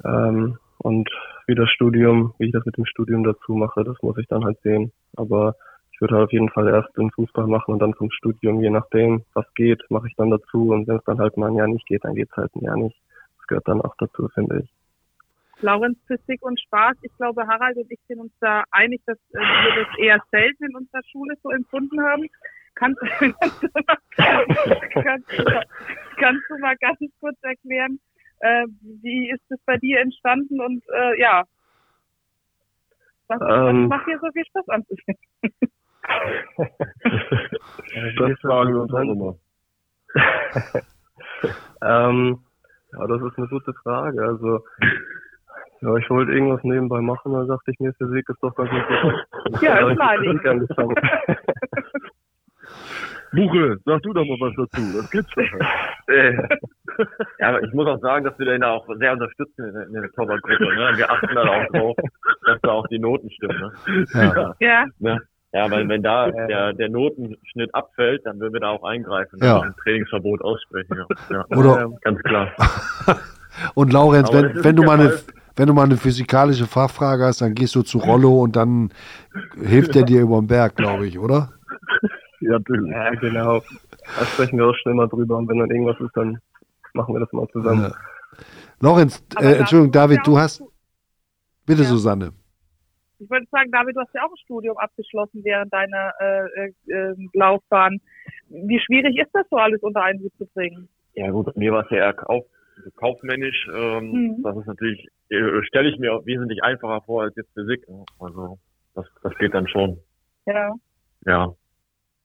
Ähm, 0.04 0.58
und 0.80 1.10
wie 1.46 1.56
das 1.56 1.70
Studium, 1.70 2.34
wie 2.40 2.48
ich 2.48 2.52
das 2.52 2.66
mit 2.66 2.78
dem 2.78 2.86
Studium 2.86 3.24
dazu 3.24 3.54
mache, 3.54 3.84
das 3.84 3.98
muss 4.02 4.18
ich 4.18 4.28
dann 4.28 4.44
halt 4.44 4.58
sehen. 4.64 4.92
Aber 5.18 5.56
ich 5.92 6.02
würde 6.02 6.16
halt 6.16 6.26
auf 6.26 6.32
jeden 6.32 6.50
Fall 6.50 6.68
erst 6.70 6.96
den 6.98 7.12
Fußball 7.12 7.46
machen 7.46 7.74
und 7.74 7.80
dann 7.80 7.94
vom 7.94 8.10
Studium, 8.10 8.62
je 8.62 8.72
nachdem, 8.72 9.24
was 9.34 9.46
geht, 9.54 9.84
mache 9.90 10.08
ich 10.08 10.16
dann 10.16 10.32
dazu. 10.32 10.70
Und 10.72 10.88
wenn 10.88 10.98
es 10.98 11.04
dann 11.04 11.20
halt 11.20 11.38
mal 11.38 11.52
ein 11.52 11.56
Jahr 11.56 11.68
nicht 11.68 11.86
geht, 11.86 12.06
dann 12.06 12.16
geht 12.16 12.30
es 12.32 12.38
halt 12.38 12.56
ein 12.56 12.64
Jahr 12.64 12.78
nicht. 12.78 12.98
Das 13.38 13.48
gehört 13.48 13.68
dann 13.68 13.82
auch 13.82 13.94
dazu, 14.00 14.30
finde 14.34 14.62
ich. 14.64 14.79
Laurenz, 15.62 15.98
Physik 16.08 16.42
und 16.42 16.60
Spaß. 16.62 16.96
Ich 17.02 17.16
glaube, 17.18 17.46
Harald 17.48 17.78
und 17.78 17.92
ich 17.92 18.00
sind 18.08 18.20
uns 18.20 18.34
da 18.40 18.64
einig, 18.72 19.02
dass 19.06 19.18
äh, 19.34 19.40
wir 19.40 19.86
das 19.86 19.98
eher 19.98 20.24
selten 20.32 20.66
in 20.66 20.76
unserer 20.76 21.04
Schule 21.12 21.36
so 21.44 21.50
empfunden 21.52 22.02
haben. 22.02 22.28
Kannst, 22.76 23.02
kannst, 23.02 23.64
du, 23.64 23.68
mal, 23.86 23.98
kannst, 25.04 25.32
du 25.38 25.44
mal- 25.44 25.66
kannst 26.18 26.44
du 26.50 26.58
mal 26.60 26.76
ganz 26.78 27.00
kurz 27.20 27.38
erklären, 27.42 28.00
äh, 28.40 28.66
wie 29.02 29.30
ist 29.32 29.44
es 29.50 29.60
bei 29.66 29.78
dir 29.78 30.00
entstanden 30.00 30.62
und 30.62 30.84
äh, 30.94 31.20
ja, 31.20 31.44
was, 33.28 33.42
Ähm. 33.42 33.90
was 33.90 34.00
macht 34.00 34.08
dir 34.08 34.20
so 34.20 34.32
viel 34.32 34.46
Spaß 34.46 34.70
anzusehen? 34.70 35.18
Das 38.18 38.40
fragen 38.40 38.74
wir 38.74 38.82
uns 38.82 38.94
auch 38.94 39.02
immer. 39.02 39.36
Ähm, 41.82 42.40
ja, 42.92 43.08
das 43.08 43.22
ist 43.22 43.38
eine 43.38 43.48
gute 43.48 43.74
Frage. 43.84 44.22
Also, 44.24 44.66
ja, 45.82 45.96
ich 45.96 46.10
wollte 46.10 46.32
irgendwas 46.32 46.64
nebenbei 46.64 47.00
machen, 47.02 47.34
dann 47.34 47.48
dachte 47.48 47.72
ich 47.72 47.80
mir, 47.80 47.94
Physik 47.94 48.28
ist 48.30 48.42
doch 48.42 48.56
ganz 48.56 48.70
interessant. 48.72 49.26
Ja, 49.62 49.76
hab 49.76 50.20
ist 50.22 50.32
ich. 50.72 52.00
Buche, 53.32 53.78
sag 53.86 54.02
du 54.02 54.14
doch 54.14 54.26
mal 54.26 54.38
was 54.40 54.54
dazu. 54.58 54.82
Das 54.98 55.12
gibt's 55.12 55.32
doch. 55.36 55.44
Äh, 56.14 56.34
ja, 57.40 57.50
aber 57.50 57.62
ich 57.64 57.72
muss 57.74 57.88
auch 57.88 58.00
sagen, 58.00 58.26
dass 58.26 58.38
wir 58.40 58.46
den 58.48 58.62
da 58.62 58.72
auch 58.72 58.88
sehr 58.98 59.14
unterstützen 59.14 59.66
in, 59.88 59.94
der- 59.94 60.12
Torwartgruppe. 60.14 60.64
Ne? 60.76 60.94
Wir 60.98 61.10
achten 61.12 61.36
da 61.36 61.42
auch 61.44 61.66
drauf, 61.72 61.96
dass 62.46 62.60
da 62.62 62.72
auch 62.72 62.88
die 62.88 62.98
Noten 63.00 63.30
stimmen. 63.32 63.72
Ne? 63.88 64.06
Ja. 64.60 64.86
Ja? 65.00 65.18
Ja, 65.52 65.70
weil 65.72 65.88
wenn 65.90 66.02
da 66.04 66.30
der, 66.32 66.74
der 66.74 66.90
Notenschnitt 66.90 67.74
abfällt, 67.74 68.24
dann 68.26 68.40
würden 68.40 68.54
wir 68.54 68.60
da 68.62 68.70
auch 68.70 68.84
eingreifen 68.84 69.40
Ja. 69.42 69.58
und 69.58 69.68
ein 69.68 69.76
Trainingsverbot 69.84 70.42
aussprechen. 70.42 70.96
Ja. 70.98 71.06
Ja. 71.50 71.58
Oder- 71.58 71.90
Ganz 72.02 72.20
klar. 72.24 72.52
Und 73.76 73.92
Laurenz, 73.92 74.30
Aber 74.30 74.44
wenn, 74.44 74.54
das 74.54 74.64
wenn, 74.64 74.76
du 74.76 74.84
mal 74.84 75.00
eine, 75.00 75.10
Fall. 75.10 75.34
Wenn 75.60 75.68
du 75.68 75.74
mal 75.74 75.84
eine 75.84 75.98
physikalische 75.98 76.66
Fachfrage 76.68 77.26
hast, 77.26 77.42
dann 77.42 77.54
gehst 77.54 77.76
du 77.76 77.82
zu 77.82 77.98
Rollo 77.98 78.42
und 78.44 78.56
dann 78.56 78.92
hilft 79.62 79.94
er 79.98 80.04
dir 80.04 80.22
über 80.22 80.40
den 80.40 80.48
Berg, 80.48 80.76
glaube 80.78 81.06
ich, 81.06 81.20
oder? 81.20 81.52
Ja, 82.40 82.58
ja, 82.88 83.10
genau. 83.16 83.60
Da 84.18 84.26
sprechen 84.26 84.58
wir 84.58 84.68
auch 84.68 84.76
schnell 84.76 84.94
mal 84.96 85.08
drüber 85.10 85.38
und 85.38 85.50
wenn 85.50 85.60
dann 85.60 85.70
irgendwas 85.70 86.00
ist, 86.00 86.16
dann 86.16 86.40
machen 86.94 87.14
wir 87.14 87.20
das 87.20 87.32
mal 87.34 87.46
zusammen. 87.50 87.82
Ja. 87.92 87.92
Lorenz, 88.80 89.22
äh, 89.38 89.56
Entschuldigung, 89.58 89.92
David, 89.92 90.22
du 90.24 90.36
auch- 90.36 90.40
hast. 90.40 90.64
Bitte, 91.66 91.84
Ja. 91.84 91.90
Susanne. 91.90 92.32
ich 93.20 93.30
wollte 93.30 93.48
sagen, 93.52 93.70
David, 93.72 93.98
du 93.98 94.00
hast 94.00 94.14
ja 94.16 94.22
auch 94.24 94.32
ein 94.32 94.38
Studium 94.46 94.78
abgeschlossen 94.78 95.42
während 95.44 95.74
deiner 95.74 96.14
äh, 96.22 96.46
äh, 96.88 96.92
äh, 97.12 97.16
Laufbahn. 97.34 98.00
Wie 98.48 98.80
schwierig 98.80 99.18
ist 99.18 99.30
das 99.34 99.46
so 99.52 99.58
alles 99.58 99.82
unter 99.84 100.02
einen 100.04 100.22
Hut 100.22 100.32
zu 100.38 100.46
bringen? 100.54 100.88
Ja 101.16 101.30
gut, 101.30 101.56
mir 101.58 101.74
war 101.74 101.84
es 101.84 101.92
ja 101.92 102.12
also 102.12 102.46
kaufmännisch. 102.96 103.68
Ähm, 103.74 104.12
Mhm. 104.12 104.44
Das 104.44 104.58
ist 104.58 104.68
natürlich, 104.68 105.08
äh, 105.30 105.64
stelle 105.64 105.90
ich 105.90 106.00
mir 106.00 106.14
auch 106.14 106.26
wesentlich 106.26 106.64
einfacher 106.64 107.02
vor 107.02 107.24
als 107.24 107.36
jetzt 107.36 107.54
Physik. 107.54 107.86
Also 108.20 108.58
das, 108.96 109.06
das 109.24 109.36
geht 109.38 109.54
dann 109.54 109.68
schon. 109.68 110.00
Ja. 110.46 110.74
Ja, 111.26 111.54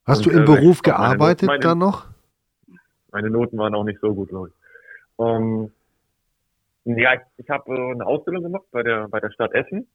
Hast 0.07 0.27
Und, 0.27 0.35
du 0.35 0.37
im 0.39 0.43
äh, 0.43 0.47
Beruf 0.47 0.81
meine- 0.85 0.97
gearbeitet 0.97 1.47
meine- 1.47 1.61
dann 1.61 1.79
noch? 1.79 2.07
meine 3.11 3.31
Noten 3.31 3.57
waren 3.59 3.75
auch 3.75 3.85
nicht 3.85 4.01
so 4.01 4.15
gut, 4.15 4.29
glaube 4.29 4.49
ich. 4.49 4.55
Ähm, 5.19 5.71
Ja, 6.85 7.15
ich, 7.15 7.21
ich 7.39 7.49
habe 7.49 7.73
äh, 7.75 7.93
eine 7.93 8.05
Ausbildung 8.07 8.43
gemacht 8.43 8.65
bei 8.71 8.83
der 8.83 9.09
bei 9.09 9.19
der 9.21 9.31
Stadt 9.31 9.53
Essen 9.55 9.87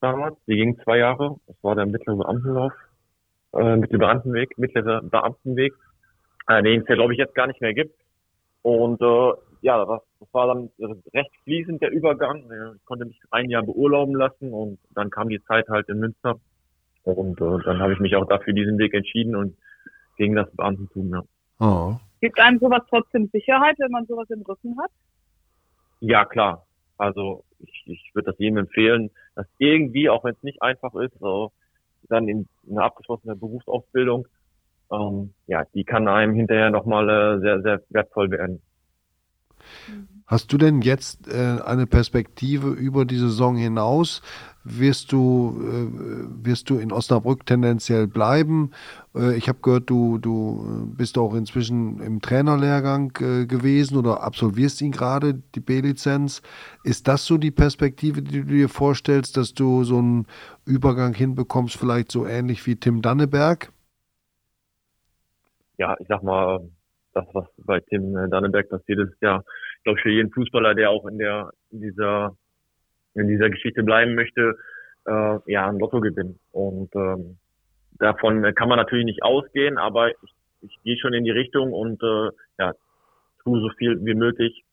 damals. 0.00 0.36
Die 0.46 0.54
ging 0.56 0.78
zwei 0.84 0.98
Jahre. 0.98 1.36
Das 1.48 1.56
war 1.62 1.74
der 1.74 1.86
mittlere 1.86 2.16
Beamtenlauf, 2.16 2.72
äh, 3.54 3.76
mittlere 3.76 3.98
Beamtenweg, 3.98 4.56
mittlere 4.56 5.02
Beamtenweg, 5.02 5.72
äh, 6.48 6.62
den 6.62 6.82
es 6.82 6.88
ja 6.88 6.94
glaube 6.94 7.12
ich 7.14 7.18
jetzt 7.18 7.34
gar 7.34 7.48
nicht 7.48 7.60
mehr 7.60 7.74
gibt. 7.74 7.98
Und 8.62 9.00
äh, 9.02 9.32
ja, 9.64 9.82
das, 9.86 10.02
war 10.32 10.48
dann 10.48 10.68
recht 11.14 11.30
fließend 11.44 11.80
der 11.80 11.90
Übergang. 11.90 12.44
Ich 12.76 12.84
konnte 12.84 13.06
mich 13.06 13.18
ein 13.30 13.48
Jahr 13.48 13.62
beurlauben 13.62 14.14
lassen 14.14 14.52
und 14.52 14.78
dann 14.94 15.08
kam 15.08 15.30
die 15.30 15.42
Zeit 15.44 15.68
halt 15.70 15.88
in 15.88 16.00
Münster. 16.00 16.38
Und 17.02 17.40
äh, 17.40 17.64
dann 17.64 17.78
habe 17.78 17.94
ich 17.94 17.98
mich 17.98 18.14
auch 18.14 18.28
dafür 18.28 18.52
diesen 18.52 18.76
Weg 18.76 18.92
entschieden 18.92 19.34
und 19.34 19.56
gegen 20.18 20.34
das 20.34 20.54
Beamtentum. 20.54 21.14
Ja. 21.14 21.22
Oh. 21.60 21.96
Gibt 22.20 22.38
einem 22.40 22.58
sowas 22.58 22.82
trotzdem 22.90 23.28
Sicherheit, 23.28 23.76
wenn 23.78 23.90
man 23.90 24.04
sowas 24.04 24.28
im 24.28 24.42
Rücken 24.42 24.76
hat? 24.78 24.90
Ja, 26.00 26.26
klar. 26.26 26.66
Also 26.98 27.42
ich, 27.60 27.84
ich 27.86 28.10
würde 28.14 28.32
das 28.32 28.38
jedem 28.38 28.58
empfehlen, 28.58 29.10
dass 29.34 29.46
irgendwie, 29.56 30.10
auch 30.10 30.24
wenn 30.24 30.34
es 30.34 30.42
nicht 30.42 30.60
einfach 30.60 30.94
ist, 30.94 31.18
so, 31.20 31.52
dann 32.10 32.28
in 32.28 32.46
eine 32.70 32.82
abgeschlossene 32.82 33.34
Berufsausbildung, 33.34 34.28
ähm, 34.92 35.32
ja, 35.46 35.64
die 35.74 35.84
kann 35.84 36.06
einem 36.06 36.34
hinterher 36.34 36.68
nochmal 36.68 37.08
äh, 37.08 37.40
sehr, 37.40 37.62
sehr 37.62 37.80
wertvoll 37.88 38.30
werden. 38.30 38.60
Hast 40.26 40.52
du 40.52 40.56
denn 40.56 40.80
jetzt 40.80 41.28
äh, 41.28 41.58
eine 41.64 41.86
Perspektive 41.86 42.70
über 42.70 43.04
die 43.04 43.18
Saison 43.18 43.56
hinaus? 43.56 44.22
Wirst 44.64 45.12
du, 45.12 45.60
äh, 45.60 46.46
wirst 46.46 46.70
du 46.70 46.78
in 46.78 46.92
Osnabrück 46.92 47.44
tendenziell 47.44 48.06
bleiben? 48.06 48.70
Äh, 49.14 49.36
ich 49.36 49.50
habe 49.50 49.58
gehört, 49.60 49.90
du, 49.90 50.16
du 50.16 50.90
bist 50.96 51.18
auch 51.18 51.34
inzwischen 51.34 52.00
im 52.00 52.22
Trainerlehrgang 52.22 53.12
äh, 53.20 53.44
gewesen 53.44 53.98
oder 53.98 54.22
absolvierst 54.22 54.80
ihn 54.80 54.92
gerade, 54.92 55.34
die 55.54 55.60
B-Lizenz. 55.60 56.40
Ist 56.84 57.06
das 57.06 57.26
so 57.26 57.36
die 57.36 57.50
Perspektive, 57.50 58.22
die 58.22 58.40
du 58.40 58.46
dir 58.46 58.70
vorstellst, 58.70 59.36
dass 59.36 59.52
du 59.52 59.84
so 59.84 59.98
einen 59.98 60.26
Übergang 60.64 61.12
hinbekommst, 61.12 61.76
vielleicht 61.76 62.10
so 62.10 62.26
ähnlich 62.26 62.66
wie 62.66 62.76
Tim 62.76 63.02
Danneberg? 63.02 63.70
Ja, 65.76 65.94
ich 66.00 66.06
sag 66.08 66.22
mal, 66.22 66.60
das, 67.14 67.26
was 67.32 67.46
bei 67.58 67.80
Tim 67.80 68.14
Danneberg 68.30 68.68
passiert 68.68 69.00
ist, 69.00 69.14
ja, 69.20 69.42
glaube 69.84 69.98
ich, 69.98 70.02
für 70.02 70.10
jeden 70.10 70.32
Fußballer, 70.32 70.74
der 70.74 70.90
auch 70.90 71.06
in 71.06 71.18
der 71.18 71.50
in 71.70 71.80
dieser 71.80 72.36
in 73.14 73.28
dieser 73.28 73.48
Geschichte 73.48 73.82
bleiben 73.82 74.14
möchte, 74.14 74.56
äh, 75.06 75.38
ja, 75.46 75.68
ein 75.68 75.78
Lotto 75.78 76.00
gewinnen. 76.00 76.38
Und 76.52 76.94
ähm, 76.94 77.38
davon 77.98 78.42
kann 78.54 78.68
man 78.68 78.78
natürlich 78.78 79.04
nicht 79.04 79.22
ausgehen, 79.22 79.78
aber 79.78 80.10
ich, 80.10 80.34
ich 80.62 80.78
gehe 80.82 80.96
schon 80.98 81.14
in 81.14 81.24
die 81.24 81.30
Richtung 81.30 81.72
und 81.72 82.02
äh, 82.02 82.30
ja, 82.58 82.72
tue 83.42 83.60
so 83.60 83.68
viel 83.78 84.04
wie 84.04 84.14
möglich, 84.14 84.64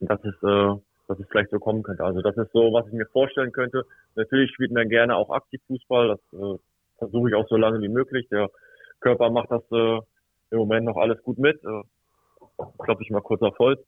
dass 0.00 0.20
es, 0.24 0.34
äh, 0.42 0.74
dass 1.08 1.18
es 1.18 1.26
vielleicht 1.28 1.50
so 1.50 1.58
kommen 1.58 1.82
könnte. 1.82 2.04
Also 2.04 2.20
das 2.20 2.36
ist 2.36 2.52
so, 2.52 2.72
was 2.72 2.86
ich 2.86 2.92
mir 2.92 3.06
vorstellen 3.06 3.52
könnte. 3.52 3.84
Natürlich 4.14 4.52
spielt 4.52 4.72
man 4.72 4.88
gerne 4.88 5.16
auch 5.16 5.30
aktiv 5.30 5.60
Fußball, 5.66 6.08
das 6.08 6.40
äh, 6.40 6.58
versuche 6.98 7.30
ich 7.30 7.34
auch 7.34 7.48
so 7.48 7.56
lange 7.56 7.80
wie 7.80 7.88
möglich. 7.88 8.28
Der 8.30 8.48
Körper 9.00 9.30
macht 9.30 9.50
das 9.50 9.62
äh, 9.72 9.98
im 10.52 10.58
Moment 10.58 10.86
noch 10.86 10.96
alles 10.96 11.22
gut 11.22 11.38
mit. 11.38 11.62
Äh, 11.64 11.82
klopfe 12.78 13.02
ich 13.02 13.10
mal 13.10 13.20
kurz 13.20 13.42
auf 13.42 13.58
Holz. 13.58 13.80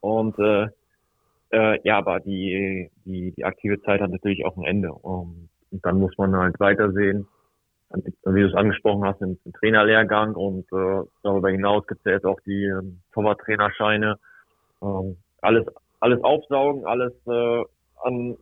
Und 0.00 0.38
äh, 0.38 0.68
äh, 1.50 1.80
ja, 1.82 1.98
aber 1.98 2.20
die, 2.20 2.90
die, 3.04 3.32
die 3.32 3.44
aktive 3.44 3.80
Zeit 3.82 4.00
hat 4.00 4.10
natürlich 4.10 4.44
auch 4.44 4.56
ein 4.56 4.64
Ende. 4.64 4.92
Um, 4.92 5.48
und 5.70 5.84
dann 5.84 5.98
muss 5.98 6.16
man 6.18 6.34
halt 6.36 6.58
weitersehen. 6.60 7.26
Wie 7.90 8.40
du 8.40 8.46
es 8.46 8.54
angesprochen 8.54 9.04
hast, 9.04 9.22
im, 9.22 9.38
Trainerlehrgang 9.60 10.34
und 10.34 10.66
äh, 10.72 11.08
darüber 11.22 11.48
hinaus 11.48 11.86
gibt 11.86 12.00
es 12.00 12.04
ja 12.04 12.12
jetzt 12.12 12.26
auch 12.26 12.38
die 12.40 12.64
ähm, 12.64 13.00
Torwart-Trainerscheine. 13.12 14.18
Ähm, 14.82 15.16
alles, 15.40 15.66
alles 16.00 16.22
aufsaugen, 16.22 16.84
alles 16.84 17.14
äh, 17.26 17.64
an 18.02 18.36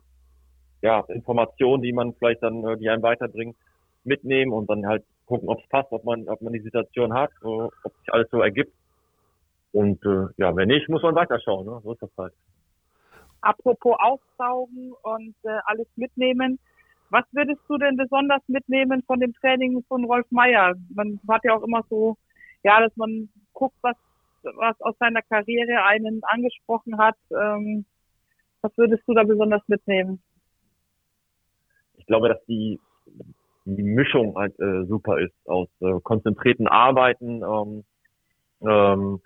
ja, 0.81 0.99
Informationen, 1.07 1.81
die 1.81 1.93
man 1.93 2.13
vielleicht 2.13 2.43
dann, 2.43 2.63
äh, 2.65 2.77
die 2.77 2.89
einem 2.89 3.03
weiterbringen, 3.03 3.55
mitnehmen 4.03 4.51
und 4.51 4.69
dann 4.69 4.85
halt 4.85 5.05
gucken, 5.27 5.49
ob 5.49 5.59
es 5.61 5.69
passt, 5.69 5.91
ob 5.91 6.03
man, 6.03 6.27
ob 6.27 6.41
man 6.41 6.53
die 6.53 6.61
Situation 6.61 7.13
hat, 7.13 7.31
ob 7.43 7.71
sich 7.99 8.11
alles 8.11 8.29
so 8.31 8.41
ergibt. 8.41 8.73
Und 9.73 10.03
äh, 10.05 10.27
ja, 10.37 10.55
wenn 10.55 10.69
nicht, 10.69 10.89
muss 10.89 11.03
man 11.03 11.13
weiterschauen. 11.13 11.65
Ne? 11.65 11.79
So 11.83 11.93
ist 11.93 12.01
das 12.01 12.09
halt. 12.17 12.33
Apropos 13.41 13.95
aufsaugen 13.99 14.93
und 15.03 15.35
äh, 15.43 15.59
alles 15.65 15.87
mitnehmen. 15.95 16.59
Was 17.09 17.25
würdest 17.31 17.61
du 17.67 17.77
denn 17.77 17.95
besonders 17.95 18.41
mitnehmen 18.47 19.03
von 19.03 19.19
dem 19.19 19.33
Training 19.35 19.83
von 19.87 20.05
Rolf 20.05 20.25
Meyer? 20.31 20.73
Man 20.93 21.19
hat 21.29 21.43
ja 21.43 21.55
auch 21.55 21.63
immer 21.63 21.83
so, 21.89 22.17
ja, 22.63 22.81
dass 22.81 22.95
man 22.97 23.29
guckt, 23.53 23.77
was, 23.81 23.95
was 24.43 24.79
aus 24.81 24.95
seiner 24.99 25.21
Karriere 25.21 25.83
einen 25.83 26.21
angesprochen 26.23 26.97
hat. 26.97 27.15
Ähm, 27.31 27.85
was 28.61 28.75
würdest 28.77 29.03
du 29.07 29.13
da 29.13 29.23
besonders 29.23 29.61
mitnehmen? 29.67 30.21
Ich 31.97 32.05
glaube, 32.07 32.29
dass 32.29 32.43
die, 32.45 32.79
die 33.75 33.83
Mischung 33.83 34.35
halt 34.37 34.57
äh, 34.59 34.85
super 34.85 35.19
ist 35.19 35.33
aus 35.45 35.67
äh, 35.81 35.99
konzentrierten 36.01 36.67
Arbeiten, 36.67 37.43
ähm, 37.43 37.83
ähm, 38.61 39.19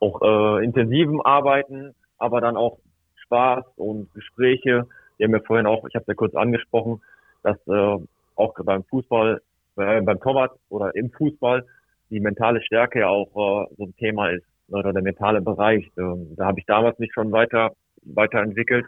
auch 0.00 0.20
äh, 0.22 0.64
intensivem 0.64 1.20
Arbeiten, 1.22 1.94
aber 2.18 2.40
dann 2.40 2.56
auch 2.56 2.78
Spaß 3.24 3.64
und 3.76 4.12
Gespräche. 4.14 4.86
Die 5.18 5.24
haben 5.24 5.32
ja 5.32 5.40
vorhin 5.40 5.66
auch, 5.66 5.86
ich 5.88 5.94
habe 5.94 6.02
es 6.02 6.08
ja 6.08 6.14
kurz 6.14 6.34
angesprochen, 6.34 7.00
dass 7.42 7.56
äh, 7.66 7.96
auch 8.36 8.54
beim 8.62 8.84
Fußball, 8.84 9.40
äh, 9.76 10.00
beim 10.02 10.20
Torwart 10.20 10.52
oder 10.68 10.94
im 10.94 11.10
Fußball 11.10 11.64
die 12.10 12.20
mentale 12.20 12.62
Stärke 12.62 13.00
ja 13.00 13.08
auch 13.08 13.28
äh, 13.28 13.74
so 13.76 13.84
ein 13.84 13.96
Thema 13.96 14.28
ist 14.30 14.46
oder 14.68 14.92
der 14.92 15.02
mentale 15.02 15.40
Bereich. 15.40 15.90
Ähm, 15.96 16.34
da 16.36 16.46
habe 16.46 16.60
ich 16.60 16.66
damals 16.66 16.98
nicht 16.98 17.14
schon 17.14 17.32
weiter 17.32 17.72
weiterentwickelt 18.02 18.86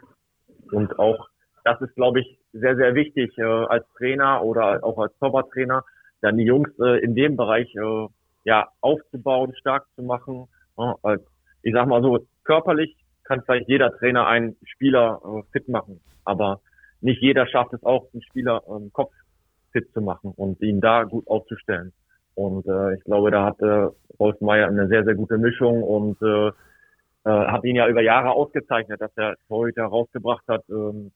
und 0.71 0.97
auch 0.99 1.27
das 1.63 1.81
ist, 1.81 1.95
glaube 1.95 2.21
ich, 2.21 2.37
sehr 2.53 2.75
sehr 2.75 2.95
wichtig 2.95 3.37
äh, 3.37 3.43
als 3.43 3.85
Trainer 3.97 4.43
oder 4.43 4.83
auch 4.83 4.97
als 4.97 5.17
Torwarttrainer, 5.19 5.83
dann 6.21 6.37
die 6.37 6.45
Jungs 6.45 6.69
äh, 6.79 7.03
in 7.03 7.15
dem 7.15 7.35
Bereich 7.35 7.73
äh, 7.75 8.07
ja 8.43 8.69
aufzubauen, 8.81 9.53
stark 9.55 9.85
zu 9.95 10.03
machen 10.03 10.47
ich 11.63 11.73
sag 11.73 11.87
mal 11.87 12.01
so, 12.01 12.19
körperlich 12.43 12.95
kann 13.23 13.41
vielleicht 13.43 13.69
jeder 13.69 13.91
Trainer 13.97 14.27
einen 14.27 14.57
Spieler 14.65 15.21
äh, 15.23 15.41
fit 15.51 15.69
machen, 15.69 16.01
aber 16.25 16.61
nicht 17.01 17.21
jeder 17.21 17.47
schafft 17.47 17.73
es 17.73 17.83
auch, 17.83 18.07
einen 18.13 18.23
Spieler 18.23 18.61
ähm, 18.67 18.91
Kopf 18.93 19.13
fit 19.71 19.91
zu 19.93 20.01
machen 20.01 20.33
und 20.35 20.61
ihn 20.61 20.81
da 20.81 21.03
gut 21.03 21.27
aufzustellen. 21.27 21.93
Und 22.35 22.65
äh, 22.67 22.95
ich 22.95 23.03
glaube, 23.03 23.31
da 23.31 23.45
hat 23.45 23.61
äh, 23.61 23.87
Rolf 24.19 24.39
Meyer 24.41 24.67
eine 24.67 24.87
sehr, 24.87 25.03
sehr 25.03 25.15
gute 25.15 25.37
Mischung 25.37 25.83
und 25.83 26.21
äh, 26.21 26.47
äh, 26.47 26.51
hat 27.23 27.63
ihn 27.63 27.75
ja 27.75 27.87
über 27.87 28.01
Jahre 28.01 28.31
ausgezeichnet, 28.31 28.99
dass 29.01 29.11
er 29.15 29.35
Torhüter 29.47 29.85
rausgebracht 29.85 30.47
hat, 30.47 30.63
ähm, 30.69 31.11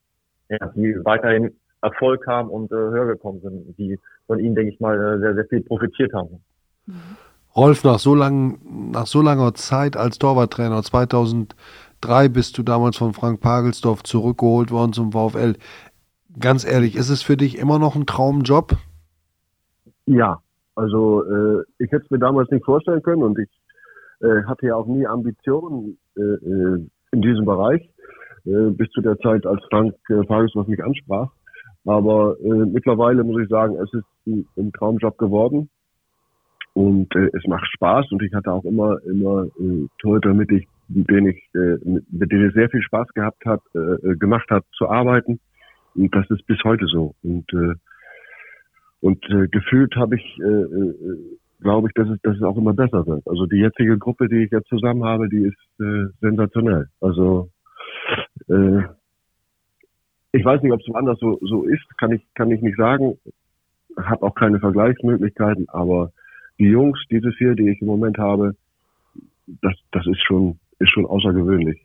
ja, 0.50 0.72
die 0.76 0.96
weiterhin 1.04 1.52
Erfolg 1.82 2.26
haben 2.28 2.50
und 2.50 2.72
äh, 2.72 2.76
höher 2.76 3.06
gekommen 3.06 3.42
sind, 3.42 3.78
die 3.78 4.00
von 4.28 4.40
ihm, 4.40 4.56
denke 4.56 4.74
ich 4.74 4.80
mal, 4.80 4.96
äh, 5.00 5.20
sehr, 5.20 5.36
sehr 5.36 5.46
viel 5.46 5.62
profitiert 5.62 6.14
haben. 6.14 6.42
Mhm. 6.88 7.18
Rolf, 7.56 7.86
nach 7.86 8.00
so, 8.00 8.16
lang, 8.16 8.60
nach 8.92 9.08
so 9.08 9.22
langer 9.22 9.54
Zeit 9.54 9.96
als 9.96 10.20
Torwarttrainer, 10.20 10.84
2003 10.84 12.28
bist 12.28 12.58
du 12.58 12.64
damals 12.64 12.98
von 12.98 13.14
Frank 13.14 13.40
Pagelsdorf 13.40 14.04
zurückgeholt 14.04 14.72
worden 14.72 14.92
zum 14.92 15.14
VfL. 15.14 15.56
Ganz 16.38 16.70
ehrlich, 16.70 16.98
ist 16.98 17.10
es 17.10 17.22
für 17.22 17.38
dich 17.38 17.58
immer 17.58 17.80
noch 17.80 17.96
ein 17.96 18.06
Traumjob? 18.06 18.76
Ja, 20.06 20.42
also 20.76 21.24
äh, 21.24 21.64
ich 21.80 21.90
hätte 21.94 22.04
es 22.04 22.12
mir 22.12 22.20
damals 22.20 22.52
nicht 22.52 22.66
vorstellen 22.66 23.02
können 23.02 23.24
und 23.24 23.40
ich 23.40 23.50
äh, 24.20 24.44
hatte 24.44 24.68
ja 24.68 24.76
auch 24.76 24.88
nie 24.88 25.08
Ambitionen 25.08 25.98
äh, 26.18 26.22
äh 26.22 26.86
in 27.12 27.22
diesem 27.22 27.46
Bereich, 27.46 27.90
äh, 28.46 28.70
bis 28.72 28.90
zu 28.92 29.02
der 29.02 29.18
Zeit, 29.20 29.46
als 29.46 29.64
Frank 29.70 29.96
äh, 30.10 30.24
Pagelsdorf 30.24 30.68
mich 30.68 30.84
ansprach. 30.84 31.30
Aber 31.86 32.36
äh, 32.44 32.66
mittlerweile 32.66 33.24
muss 33.24 33.42
ich 33.42 33.50
sagen, 33.50 33.76
es 33.76 33.94
ist 33.94 34.06
ein, 34.26 34.46
ein 34.58 34.74
Traumjob 34.74 35.18
geworden. 35.18 35.70
Und 36.74 37.16
äh, 37.16 37.30
es 37.34 37.46
macht 37.48 37.68
Spaß 37.68 38.12
und 38.12 38.22
ich 38.22 38.34
hatte 38.34 38.52
auch 38.52 38.66
immer, 38.66 38.98
immer 39.06 39.46
äh, 39.46 39.88
Torhüter, 40.00 40.34
mit, 40.34 40.52
ich, 40.52 40.68
mit 40.90 41.10
denen 41.10 41.28
ich, 41.28 41.42
äh, 41.54 41.78
mit 41.84 42.32
denen 42.32 42.50
es 42.50 42.54
sehr 42.54 42.70
viel 42.70 42.82
Spaß 42.82 43.08
gehabt 43.14 43.46
hat, 43.46 43.62
äh, 43.76 43.80
äh, 43.80 44.16
gemacht 44.18 44.50
hat, 44.50 44.66
zu 44.74 44.90
arbeiten. 44.90 45.40
Und 45.96 46.14
das 46.14 46.30
ist 46.30 46.46
bis 46.48 46.62
heute 46.66 46.86
so. 46.88 47.16
Und, 47.24 47.46
äh, 47.54 47.76
und 49.00 49.24
äh, 49.30 49.48
gefühlt 49.48 49.96
habe 49.96 50.16
ich, 50.16 50.38
äh, 50.40 50.48
äh, 50.48 51.38
glaube 51.62 51.88
ich, 51.88 51.94
dass 51.94 52.10
es, 52.10 52.22
dass 52.24 52.36
es 52.36 52.44
auch 52.44 52.58
immer 52.58 52.74
besser 52.74 53.08
wird. 53.08 53.26
Also 53.26 53.46
die 53.46 53.60
jetzige 53.60 53.98
Gruppe, 53.98 54.28
die 54.28 54.44
ich 54.44 54.52
jetzt 54.52 54.68
zusammen 54.68 55.06
habe, 55.06 55.30
die 55.30 55.46
ist 55.46 55.80
äh, 55.80 56.08
sensationell. 56.20 56.90
Also 57.00 57.50
äh, 58.50 58.84
ich 60.32 60.44
weiß 60.44 60.62
nicht, 60.62 60.74
ob 60.74 60.82
es 60.82 60.88
woanders 60.88 61.20
so, 61.20 61.40
so 61.42 61.64
ist, 61.64 61.84
kann 61.98 62.12
ich, 62.12 62.22
kann 62.34 62.52
ich 62.52 62.62
nicht 62.62 62.78
sagen. 62.78 63.18
Habe 63.98 64.26
auch 64.26 64.36
keine 64.36 64.60
Vergleichsmöglichkeiten, 64.60 65.70
aber 65.70 66.12
die 66.60 66.66
Jungs, 66.66 67.00
diese 67.10 67.32
vier, 67.32 67.56
die 67.56 67.70
ich 67.70 67.82
im 67.82 67.88
Moment 67.88 68.18
habe, 68.18 68.56
das, 69.62 69.74
das 69.92 70.06
ist 70.08 70.22
schon, 70.22 70.60
ist 70.80 70.90
schon 70.90 71.06
außergewöhnlich. 71.06 71.80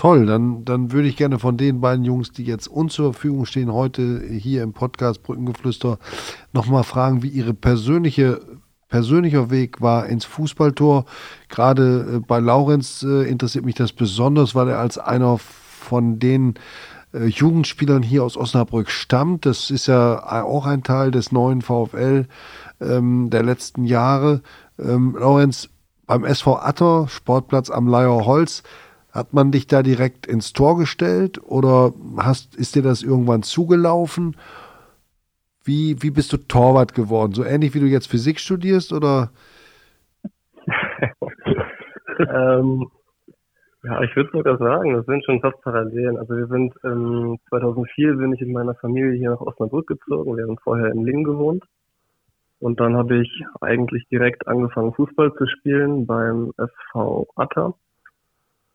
Toll, 0.00 0.24
dann, 0.24 0.64
dann 0.64 0.92
würde 0.92 1.08
ich 1.08 1.16
gerne 1.18 1.38
von 1.38 1.58
den 1.58 1.82
beiden 1.82 2.06
Jungs, 2.06 2.32
die 2.32 2.44
jetzt 2.44 2.68
uns 2.68 2.94
zur 2.94 3.12
Verfügung 3.12 3.44
stehen, 3.44 3.70
heute 3.70 4.22
hier 4.26 4.62
im 4.62 4.72
Podcast 4.72 5.22
Brückengeflüster, 5.22 5.98
nochmal 6.54 6.84
fragen, 6.84 7.22
wie 7.22 7.28
ihre 7.28 7.52
persönliche 7.52 8.40
persönlicher 8.90 9.50
Weg 9.50 9.80
war 9.80 10.06
ins 10.06 10.26
Fußballtor. 10.26 11.06
Gerade 11.48 12.16
äh, 12.16 12.18
bei 12.18 12.40
Laurenz 12.40 13.02
äh, 13.02 13.28
interessiert 13.28 13.64
mich 13.64 13.76
das 13.76 13.92
besonders, 13.92 14.54
weil 14.54 14.68
er 14.68 14.78
als 14.78 14.98
einer 14.98 15.38
von 15.38 16.18
den 16.18 16.54
äh, 17.14 17.26
Jugendspielern 17.26 18.02
hier 18.02 18.22
aus 18.24 18.36
Osnabrück 18.36 18.90
stammt. 18.90 19.46
Das 19.46 19.70
ist 19.70 19.86
ja 19.86 20.42
auch 20.42 20.66
ein 20.66 20.82
Teil 20.82 21.10
des 21.10 21.32
neuen 21.32 21.62
VfL 21.62 22.26
ähm, 22.80 23.30
der 23.30 23.42
letzten 23.42 23.84
Jahre. 23.84 24.42
Ähm, 24.78 25.16
Laurenz, 25.18 25.70
beim 26.06 26.24
SV 26.24 26.56
Atter, 26.58 27.06
Sportplatz 27.08 27.70
am 27.70 27.86
Leier 27.86 28.26
Holz, 28.26 28.62
hat 29.12 29.32
man 29.32 29.50
dich 29.50 29.66
da 29.66 29.82
direkt 29.82 30.26
ins 30.26 30.52
Tor 30.52 30.76
gestellt 30.76 31.40
oder 31.44 31.92
hast, 32.16 32.54
ist 32.54 32.74
dir 32.74 32.82
das 32.82 33.02
irgendwann 33.02 33.42
zugelaufen? 33.42 34.36
Wie, 35.64 36.02
wie 36.02 36.10
bist 36.10 36.32
du 36.32 36.36
Torwart 36.36 36.94
geworden? 36.94 37.32
So 37.32 37.44
ähnlich 37.44 37.74
wie 37.74 37.80
du 37.80 37.86
jetzt 37.86 38.06
Physik 38.06 38.40
studierst 38.40 38.92
oder? 38.92 39.30
ähm, 42.18 42.90
ja, 43.82 44.02
ich 44.02 44.14
würde 44.14 44.30
sogar 44.32 44.58
sagen, 44.58 44.94
das 44.94 45.06
sind 45.06 45.24
schon 45.24 45.40
fast 45.40 45.60
Parallelen. 45.62 46.18
Also 46.18 46.36
wir 46.36 46.46
sind 46.46 46.74
ähm, 46.84 47.38
2004 47.48 48.14
bin 48.14 48.34
ich 48.34 48.42
in 48.42 48.52
meiner 48.52 48.74
Familie 48.74 49.18
hier 49.18 49.30
nach 49.30 49.40
Osnabrück 49.40 49.86
gezogen. 49.86 50.36
Wir 50.36 50.44
haben 50.44 50.58
vorher 50.58 50.92
in 50.92 51.04
Lingen 51.04 51.24
gewohnt. 51.24 51.64
Und 52.60 52.78
dann 52.78 52.94
habe 52.94 53.22
ich 53.22 53.44
eigentlich 53.62 54.06
direkt 54.08 54.46
angefangen, 54.46 54.92
Fußball 54.92 55.32
zu 55.34 55.46
spielen 55.46 56.06
beim 56.06 56.52
SV 56.58 57.26
Atta. 57.34 57.72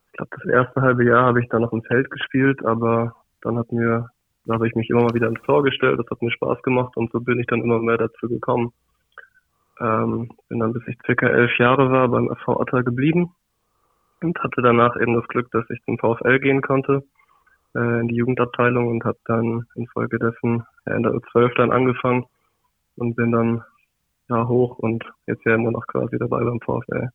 Ich 0.07 0.13
glaube, 0.13 0.37
das 0.37 0.51
erste 0.51 0.81
halbe 0.81 1.05
Jahr 1.05 1.25
habe 1.25 1.41
ich 1.41 1.49
dann 1.49 1.61
noch 1.61 1.71
im 1.71 1.83
Feld 1.83 2.09
gespielt, 2.09 2.65
aber 2.65 3.15
dann 3.41 3.59
hat 3.59 3.71
mir, 3.71 4.09
da 4.45 4.55
habe 4.55 4.67
ich 4.67 4.75
mich 4.75 4.89
immer 4.89 5.03
mal 5.03 5.13
wieder 5.13 5.27
ins 5.27 5.41
Tor 5.43 5.63
gestellt, 5.63 5.99
das 5.99 6.09
hat 6.09 6.21
mir 6.21 6.31
Spaß 6.31 6.61
gemacht 6.61 6.95
und 6.97 7.11
so 7.11 7.19
bin 7.19 7.39
ich 7.39 7.47
dann 7.47 7.61
immer 7.61 7.79
mehr 7.79 7.97
dazu 7.97 8.27
gekommen. 8.27 8.73
Ähm, 9.79 10.29
bin 10.47 10.59
dann 10.59 10.73
bis 10.73 10.83
ich 10.87 10.97
circa 11.05 11.27
elf 11.27 11.57
Jahre 11.57 11.91
war 11.91 12.07
beim 12.07 12.31
SV 12.31 12.61
Atta 12.61 12.81
geblieben 12.81 13.33
und 14.21 14.39
hatte 14.39 14.61
danach 14.61 14.95
eben 14.99 15.15
das 15.15 15.27
Glück, 15.27 15.51
dass 15.51 15.69
ich 15.69 15.83
zum 15.83 15.97
VfL 15.97 16.39
gehen 16.39 16.61
konnte, 16.61 17.03
äh, 17.75 17.99
in 17.99 18.07
die 18.07 18.15
Jugendabteilung 18.15 18.87
und 18.87 19.03
habe 19.03 19.17
dann 19.25 19.65
infolgedessen 19.75 20.63
ja, 20.85 20.95
in 20.95 21.03
der 21.03 21.13
U12 21.13 21.55
dann 21.55 21.71
angefangen 21.71 22.25
und 22.95 23.15
bin 23.15 23.31
dann 23.31 23.63
ja 24.29 24.47
hoch 24.47 24.77
und 24.79 25.03
jetzt 25.27 25.45
ja 25.45 25.55
immer 25.55 25.71
noch 25.71 25.85
quasi 25.87 26.17
dabei 26.17 26.43
beim 26.43 26.59
VfL. 26.61 27.09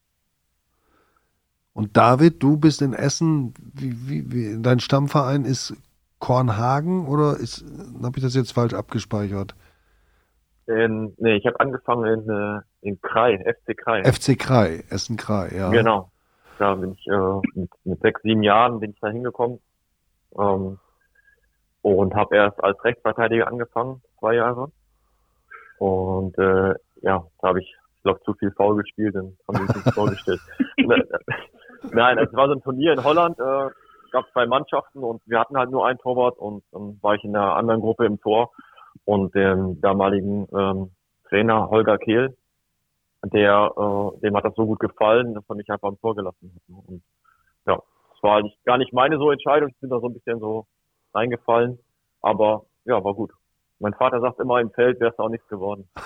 Und 1.73 1.97
David, 1.97 2.43
du 2.43 2.57
bist 2.57 2.83
in 2.83 2.93
Essen, 2.93 3.55
wie, 3.75 3.95
wie, 4.09 4.33
wie 4.33 4.63
dein 4.63 4.81
Stammverein 4.81 5.45
ist 5.45 5.75
Kornhagen 6.21 7.07
oder 7.07 7.37
ist, 7.39 7.65
habe 8.03 8.19
ich 8.19 8.23
das 8.23 8.37
jetzt 8.37 8.53
falsch 8.53 8.75
abgespeichert? 8.75 9.55
In, 10.67 11.15
nee, 11.19 11.35
ich 11.35 11.47
habe 11.47 11.59
angefangen 11.59 12.05
in, 12.05 12.31
äh, 12.31 12.61
in 12.83 13.01
Krai, 13.01 13.39
FC 13.39 13.77
Krai. 13.77 14.05
FC 14.05 14.39
Krai, 14.39 14.85
Essen 14.89 15.17
Krai, 15.17 15.51
ja. 15.57 15.71
Genau. 15.71 16.13
Da 16.59 16.75
bin 16.75 16.93
ich 16.93 17.07
äh, 17.09 17.41
mit, 17.55 17.71
mit 17.85 18.01
sechs, 18.01 18.23
sieben 18.23 18.43
Jahren 18.43 18.79
bin 18.79 18.91
ich 18.91 19.01
da 19.01 19.09
hingekommen 19.09 19.59
ähm, 20.39 20.79
und 21.83 22.15
habe 22.15 22.37
erst 22.37 22.63
als 22.63 22.83
Rechtsverteidiger 22.85 23.49
angefangen, 23.49 24.03
zwei 24.19 24.35
Jahre. 24.35 24.71
Und 25.79 26.37
äh, 26.39 26.75
ja, 27.01 27.27
da 27.41 27.49
habe 27.49 27.61
ich, 27.61 27.75
ich 27.97 28.03
glaube, 28.03 28.21
zu 28.25 28.35
viel 28.35 28.53
Foul 28.53 28.77
gespielt 28.77 29.17
und 29.17 29.39
haben 29.49 29.65
mich 29.65 29.75
nicht 29.75 29.95
vorgestellt. 29.95 30.41
Nein, 31.93 32.19
es 32.19 32.33
war 32.35 32.47
so 32.47 32.53
ein 32.53 32.63
Turnier 32.63 32.93
in 32.93 33.03
Holland, 33.03 33.39
äh, 33.41 33.71
gab 34.11 34.31
zwei 34.33 34.47
Mannschaften 34.47 35.01
und 35.01 35.23
wir 35.27 35.41
hatten 35.41 35.57
halt 35.57 35.71
nur 35.71 35.87
ein 35.87 35.99
Torwart 35.99 36.39
und 36.39 36.63
dann 36.73 36.99
war 37.03 37.15
ich 37.15 37.25
in 37.25 37.37
einer 37.37 37.57
anderen 37.57 37.81
Gruppe 37.81 38.07
im 38.07 38.21
Tor 38.21 38.51
und 39.05 39.35
dem 39.35 39.81
damaligen 39.81 40.49
ähm, 40.53 40.91
Trainer 41.29 41.71
Holger 41.71 41.99
Kehl, 41.99 42.37
der, 43.25 43.73
äh, 43.77 44.21
dem 44.21 44.37
hat 44.37 44.45
das 44.45 44.55
so 44.55 44.67
gut 44.67 44.81
gefallen, 44.81 45.35
dass 45.35 45.45
er 45.49 45.57
mich 45.57 45.71
einfach 45.71 45.89
im 45.89 46.01
Tor 46.01 46.15
gelassen 46.15 46.53
hat. 46.55 46.63
Und 46.89 47.03
ja, 47.67 47.79
es 48.17 48.23
war 48.23 48.39
eigentlich 48.39 48.59
gar 48.65 48.79
nicht 48.79 48.93
meine 48.93 49.19
so 49.19 49.31
Entscheidung, 49.31 49.69
ich 49.69 49.81
bin 49.81 49.91
da 49.91 50.01
so 50.01 50.09
ein 50.09 50.15
bisschen 50.15 50.41
so 50.41 50.67
reingefallen, 51.15 51.79
aber 52.23 52.65
ja, 52.85 53.03
war 53.03 53.15
gut. 53.15 53.33
Mein 53.79 53.95
Vater 53.95 54.21
sagt 54.21 54.41
immer, 54.41 54.61
im 54.61 54.71
Feld 54.73 55.01
wäre 55.01 55.13
es 55.13 55.19
auch 55.19 55.29
nichts 55.29 55.49
geworden. 55.49 55.89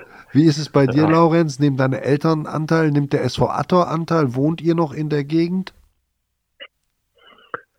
Wie 0.32 0.44
ist 0.44 0.58
es 0.58 0.68
bei 0.68 0.86
dir, 0.86 1.02
ja. 1.02 1.10
Laurenz? 1.10 1.58
Nehmen 1.58 1.76
deine 1.76 2.02
Eltern 2.02 2.46
Anteil? 2.46 2.90
Nimmt 2.90 3.12
der 3.12 3.24
SV 3.24 3.48
Attor 3.48 3.88
Anteil? 3.88 4.34
Wohnt 4.34 4.60
ihr 4.60 4.74
noch 4.74 4.92
in 4.92 5.08
der 5.08 5.24
Gegend? 5.24 5.74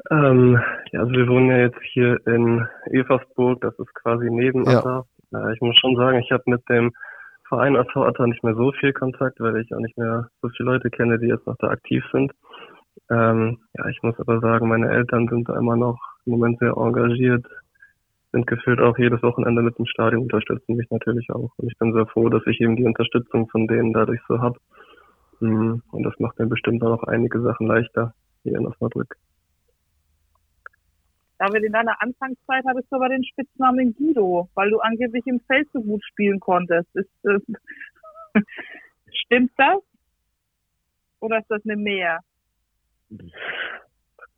Ähm, 0.09 0.59
ja, 0.91 0.99
also 0.99 1.11
wir 1.13 1.27
wohnen 1.27 1.49
ja 1.49 1.57
jetzt 1.57 1.79
hier 1.93 2.19
in 2.27 2.67
Eversburg, 2.87 3.61
das 3.61 3.77
ist 3.79 3.93
quasi 3.95 4.29
neben. 4.29 4.67
Atter. 4.67 5.05
Ja, 5.31 5.51
ich 5.51 5.61
muss 5.61 5.77
schon 5.77 5.95
sagen, 5.95 6.19
ich 6.19 6.31
habe 6.31 6.43
mit 6.47 6.67
dem 6.67 6.91
Verein 7.47 7.75
SV 7.75 8.03
Atter 8.03 8.27
nicht 8.27 8.43
mehr 8.43 8.55
so 8.55 8.73
viel 8.73 8.91
Kontakt, 8.91 9.39
weil 9.39 9.55
ich 9.57 9.73
auch 9.73 9.79
nicht 9.79 9.97
mehr 9.97 10.29
so 10.41 10.49
viele 10.49 10.71
Leute 10.71 10.89
kenne, 10.89 11.19
die 11.19 11.27
jetzt 11.27 11.47
noch 11.47 11.55
da 11.59 11.69
aktiv 11.69 12.03
sind. 12.11 12.33
Ähm, 13.09 13.59
ja, 13.77 13.87
ich 13.87 14.03
muss 14.03 14.19
aber 14.19 14.41
sagen, 14.41 14.67
meine 14.67 14.89
Eltern 14.89 15.29
sind 15.29 15.47
da 15.47 15.57
immer 15.57 15.77
noch 15.77 15.99
im 16.25 16.33
Moment 16.33 16.59
sehr 16.59 16.75
engagiert, 16.75 17.45
sind 18.31 18.47
gefühlt 18.47 18.79
auch 18.79 18.97
jedes 18.97 19.21
Wochenende 19.23 19.61
mit 19.61 19.77
dem 19.77 19.85
Stadion, 19.85 20.23
unterstützen 20.23 20.75
mich 20.75 20.89
natürlich 20.89 21.29
auch. 21.31 21.51
Und 21.57 21.71
ich 21.71 21.77
bin 21.77 21.93
sehr 21.93 22.05
froh, 22.07 22.29
dass 22.29 22.45
ich 22.47 22.61
eben 22.61 22.75
die 22.75 22.85
Unterstützung 22.85 23.49
von 23.49 23.67
denen 23.67 23.93
dadurch 23.93 24.21
so 24.27 24.39
habe. 24.39 24.57
Mhm. 25.39 25.81
Und 25.91 26.03
das 26.03 26.17
macht 26.19 26.39
mir 26.39 26.47
bestimmt 26.47 26.81
auch 26.83 27.01
noch 27.01 27.03
einige 27.03 27.41
Sachen 27.41 27.67
leichter 27.67 28.13
hier 28.43 28.57
in 28.57 28.65
Osnabrück. 28.65 29.17
David, 31.39 31.63
in 31.63 31.73
deiner 31.73 31.99
Anfangszeit 32.01 32.63
hattest 32.67 32.91
du 32.91 32.97
aber 32.97 33.09
den 33.09 33.23
Spitznamen 33.23 33.95
Guido, 33.95 34.49
weil 34.53 34.69
du 34.69 34.79
angeblich 34.79 35.25
im 35.25 35.39
Feld 35.41 35.67
so 35.73 35.81
gut 35.81 36.03
spielen 36.05 36.39
konntest. 36.39 36.87
Ist, 36.95 37.09
äh, 37.25 37.39
stimmt 39.25 39.51
das? 39.57 39.79
Oder 41.19 41.39
ist 41.39 41.49
das 41.49 41.63
eine 41.65 41.77
Mehr? 41.77 42.19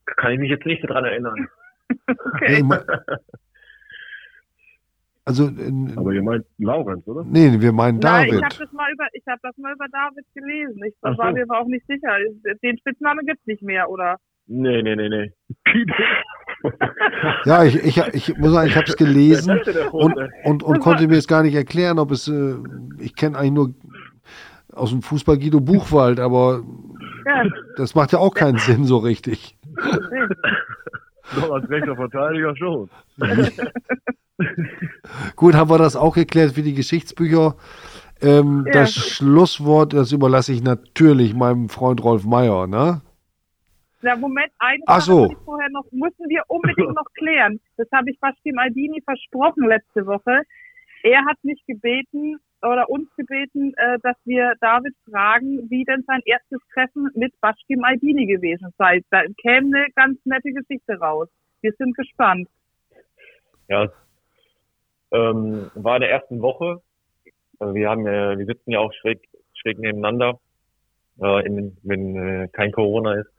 Kann 0.06 0.32
ich 0.32 0.40
mich 0.40 0.50
jetzt 0.50 0.66
nicht 0.66 0.84
daran 0.84 1.06
erinnern. 1.06 1.48
okay. 2.08 2.64
Also, 5.26 5.48
in, 5.48 5.94
aber 5.98 6.12
ihr 6.12 6.22
meint 6.22 6.46
Laurenz, 6.58 7.08
oder? 7.08 7.24
Nee, 7.24 7.62
wir 7.62 7.72
meinen 7.72 8.02
David. 8.02 8.34
Nein, 8.34 8.40
ich 8.40 8.44
habe 8.44 8.66
das 8.66 8.74
mal 8.74 8.92
über, 8.92 9.06
ich 9.14 9.24
habe 9.26 9.40
das 9.42 9.58
mal 9.58 9.74
über 9.74 9.86
David 9.90 10.26
gelesen. 10.36 10.82
Ich 10.86 10.96
Ach 11.02 11.18
war 11.18 11.30
so. 11.30 11.36
mir 11.36 11.44
aber 11.44 11.60
auch 11.62 11.68
nicht 11.68 11.86
sicher. 11.88 12.18
Den 12.62 12.78
Spitznamen 12.78 13.26
gibt's 13.26 13.46
nicht 13.46 13.64
mehr, 13.64 13.90
oder? 13.90 14.18
Nee, 14.48 14.82
nee, 14.82 14.96
nee, 14.96 15.08
nee. 15.08 15.32
ja, 17.46 17.64
ich, 17.64 17.76
ich, 17.76 17.98
ich 18.14 18.38
muss 18.38 18.52
sagen, 18.52 18.68
ich 18.68 18.76
habe 18.76 18.86
es 18.88 18.98
gelesen 18.98 19.60
und, 19.92 20.16
und, 20.44 20.64
und 20.64 20.80
konnte 20.80 21.08
mir 21.08 21.16
jetzt 21.16 21.30
gar 21.30 21.44
nicht 21.44 21.56
erklären, 21.56 22.00
ob 22.00 22.12
es, 22.12 22.28
äh, 22.28 22.56
ich 23.00 23.16
kenne 23.16 23.38
eigentlich 23.38 23.54
nur 23.54 23.74
aus 24.74 24.90
dem 24.90 25.02
Fußball 25.02 25.38
Guido 25.38 25.62
Buchwald, 25.62 26.20
aber 26.20 26.64
ja. 27.26 27.44
das 27.78 27.96
macht 27.96 28.12
ja 28.12 28.20
auch 28.20 28.34
keinen 28.34 28.58
Sinn 28.58 28.84
so 28.84 28.98
richtig. 28.98 29.58
Doch 31.36 31.52
als 31.52 31.70
rechter 31.70 31.96
Verteidiger 31.96 32.56
schon. 32.56 32.90
Gut, 35.36 35.56
haben 35.56 35.70
wir 35.70 35.78
das 35.78 35.96
auch 35.96 36.16
geklärt 36.16 36.54
für 36.54 36.62
die 36.62 36.74
Geschichtsbücher. 36.74 37.56
Ähm, 38.22 38.64
ja. 38.68 38.74
Das 38.74 38.94
Schlusswort, 38.94 39.94
das 39.94 40.12
überlasse 40.12 40.54
ich 40.54 40.64
natürlich 40.64 41.34
meinem 41.34 41.70
Freund 41.70 42.04
Rolf 42.04 42.26
Meyer, 42.26 42.68
ne? 42.68 43.02
Na, 44.02 44.16
Moment, 44.18 44.52
eine 44.60 44.84
Ach 44.86 45.02
so. 45.02 45.34
vorher 45.46 45.70
noch, 45.70 45.86
müssen 45.92 46.28
wir 46.28 46.44
unbedingt 46.48 46.94
noch 46.94 47.06
klären. 47.14 47.60
Das 47.78 47.88
habe 47.94 48.12
ich 48.12 48.20
Bastian 48.20 48.60
Aldini 48.60 49.02
versprochen 49.02 49.68
letzte 49.68 50.06
Woche. 50.06 50.42
Er 51.04 51.24
hat 51.26 51.38
mich 51.44 51.62
gebeten, 51.68 52.38
oder 52.64 52.90
uns 52.90 53.08
gebeten, 53.16 53.74
äh, 53.78 54.00
dass 54.02 54.16
wir 54.26 54.54
David 54.62 54.96
fragen, 55.10 55.70
wie 55.70 55.84
denn 55.84 56.04
sein 56.08 56.22
erstes 56.26 56.60
Treffen 56.74 57.10
mit 57.16 57.34
Baschkim 57.42 57.84
Aldini 57.84 58.26
gewesen 58.26 58.74
sei. 58.78 59.02
Da 59.10 59.24
käme 59.42 59.78
eine 59.78 59.88
ganz 59.96 60.20
nette 60.26 60.52
Geschichte 60.52 60.94
raus. 61.00 61.28
Wir 61.62 61.74
sind 61.78 61.96
gespannt. 61.96 62.48
Ja, 63.68 63.90
ähm, 65.12 65.72
war 65.76 65.96
in 65.96 66.02
der 66.02 66.12
ersten 66.12 66.42
Woche. 66.42 66.82
Also 67.60 67.74
wir 67.76 67.90
haben, 67.90 68.08
äh, 68.08 68.38
wir 68.38 68.46
sitzen 68.46 68.72
ja 68.72 68.80
auch 68.80 68.92
schräg, 68.94 69.22
schräg 69.54 69.80
nebeneinander, 69.80 70.40
äh, 71.22 71.46
in, 71.46 71.78
wenn 71.84 72.16
äh, 72.16 72.48
kein 72.50 72.72
Corona 72.72 73.14
ist. 73.22 73.30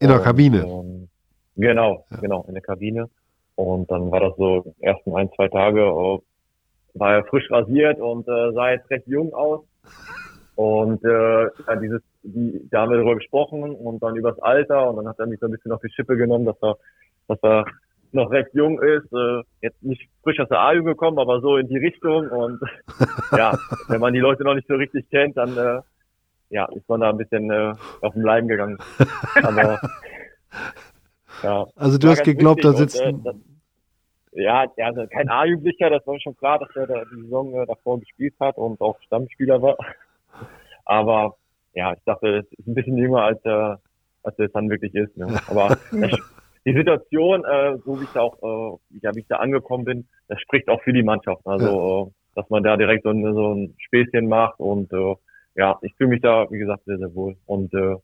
In 0.00 0.08
der 0.08 0.20
Kabine. 0.20 0.64
Ähm, 0.64 1.08
genau, 1.56 2.04
ja. 2.10 2.16
genau, 2.18 2.44
in 2.46 2.54
der 2.54 2.62
Kabine. 2.62 3.08
Und 3.56 3.90
dann 3.90 4.10
war 4.10 4.20
das 4.20 4.36
so 4.36 4.74
ersten 4.80 5.14
ein, 5.14 5.30
zwei 5.32 5.48
Tage, 5.48 5.84
oh, 5.84 6.22
war 6.94 7.14
er 7.14 7.24
frisch 7.24 7.50
rasiert 7.50 8.00
und 8.00 8.26
äh, 8.28 8.52
sah 8.52 8.70
jetzt 8.70 8.90
recht 8.90 9.06
jung 9.06 9.32
aus. 9.34 9.60
Und 10.56 11.04
äh, 11.04 11.42
ja, 11.44 11.76
dieses, 11.80 12.00
die, 12.22 12.68
da 12.70 12.82
haben 12.82 12.90
wir 12.90 12.98
darüber 12.98 13.16
gesprochen 13.16 13.74
und 13.74 14.02
dann 14.02 14.14
übers 14.16 14.38
Alter 14.38 14.88
und 14.88 14.96
dann 14.96 15.08
hat 15.08 15.18
er 15.18 15.26
mich 15.26 15.40
so 15.40 15.46
ein 15.46 15.52
bisschen 15.52 15.72
auf 15.72 15.80
die 15.80 15.90
Schippe 15.90 16.16
genommen, 16.16 16.44
dass 16.44 16.56
er, 16.62 16.76
dass 17.26 17.38
er 17.42 17.64
noch 18.12 18.30
recht 18.30 18.50
jung 18.54 18.80
ist, 18.80 19.12
äh, 19.12 19.42
jetzt 19.60 19.82
nicht 19.82 20.08
frisch 20.22 20.38
aus 20.38 20.48
der 20.48 20.60
AU 20.60 20.84
gekommen, 20.84 21.18
aber 21.18 21.40
so 21.40 21.56
in 21.56 21.66
die 21.66 21.78
Richtung 21.78 22.28
und 22.28 22.60
ja, 23.36 23.58
wenn 23.88 24.00
man 24.00 24.14
die 24.14 24.20
Leute 24.20 24.44
noch 24.44 24.54
nicht 24.54 24.68
so 24.68 24.74
richtig 24.74 25.10
kennt, 25.10 25.36
dann 25.36 25.56
äh, 25.56 25.80
ja, 26.50 26.66
ist 26.66 26.88
man 26.88 27.00
da 27.00 27.10
ein 27.10 27.18
bisschen 27.18 27.50
äh, 27.50 27.74
auf 28.00 28.14
den 28.14 28.22
Leim 28.22 28.46
gegangen. 28.46 28.78
Aber 29.42 29.80
ja. 31.42 31.66
Also 31.74 31.98
du 31.98 32.08
hast 32.08 32.22
geglaubt, 32.22 32.64
da 32.64 32.72
sitzt 32.72 33.00
und, 33.00 33.26
äh, 33.26 33.32
Ja, 34.34 34.66
also 34.78 35.06
kein 35.06 35.28
A-Jugendlicher, 35.28 35.90
das 35.90 36.06
war 36.06 36.18
schon 36.20 36.36
klar, 36.36 36.58
dass 36.58 36.74
er 36.74 36.86
da 36.86 37.04
die 37.04 37.22
Saison 37.22 37.54
äh, 37.54 37.66
davor 37.66 38.00
gespielt 38.00 38.34
hat 38.40 38.56
und 38.56 38.80
auch 38.80 39.00
Stammspieler 39.02 39.62
war. 39.62 39.76
Aber 40.84 41.36
ja, 41.72 41.92
ich 41.92 42.02
dachte, 42.04 42.38
es 42.38 42.58
ist 42.58 42.66
ein 42.66 42.74
bisschen 42.74 42.98
jünger, 42.98 43.22
als 43.22 43.40
er, 43.44 43.80
als 44.22 44.38
er 44.38 44.46
es 44.46 44.52
dann 44.52 44.68
wirklich 44.70 44.94
ist. 44.94 45.16
Ne? 45.16 45.40
Aber 45.48 45.76
die 46.66 46.74
Situation, 46.74 47.44
äh, 47.44 47.78
so 47.84 48.00
wie 48.00 48.04
ich 48.04 48.10
da 48.12 48.22
auch, 48.22 48.42
äh, 48.42 48.98
ja, 49.02 49.14
wie 49.14 49.20
ich 49.20 49.28
da 49.28 49.36
angekommen 49.36 49.84
bin, 49.84 50.08
das 50.28 50.40
spricht 50.40 50.68
auch 50.68 50.82
für 50.82 50.92
die 50.92 51.04
Mannschaft. 51.04 51.46
Also, 51.46 51.66
ja. 51.66 52.02
äh, 52.02 52.10
dass 52.34 52.50
man 52.50 52.64
da 52.64 52.76
direkt 52.76 53.04
so 53.04 53.10
ein, 53.10 53.22
so 53.22 53.54
ein 53.54 53.74
Späßchen 53.78 54.26
macht 54.26 54.58
und 54.58 54.92
äh, 54.92 55.14
ja, 55.56 55.78
ich 55.82 55.94
fühle 55.94 56.10
mich 56.10 56.20
da, 56.20 56.50
wie 56.50 56.58
gesagt, 56.58 56.84
sehr, 56.84 56.98
sehr 56.98 57.14
wohl. 57.14 57.36
Und 57.46 57.72
äh, 57.74 57.94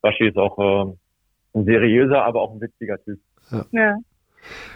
Baschi 0.00 0.28
ist 0.28 0.38
auch 0.38 0.58
äh, 0.58 0.92
ein 1.54 1.64
seriöser, 1.66 2.24
aber 2.24 2.40
auch 2.40 2.54
ein 2.54 2.60
witziger 2.62 3.02
Typ. 3.04 3.20
Ja. 3.50 3.66
ja. 3.72 3.96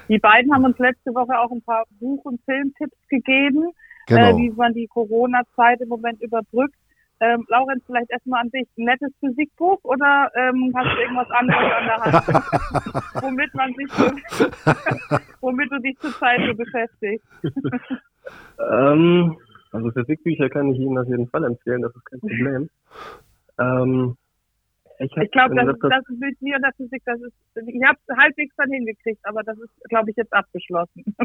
Die 0.09 0.19
beiden 0.19 0.53
haben 0.53 0.65
uns 0.65 0.79
letzte 0.79 1.15
Woche 1.15 1.39
auch 1.39 1.51
ein 1.51 1.63
paar 1.63 1.85
Buch- 1.99 2.25
und 2.25 2.41
Filmtipps 2.45 2.97
gegeben, 3.09 3.71
äh, 4.09 4.15
genau. 4.15 4.31
äh, 4.31 4.37
wie 4.37 4.51
man 4.51 4.75
die 4.75 4.87
Corona-Zeit 4.87 5.81
im 5.81 5.89
Moment 5.89 6.21
überbrückt. 6.21 6.75
Ähm, 7.23 7.45
Laurenz, 7.49 7.83
vielleicht 7.85 8.11
erstmal 8.11 8.41
an 8.41 8.51
dich. 8.51 8.67
Ein 8.79 8.85
nettes 8.85 9.13
Physikbuch 9.21 9.79
oder 9.83 10.31
ähm, 10.35 10.73
hast 10.75 10.97
du 10.97 11.01
irgendwas 11.01 11.31
anderes 11.31 11.73
an 11.73 11.85
der 11.85 12.01
Hand, 12.01 13.15
womit 13.23 13.55
man 13.55 13.75
sich 13.75 13.93
so, 13.93 14.11
womit 15.43 15.71
du 15.71 15.79
dich 15.81 15.99
zurzeit 15.99 16.41
so 16.47 16.55
beschäftigst? 16.55 17.27
ähm, 18.59 19.37
also 19.71 19.91
Physikbücher 19.91 20.49
kann 20.49 20.73
ich 20.73 20.81
Ihnen 20.81 20.97
auf 20.97 21.09
jeden 21.09 21.29
Fall 21.29 21.45
empfehlen, 21.45 21.83
das 21.83 21.95
ist 21.95 22.05
kein 22.07 22.21
Problem. 22.21 22.71
Ähm, 23.59 24.17
ich, 25.01 25.17
ich 25.17 25.31
glaube, 25.31 25.55
das, 25.55 25.67
das 25.81 26.05
mit 26.19 26.41
mir 26.43 26.57
und 26.57 26.63
der 26.63 26.73
Physik, 26.77 27.03
das 27.07 27.21
ist, 27.21 27.35
ich 27.57 27.83
habe 27.83 27.99
es 28.07 28.17
halbwegs 28.17 28.55
dann 28.57 28.71
hingekriegt, 28.71 29.21
aber 29.25 29.43
das 29.43 29.59
ist, 29.59 29.71
glaube 29.89 30.11
ich, 30.11 30.17
jetzt 30.17 30.33
abgeschlossen. 30.33 31.05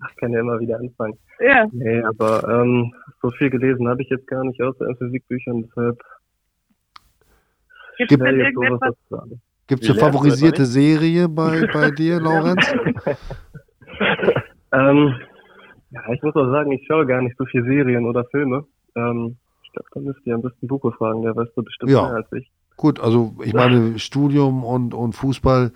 Ach, 0.00 0.16
kann 0.16 0.32
ja 0.32 0.40
immer 0.40 0.58
wieder 0.58 0.78
anfangen. 0.78 1.18
Ja. 1.40 1.66
Nee, 1.72 2.00
aber 2.02 2.62
ähm, 2.62 2.94
so 3.20 3.30
viel 3.32 3.50
gelesen 3.50 3.88
habe 3.88 4.00
ich 4.00 4.08
jetzt 4.08 4.26
gar 4.26 4.44
nicht 4.44 4.62
außer 4.62 4.86
in 4.86 4.96
Physikbüchern, 4.96 5.62
deshalb 5.62 6.00
Gibt 7.98 8.12
es 8.12 8.18
denn 8.18 8.40
irgendetwas? 8.40 8.94
Gibt 9.66 9.82
es 9.82 9.90
eine 9.90 9.98
favorisierte 9.98 10.64
Serie 10.64 11.28
bei, 11.28 11.66
bei 11.72 11.90
dir, 11.90 12.20
Lorenz? 12.20 12.72
ähm, 14.72 15.14
ja, 15.90 16.12
ich 16.12 16.22
muss 16.22 16.36
auch 16.36 16.50
sagen, 16.50 16.72
ich 16.72 16.86
schaue 16.86 17.06
gar 17.06 17.20
nicht 17.20 17.36
so 17.36 17.44
viel 17.44 17.64
Serien 17.64 18.06
oder 18.06 18.24
Filme. 18.26 18.64
Ähm, 18.94 19.36
ich 19.36 19.47
glaube, 19.78 19.88
da 19.94 20.00
müsst 20.00 20.26
ihr 20.26 20.34
am 20.34 20.42
besten 20.42 20.66
Buko 20.66 20.90
fragen, 20.90 21.22
der 21.22 21.36
weiß 21.36 21.48
du 21.54 21.62
bestimmt 21.62 21.90
ja. 21.90 22.02
mehr 22.02 22.16
als 22.16 22.32
ich. 22.32 22.50
Gut, 22.76 23.00
also 23.00 23.34
ich 23.44 23.54
meine, 23.54 23.98
Studium 23.98 24.64
und, 24.64 24.94
und 24.94 25.12
Fußball, 25.14 25.72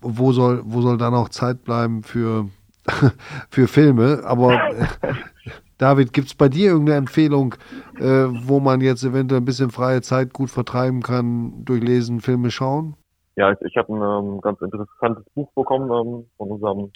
wo 0.00 0.32
soll, 0.32 0.62
wo 0.64 0.80
soll 0.80 0.98
da 0.98 1.10
noch 1.10 1.28
Zeit 1.28 1.64
bleiben 1.64 2.02
für, 2.02 2.48
für 3.50 3.68
Filme? 3.68 4.22
Aber 4.24 4.58
David, 5.78 6.12
gibt 6.12 6.26
es 6.26 6.34
bei 6.34 6.48
dir 6.48 6.70
irgendeine 6.70 6.98
Empfehlung, 6.98 7.54
äh, 7.98 8.26
wo 8.46 8.60
man 8.60 8.80
jetzt 8.80 9.04
eventuell 9.04 9.40
ein 9.40 9.44
bisschen 9.44 9.70
freie 9.70 10.02
Zeit 10.02 10.32
gut 10.32 10.50
vertreiben 10.50 11.02
kann, 11.02 11.64
durch 11.64 11.82
Lesen, 11.82 12.20
Filme 12.20 12.50
schauen? 12.50 12.96
Ja, 13.36 13.52
ich, 13.52 13.60
ich 13.60 13.76
habe 13.76 13.94
ein 13.94 14.02
ähm, 14.02 14.40
ganz 14.40 14.60
interessantes 14.60 15.24
Buch 15.34 15.50
bekommen 15.52 15.84
ähm, 15.84 16.24
von 16.36 16.50
unserem, 16.50 16.90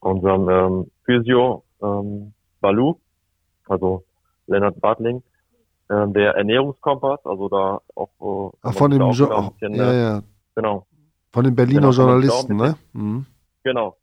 unserem 0.00 0.48
ähm, 0.48 0.90
Physio 1.04 1.64
ähm, 1.82 2.32
Balu, 2.62 2.94
also 3.68 4.04
Lennart 4.46 4.80
Bartling, 4.80 5.22
ähm, 5.90 6.12
der 6.12 6.34
Ernährungskompass, 6.34 7.20
also 7.24 7.48
da 7.48 7.80
auch. 7.94 8.52
Äh, 8.52 8.56
Ach, 8.62 8.74
von 8.74 8.90
dem 8.90 9.00
jo 9.10 9.30
auch 9.30 9.52
bisschen, 9.52 9.74
ja, 9.74 9.92
ja. 9.92 10.22
Genau. 10.54 10.86
Von 11.32 11.44
den 11.44 11.54
Berliner 11.54 11.80
genau, 11.80 11.92
Journalisten, 11.92 12.56
ne? 12.56 12.76
Mhm. 12.92 13.26
Genau. 13.64 13.96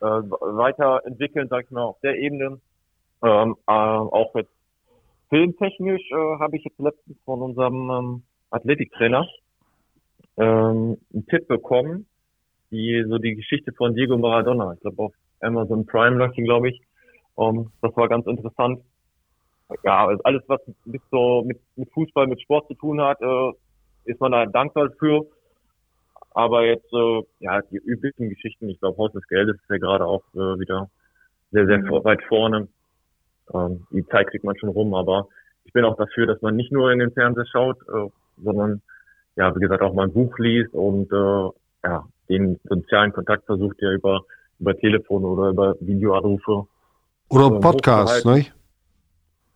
Äh, 0.00 0.06
weiterentwickeln, 0.06 1.48
sag 1.48 1.64
ich 1.64 1.70
mal, 1.70 1.82
auf 1.82 2.00
der 2.02 2.18
Ebene. 2.18 2.60
Ähm, 3.22 3.56
äh, 3.66 3.72
auch 3.72 4.34
jetzt 4.34 4.50
filmtechnisch 5.28 6.02
äh, 6.10 6.38
habe 6.38 6.56
ich 6.56 6.64
jetzt 6.64 6.78
letztens 6.78 7.16
von 7.24 7.42
unserem 7.42 7.90
ähm, 7.90 8.22
Athletiktrainer 8.50 9.26
ähm, 10.36 10.96
einen 11.12 11.26
Tipp 11.28 11.48
bekommen, 11.48 12.06
die 12.70 13.04
so 13.08 13.18
die 13.18 13.36
Geschichte 13.36 13.72
von 13.72 13.94
Diego 13.94 14.16
Maradona. 14.16 14.72
Ich 14.74 14.80
glaube 14.80 15.02
auf 15.02 15.12
Amazon 15.40 15.86
Prime 15.86 16.16
läuft 16.16 16.36
glaube 16.36 16.70
ich. 16.70 16.82
Um, 17.34 17.58
ähm, 17.58 17.72
das 17.80 17.96
war 17.96 18.08
ganz 18.08 18.26
interessant. 18.26 18.80
Ja, 19.82 20.06
also 20.06 20.22
alles, 20.24 20.42
was 20.46 20.60
mit 20.84 21.02
so 21.10 21.42
mit, 21.42 21.58
mit 21.76 21.90
Fußball, 21.92 22.26
mit 22.26 22.40
Sport 22.42 22.68
zu 22.68 22.74
tun 22.74 23.00
hat, 23.00 23.20
äh, 23.20 23.52
ist 24.04 24.20
man 24.20 24.32
da 24.32 24.46
dankbar 24.46 24.90
für. 24.98 25.26
Aber 26.32 26.64
jetzt, 26.64 26.92
äh, 26.92 27.22
ja, 27.40 27.60
die 27.62 27.78
üblichen 27.78 28.28
Geschichten, 28.28 28.68
ich 28.68 28.78
glaube, 28.80 28.98
Haus 28.98 29.12
des 29.12 29.26
Geldes 29.28 29.56
ist 29.56 29.70
ja 29.70 29.78
gerade 29.78 30.06
auch 30.06 30.22
äh, 30.34 30.58
wieder 30.58 30.88
sehr, 31.50 31.66
sehr 31.66 31.78
mhm. 31.78 32.04
weit 32.04 32.22
vorne. 32.28 32.68
Ähm, 33.52 33.86
die 33.90 34.06
Zeit 34.06 34.28
kriegt 34.28 34.44
man 34.44 34.56
schon 34.56 34.68
rum, 34.68 34.94
aber 34.94 35.28
ich 35.64 35.72
bin 35.72 35.84
auch 35.84 35.96
dafür, 35.96 36.26
dass 36.26 36.40
man 36.40 36.56
nicht 36.56 36.72
nur 36.72 36.92
in 36.92 37.00
den 37.00 37.12
Fernseher 37.12 37.46
schaut, 37.46 37.78
äh, 37.88 38.08
sondern, 38.42 38.80
ja, 39.36 39.54
wie 39.54 39.60
gesagt, 39.60 39.82
auch 39.82 39.92
mal 39.92 40.06
ein 40.06 40.12
Buch 40.12 40.38
liest 40.38 40.72
und 40.72 41.10
äh, 41.12 41.50
ja, 41.88 42.04
den 42.28 42.60
sozialen 42.64 43.12
Kontakt 43.12 43.46
versucht 43.46 43.80
ja 43.80 43.90
über 43.90 44.20
über 44.60 44.76
Telefon 44.76 45.24
oder 45.24 45.48
über 45.48 45.74
Videoanrufe. 45.80 46.66
Oder 47.30 47.46
ähm, 47.46 47.60
Podcast, 47.60 48.24
ne? 48.26 48.46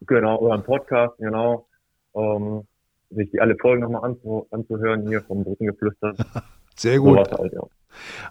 Genau, 0.07 0.39
oder 0.39 0.55
ein 0.55 0.63
Podcast, 0.63 1.17
genau. 1.19 1.67
Ähm, 2.15 2.67
sich 3.11 3.31
die 3.31 3.41
alle 3.41 3.57
Folgen 3.57 3.83
nochmal 3.83 4.05
anzu, 4.05 4.47
anzuhören 4.51 5.07
hier 5.07 5.23
vom 5.23 5.45
Brückengeflüster. 5.45 6.15
Sehr 6.77 6.99
gut. 6.99 7.29
So 7.29 7.39
halt, 7.39 7.53
ja. 7.53 7.63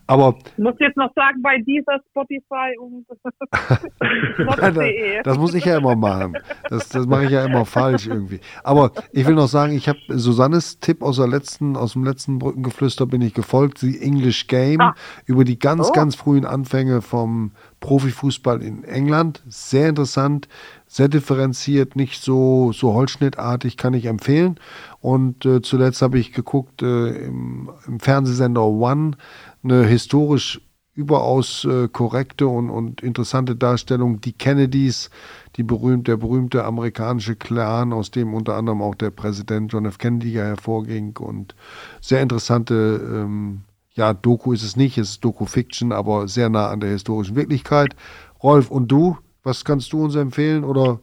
Aber 0.08 0.36
ich 0.46 0.58
muss 0.58 0.76
jetzt 0.80 0.98
noch 0.98 1.14
sagen, 1.16 1.42
bei 1.42 1.58
dieser 1.60 2.00
Spotify 2.10 2.78
und 2.78 3.06
das 5.24 5.38
muss 5.38 5.54
ich 5.54 5.66
ja 5.66 5.78
immer 5.78 5.96
machen. 5.96 6.38
Das, 6.70 6.90
das 6.90 7.06
mache 7.06 7.26
ich 7.26 7.32
ja 7.32 7.46
immer 7.46 7.66
falsch 7.66 8.08
irgendwie. 8.08 8.40
Aber 8.64 8.92
ich 9.12 9.26
will 9.26 9.36
noch 9.36 9.48
sagen, 9.48 9.74
ich 9.74 9.88
habe 9.88 10.00
Susannes 10.10 10.80
Tipp 10.80 11.02
aus 11.02 11.18
der 11.18 11.28
letzten, 11.28 11.78
aus 11.78 11.94
dem 11.94 12.04
letzten 12.04 12.40
Brückengeflüster 12.40 13.06
bin 13.06 13.22
ich 13.22 13.34
gefolgt, 13.34 13.82
die 13.82 14.02
English 14.02 14.48
Game 14.48 14.82
ah. 14.82 14.96
über 15.26 15.46
die 15.46 15.58
ganz, 15.58 15.90
oh. 15.90 15.94
ganz 15.94 16.16
frühen 16.16 16.46
Anfänge 16.46 17.02
vom 17.02 17.52
Profifußball 17.80 18.62
in 18.62 18.84
England. 18.84 19.42
Sehr 19.48 19.90
interessant, 19.90 20.48
sehr 20.94 21.08
differenziert, 21.08 21.96
nicht 21.96 22.22
so, 22.22 22.72
so 22.72 22.94
holzschnittartig, 22.94 23.78
kann 23.78 23.96
ich 23.96 24.06
empfehlen. 24.06 24.60
Und 25.02 25.44
äh, 25.44 25.64
zuletzt 25.64 26.04
habe 26.04 26.20
ich 26.20 26.34
geguckt 26.34 26.84
äh, 26.84 27.26
im, 27.26 27.72
im 27.88 28.00
Fernsehsender 28.00 28.64
One 28.64 29.18
eine 29.64 29.86
historisch 29.86 30.62
überaus 30.94 31.66
äh, 31.66 31.88
korrekte 31.88 32.48
und, 32.48 32.70
und 32.70 33.02
interessante 33.02 33.56
Darstellung. 33.56 34.22
Die 34.22 34.34
Kennedys, 34.34 35.10
die 35.56 35.64
berühmt, 35.64 36.08
der 36.08 36.18
berühmte 36.18 36.64
amerikanische 36.64 37.36
Clan, 37.36 37.92
aus 37.92 38.12
dem 38.12 38.36
unter 38.36 38.54
anderem 38.54 38.84
auch 38.84 38.94
der 38.94 39.10
Präsident 39.10 39.74
John 39.74 39.86
F. 39.86 39.98
Kennedy 39.98 40.34
ja 40.34 40.44
hervorging 40.44 41.18
und 41.18 41.56
sehr 42.02 42.22
interessante, 42.22 43.02
ähm, 43.04 43.62
ja, 43.96 44.14
Doku 44.14 44.54
ist 44.54 44.62
es 44.62 44.76
nicht, 44.76 45.00
es 45.00 45.10
ist 45.10 45.26
Doku-Fiction, 45.26 45.92
aber 45.92 46.28
sehr 46.28 46.50
nah 46.50 46.70
an 46.70 46.82
der 46.82 46.92
historischen 46.92 47.36
Wirklichkeit. 47.36 47.96
Rolf, 48.44 48.70
und 48.70 48.92
du, 48.92 49.18
was 49.44 49.64
kannst 49.64 49.92
du 49.94 50.04
uns 50.04 50.16
empfehlen 50.16 50.64
oder? 50.64 51.00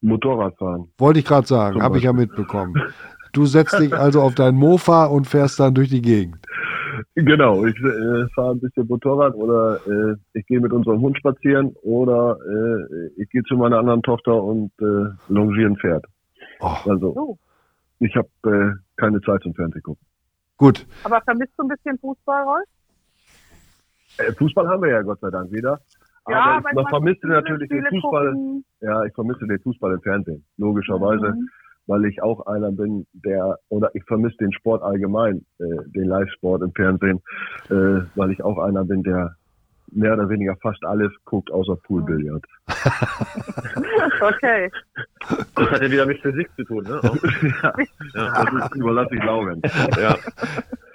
Motorradfahren. 0.00 0.88
Wollte 0.98 1.20
ich 1.20 1.24
gerade 1.24 1.46
sagen, 1.46 1.82
habe 1.82 1.98
ich 1.98 2.04
ja 2.04 2.12
mitbekommen. 2.12 2.74
Du 3.32 3.46
setzt 3.46 3.78
dich 3.78 3.92
also 3.92 4.20
auf 4.20 4.34
dein 4.34 4.54
Mofa 4.54 5.06
und 5.06 5.26
fährst 5.26 5.58
dann 5.58 5.74
durch 5.74 5.88
die 5.88 6.02
Gegend. 6.02 6.36
Genau, 7.16 7.64
ich 7.64 7.74
äh, 7.76 8.28
fahre 8.34 8.52
ein 8.52 8.60
bisschen 8.60 8.86
Motorrad 8.86 9.34
oder 9.34 9.80
äh, 9.86 10.14
ich 10.34 10.46
gehe 10.46 10.60
mit 10.60 10.72
unserem 10.72 11.00
Hund 11.00 11.18
spazieren 11.18 11.74
oder 11.82 12.36
äh, 12.48 13.20
ich 13.20 13.28
gehe 13.30 13.42
zu 13.44 13.56
meiner 13.56 13.78
anderen 13.78 14.02
Tochter 14.02 14.40
und 14.40 14.70
äh, 14.80 15.10
longiere 15.28 15.70
ein 15.70 15.76
Pferd. 15.76 16.04
Oh. 16.60 16.76
Also 16.84 17.16
oh. 17.16 17.38
ich 17.98 18.14
habe 18.14 18.28
äh, 18.44 18.78
keine 18.96 19.20
Zeit 19.22 19.42
zum 19.42 19.54
Fernsehen 19.54 19.82
gucken. 19.82 20.06
Gut. 20.56 20.86
Aber 21.02 21.20
vermisst 21.22 21.52
du 21.56 21.64
ein 21.64 21.68
bisschen 21.68 21.98
Fußball, 21.98 22.44
Rolf? 22.44 22.68
Äh, 24.18 24.32
Fußball 24.32 24.68
haben 24.68 24.82
wir 24.82 24.90
ja 24.90 25.02
Gott 25.02 25.20
sei 25.20 25.30
Dank 25.30 25.50
wieder. 25.50 25.80
Ja, 26.28 26.56
aber 26.56 26.70
ich, 26.70 26.74
man 26.74 26.86
vermisst 26.88 27.24
natürlich 27.24 27.68
den 27.68 27.84
Fußball. 27.84 28.32
Gucken. 28.32 28.64
Ja, 28.80 29.04
ich 29.04 29.14
vermisse 29.14 29.46
den 29.46 29.60
Fußball 29.60 29.92
im 29.92 30.00
Fernsehen, 30.00 30.44
logischerweise. 30.56 31.32
Mhm 31.32 31.48
weil 31.86 32.04
ich 32.06 32.22
auch 32.22 32.46
einer 32.46 32.72
bin, 32.72 33.06
der, 33.12 33.58
oder 33.68 33.90
ich 33.94 34.02
vermisse 34.04 34.36
den 34.38 34.52
Sport 34.52 34.82
allgemein, 34.82 35.44
äh, 35.58 35.64
den 35.94 36.04
Live-Sport 36.04 36.62
im 36.62 36.72
Fernsehen, 36.72 37.20
äh, 37.68 38.06
weil 38.14 38.30
ich 38.30 38.42
auch 38.42 38.58
einer 38.58 38.84
bin, 38.84 39.02
der 39.02 39.36
mehr 39.92 40.14
oder 40.14 40.28
weniger 40.28 40.56
fast 40.56 40.84
alles 40.84 41.12
guckt, 41.24 41.50
außer 41.52 41.76
Poolbillard. 41.76 42.44
okay. 44.20 44.70
Das 45.54 45.70
hat 45.70 45.82
ja 45.82 45.90
wieder 45.90 46.06
mit 46.06 46.20
Physik 46.20 46.50
zu 46.56 46.64
tun, 46.64 46.84
ne? 46.84 47.00
ja, 47.62 47.74
ja, 48.14 48.44
das 48.44 48.70
ist, 48.70 48.76
überlasse 48.76 49.14
ich 49.14 49.22
Laurenz. 49.22 49.62
Ja. 50.00 50.16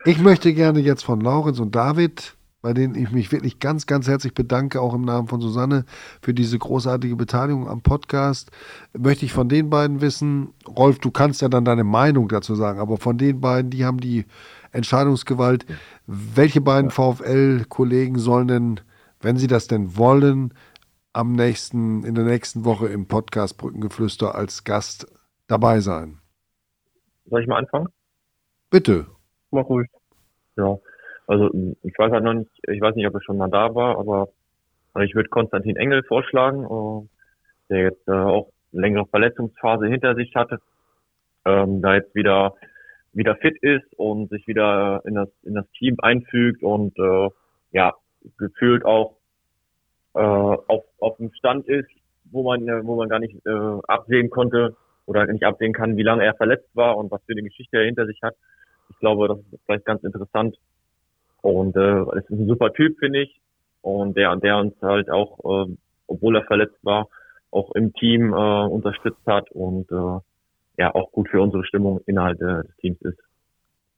Ich 0.06 0.22
möchte 0.22 0.54
gerne 0.54 0.80
jetzt 0.80 1.04
von 1.04 1.22
Laurenz 1.22 1.60
und 1.60 1.76
David 1.76 2.36
bei 2.62 2.74
denen 2.74 2.96
ich 2.96 3.12
mich 3.12 3.32
wirklich 3.32 3.60
ganz, 3.60 3.86
ganz 3.86 4.08
herzlich 4.08 4.34
bedanke, 4.34 4.82
auch 4.82 4.94
im 4.94 5.04
Namen 5.04 5.28
von 5.28 5.40
Susanne, 5.40 5.86
für 6.22 6.34
diese 6.34 6.60
großartige 6.60 7.16
Beteiligung 7.16 7.70
am 7.70 7.82
Podcast. 7.82 8.52
Möchte 8.98 9.26
ich 9.26 9.34
von 9.34 9.48
den 9.48 9.70
beiden 9.70 10.02
wissen, 10.02 10.54
Rolf, 10.68 11.00
du 11.00 11.12
kannst 11.12 11.42
ja 11.42 11.48
dann 11.48 11.66
deine 11.66 11.86
Meinung 11.86 12.28
dazu 12.28 12.56
sagen, 12.56 12.80
aber 12.80 12.98
von 12.98 13.18
den 13.18 13.40
beiden, 13.40 13.72
die 13.72 13.86
haben 13.86 14.00
die 14.00 14.26
Entscheidungsgewalt. 14.72 15.66
Welche 16.06 16.62
beiden 16.62 16.92
VfL-Kollegen 16.92 18.20
sollen 18.20 18.48
denn, 18.48 18.80
wenn 19.22 19.38
sie 19.38 19.48
das 19.48 19.68
denn 19.68 19.98
wollen, 19.98 20.54
am 21.14 21.34
nächsten, 21.34 22.04
in 22.04 22.16
der 22.16 22.26
nächsten 22.26 22.66
Woche 22.66 22.88
im 22.88 23.08
Podcast 23.08 23.58
Brückengeflüster 23.58 24.36
als 24.36 24.64
Gast 24.64 25.08
dabei 25.48 25.80
sein? 25.80 26.20
Soll 27.26 27.42
ich 27.42 27.48
mal 27.48 27.60
anfangen? 27.60 27.88
Bitte. 28.70 29.08
Mach 29.52 29.66
ruhig. 29.66 29.90
Ja, 30.56 30.78
also 31.30 31.52
ich 31.84 31.94
weiß 31.96 32.12
halt 32.12 32.24
noch 32.24 32.34
nicht, 32.34 32.50
ich 32.68 32.82
weiß 32.82 32.96
nicht, 32.96 33.08
ob 33.08 33.14
er 33.14 33.22
schon 33.22 33.38
mal 33.38 33.50
da 33.50 33.76
war, 33.76 34.00
aber 34.00 34.30
ich 35.04 35.14
würde 35.14 35.30
Konstantin 35.30 35.76
Engel 35.76 36.02
vorschlagen, 36.02 36.66
äh, 36.66 37.08
der 37.70 37.84
jetzt 37.84 38.08
äh, 38.08 38.12
auch 38.12 38.50
längere 38.72 39.06
Verletzungsphase 39.06 39.86
hinter 39.86 40.16
sich 40.16 40.34
hatte, 40.36 40.58
ähm, 41.46 41.84
da 41.84 41.94
jetzt 41.94 42.16
wieder 42.16 42.56
wieder 43.14 43.36
fit 43.36 43.62
ist 43.62 43.94
und 43.98 44.30
sich 44.32 44.48
wieder 44.48 45.04
in 45.06 45.14
das 45.14 45.30
in 45.44 45.54
das 45.54 45.70
Team 45.78 45.98
einfügt 46.00 46.64
und 46.64 46.98
äh, 46.98 47.30
ja 47.74 47.94
gefühlt 48.38 48.84
auch 48.84 49.18
äh, 50.16 50.20
auf 50.20 50.84
auf 51.00 51.18
dem 51.18 51.32
Stand 51.34 51.68
ist, 51.68 51.90
wo 52.32 52.42
man 52.42 52.68
äh, 52.68 52.84
wo 52.84 52.96
man 52.96 53.08
gar 53.08 53.20
nicht 53.20 53.36
äh, 53.46 53.80
absehen 53.88 54.32
konnte 54.32 54.76
oder 55.06 55.28
nicht 55.28 55.44
absehen 55.44 55.74
kann, 55.74 55.96
wie 55.96 56.04
lange 56.04 56.24
er 56.24 56.34
verletzt 56.34 56.70
war 56.74 56.98
und 56.98 57.12
was 57.12 57.22
für 57.26 57.34
eine 57.34 57.44
Geschichte 57.44 57.78
er 57.78 57.86
hinter 57.86 58.08
sich 58.08 58.20
hat. 58.24 58.36
Ich 58.90 58.98
glaube, 58.98 59.28
das 59.28 59.38
ist 59.52 59.64
vielleicht 59.66 59.86
ganz 59.86 60.04
interessant 60.04 60.58
und 61.42 61.76
äh, 61.76 62.02
es 62.18 62.24
ist 62.30 62.32
ein 62.32 62.48
super 62.48 62.74
Typ, 62.74 62.98
finde 63.00 63.22
ich. 63.22 63.40
Und 63.82 64.18
der, 64.18 64.36
der 64.36 64.58
uns 64.58 64.74
halt 64.82 65.10
auch, 65.10 65.68
äh, 65.68 65.76
obwohl 66.08 66.36
er 66.36 66.44
verletzt 66.44 66.78
war, 66.84 67.08
auch 67.52 67.72
im 67.76 67.94
Team 67.94 68.34
äh, 68.34 68.66
unterstützt 68.66 69.26
hat 69.26 69.50
und 69.52 69.92
äh, 69.92 70.20
ja 70.78 70.94
auch 70.94 71.12
gut 71.12 71.30
für 71.30 71.42
unsere 71.42 71.66
Stimmung 71.66 72.00
innerhalb 72.06 72.42
äh, 72.42 72.64
des 72.64 72.76
Teams 72.78 73.02
ist. 73.02 73.20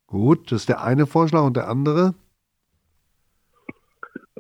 Gut, 0.08 0.52
das 0.52 0.62
ist 0.62 0.70
der 0.70 0.84
eine 0.84 1.06
Vorschlag 1.06 1.44
und 1.44 1.56
der 1.56 1.68
andere? 1.68 2.14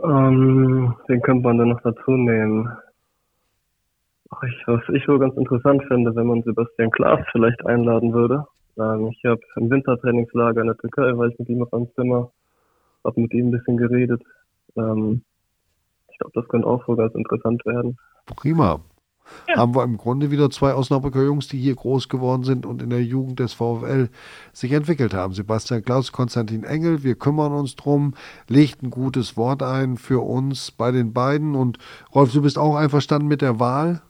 Ähm, 0.03 0.95
den 1.07 1.21
könnte 1.21 1.43
man 1.43 1.57
dann 1.57 1.69
noch 1.69 1.81
dazu 1.81 2.11
nehmen. 2.11 2.69
Ach, 4.29 4.43
ich, 4.43 4.67
was 4.67 4.81
ich 4.93 5.03
so 5.05 5.19
ganz 5.19 5.35
interessant 5.37 5.83
finde, 5.87 6.15
wenn 6.15 6.27
man 6.27 6.41
Sebastian 6.43 6.91
Klaas 6.91 7.25
vielleicht 7.31 7.65
einladen 7.65 8.13
würde. 8.13 8.45
Ähm, 8.77 9.07
ich 9.07 9.23
habe 9.25 9.41
im 9.57 9.69
Wintertrainingslager 9.69 10.61
in 10.61 10.67
der 10.67 10.77
Türkei, 10.77 11.15
war 11.17 11.27
ich 11.27 11.37
mit 11.37 11.49
ihm 11.49 11.63
auf 11.63 11.73
einem 11.73 11.93
Zimmer 11.95 12.31
habe 13.03 13.21
mit 13.21 13.33
ihm 13.33 13.47
ein 13.47 13.51
bisschen 13.51 13.77
geredet. 13.77 14.21
Ähm, 14.75 15.23
ich 16.11 16.17
glaube, 16.17 16.33
das 16.35 16.47
könnte 16.47 16.67
auch 16.67 16.85
so 16.85 16.95
ganz 16.95 17.13
interessant 17.15 17.65
werden. 17.65 17.97
Prima. 18.25 18.81
Ja. 19.47 19.57
Haben 19.57 19.75
wir 19.75 19.83
im 19.83 19.97
Grunde 19.97 20.31
wieder 20.31 20.49
zwei 20.49 20.73
Osnabrücker 20.73 21.23
Jungs, 21.23 21.47
die 21.47 21.57
hier 21.57 21.75
groß 21.75 22.09
geworden 22.09 22.43
sind 22.43 22.65
und 22.65 22.81
in 22.81 22.89
der 22.89 23.03
Jugend 23.03 23.39
des 23.39 23.53
VfL 23.53 24.09
sich 24.51 24.71
entwickelt 24.71 25.13
haben. 25.13 25.33
Sebastian 25.33 25.83
Klaus, 25.83 26.11
Konstantin 26.11 26.63
Engel, 26.63 27.03
wir 27.03 27.15
kümmern 27.15 27.53
uns 27.53 27.75
drum, 27.75 28.13
legt 28.49 28.83
ein 28.83 28.89
gutes 28.89 29.37
Wort 29.37 29.63
ein 29.63 29.97
für 29.97 30.19
uns 30.19 30.71
bei 30.71 30.91
den 30.91 31.13
beiden. 31.13 31.55
Und 31.55 31.77
Rolf, 32.13 32.33
du 32.33 32.41
bist 32.41 32.57
auch 32.57 32.75
einverstanden 32.75 33.27
mit 33.27 33.41
der 33.41 33.59
Wahl? 33.59 34.01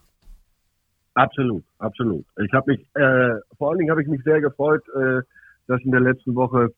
Absolut, 1.14 1.64
absolut. 1.80 2.26
Ich 2.44 2.54
habe 2.54 2.72
mich, 2.72 2.80
äh, 2.96 3.36
vor 3.58 3.70
allen 3.70 3.80
Dingen 3.80 3.92
habe 3.92 4.02
ich 4.02 4.08
mich 4.08 4.24
sehr 4.24 4.42
gefreut, 4.42 4.84
äh, 4.96 5.22
dass 5.68 5.82
in 5.82 5.92
der 5.92 6.00
letzten 6.02 6.36
Woche 6.36 6.74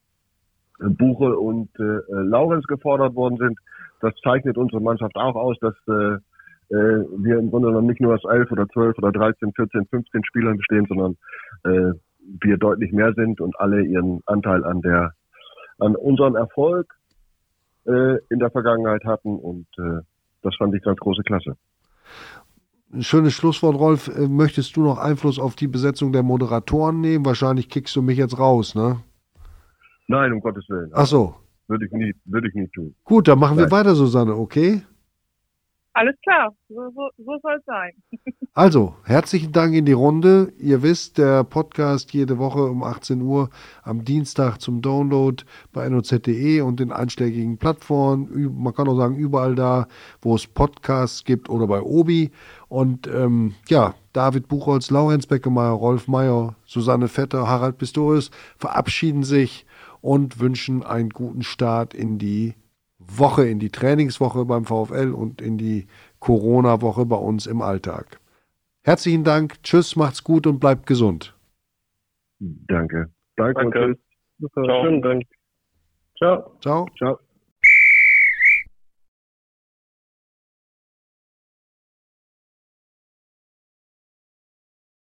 Buche 0.90 1.38
und 1.38 1.70
äh, 1.80 2.00
Laurenz 2.10 2.66
gefordert 2.66 3.16
worden 3.16 3.38
sind. 3.38 3.60
Das 4.02 4.14
zeichnet 4.24 4.58
unsere 4.58 4.82
Mannschaft 4.82 5.16
auch 5.16 5.36
aus, 5.36 5.58
dass 5.60 5.76
äh, 5.88 6.18
äh, 6.74 7.06
wir 7.18 7.40
im 7.40 7.50
Grunde 7.50 7.70
genommen 7.70 7.88
nicht 7.88 8.02
nur 8.02 8.16
aus 8.16 8.24
elf 8.30 8.52
oder 8.52 8.68
zwölf 8.70 8.98
oder 8.98 9.12
13, 9.12 9.54
14, 9.54 9.86
15 9.86 10.26
Spielern 10.26 10.58
bestehen, 10.58 10.86
sondern 10.88 11.18
äh, 11.64 11.94
wir 12.42 12.58
deutlich 12.58 12.92
mehr 12.92 13.14
sind 13.14 13.42
und 13.42 13.60
alle 13.60 13.84
ihren 13.84 14.22
Anteil 14.26 14.64
an 14.64 14.82
der 14.82 15.14
an 15.80 15.96
unserem 15.96 16.36
Erfolg 16.36 16.94
äh, 17.86 18.18
in 18.30 18.40
der 18.40 18.52
Vergangenheit 18.52 19.04
hatten 19.06 19.38
und 19.38 19.68
äh, 19.78 20.02
das 20.42 20.56
fand 20.58 20.76
ich 20.76 20.84
ganz 20.84 21.00
große 21.00 21.24
Klasse. 21.24 21.56
Ein 22.94 23.02
schönes 23.02 23.34
Schlusswort, 23.34 23.76
Rolf. 23.76 24.08
Äh, 24.08 24.28
möchtest 24.28 24.76
du 24.76 24.84
noch 24.84 25.00
Einfluss 25.00 25.40
auf 25.40 25.56
die 25.56 25.68
Besetzung 25.68 26.14
der 26.14 26.24
Moderatoren 26.24 27.02
nehmen? 27.02 27.26
Wahrscheinlich 27.26 27.70
kickst 27.70 27.96
du 27.96 28.02
mich 28.02 28.18
jetzt 28.18 28.38
raus, 28.38 28.76
ne? 28.76 28.98
Nein, 30.08 30.34
um 30.34 30.42
Gottes 30.42 30.68
Willen. 30.70 30.92
Ach 30.94 31.06
so. 31.06 31.36
Würde 31.68 31.86
ich 31.86 31.92
nie, 31.92 32.14
würde 32.26 32.50
ich 32.50 32.54
nie 32.54 32.68
tun. 32.68 32.94
Gut, 33.04 33.28
dann 33.28 33.40
machen 33.40 33.56
Nein. 33.58 33.66
wir 33.66 33.72
weiter, 33.72 33.96
Susanne, 33.96 34.36
okay? 34.36 34.82
Alles 35.96 36.16
klar, 36.24 36.52
so, 36.70 36.90
so, 36.96 37.10
so 37.18 37.40
soll 37.42 37.56
es 37.58 37.66
sein. 37.66 37.92
Also, 38.56 38.94
herzlichen 39.04 39.52
Dank 39.52 39.74
in 39.74 39.86
die 39.86 39.94
Runde. 39.94 40.54
Ihr 40.60 40.84
wisst, 40.84 41.18
der 41.18 41.44
Podcast 41.44 42.14
jede 42.14 42.38
Woche 42.38 42.66
um 42.66 42.84
18 42.84 43.20
Uhr 43.24 43.50
am 43.82 44.06
Dienstag 44.06 44.60
zum 44.60 44.84
Download 44.84 45.44
bei 45.72 45.90
noz.de 45.90 46.62
und 46.62 46.80
den 46.80 46.92
einschlägigen 46.92 47.58
Plattformen. 47.58 48.54
Man 48.56 48.76
kann 48.76 48.88
auch 48.88 48.96
sagen, 48.96 49.16
überall 49.16 49.56
da, 49.56 49.88
wo 50.22 50.36
es 50.36 50.46
Podcasts 50.46 51.24
gibt 51.24 51.50
oder 51.50 51.66
bei 51.66 51.82
Obi. 51.82 52.30
Und 52.68 53.08
ähm, 53.08 53.56
ja, 53.70 53.96
David 54.14 54.48
Buchholz, 54.48 54.92
Laurenz 54.92 55.26
Beckemeyer, 55.26 55.72
Rolf 55.72 56.08
Meyer, 56.08 56.56
Susanne 56.66 57.08
Vetter, 57.08 57.48
Harald 57.48 57.80
Pistorius 57.80 58.30
verabschieden 58.58 59.24
sich 59.24 59.66
und 60.04 60.42
wünschen 60.42 60.84
einen 60.84 61.12
guten 61.12 61.44
Start 61.44 61.94
in 61.94 62.20
die 62.20 62.56
Woche, 63.00 63.48
in 63.48 63.60
die 63.60 63.70
Trainingswoche 63.70 64.44
beim 64.44 64.66
VfL 64.66 65.14
und 65.14 65.42
in 65.42 65.58
die 65.58 65.88
Corona-Woche 66.20 67.06
bei 67.06 67.16
uns 67.16 67.48
im 67.48 67.62
Alltag. 67.62 68.20
Herzlichen 68.84 69.24
Dank, 69.24 69.64
tschüss, 69.64 69.96
macht's 69.96 70.22
gut 70.22 70.46
und 70.46 70.60
bleibt 70.60 70.88
gesund. 70.88 71.34
Danke. 72.40 73.14
Danke, 73.38 73.54
Danke. 73.62 73.86
und 73.86 73.98
tschüss. 74.40 74.52
Ciao. 74.66 74.84
Schönen 74.84 75.02
Dank. 75.02 75.24
Ciao. 76.18 76.58
Ciao. 76.60 76.86
Ciao. 76.98 77.23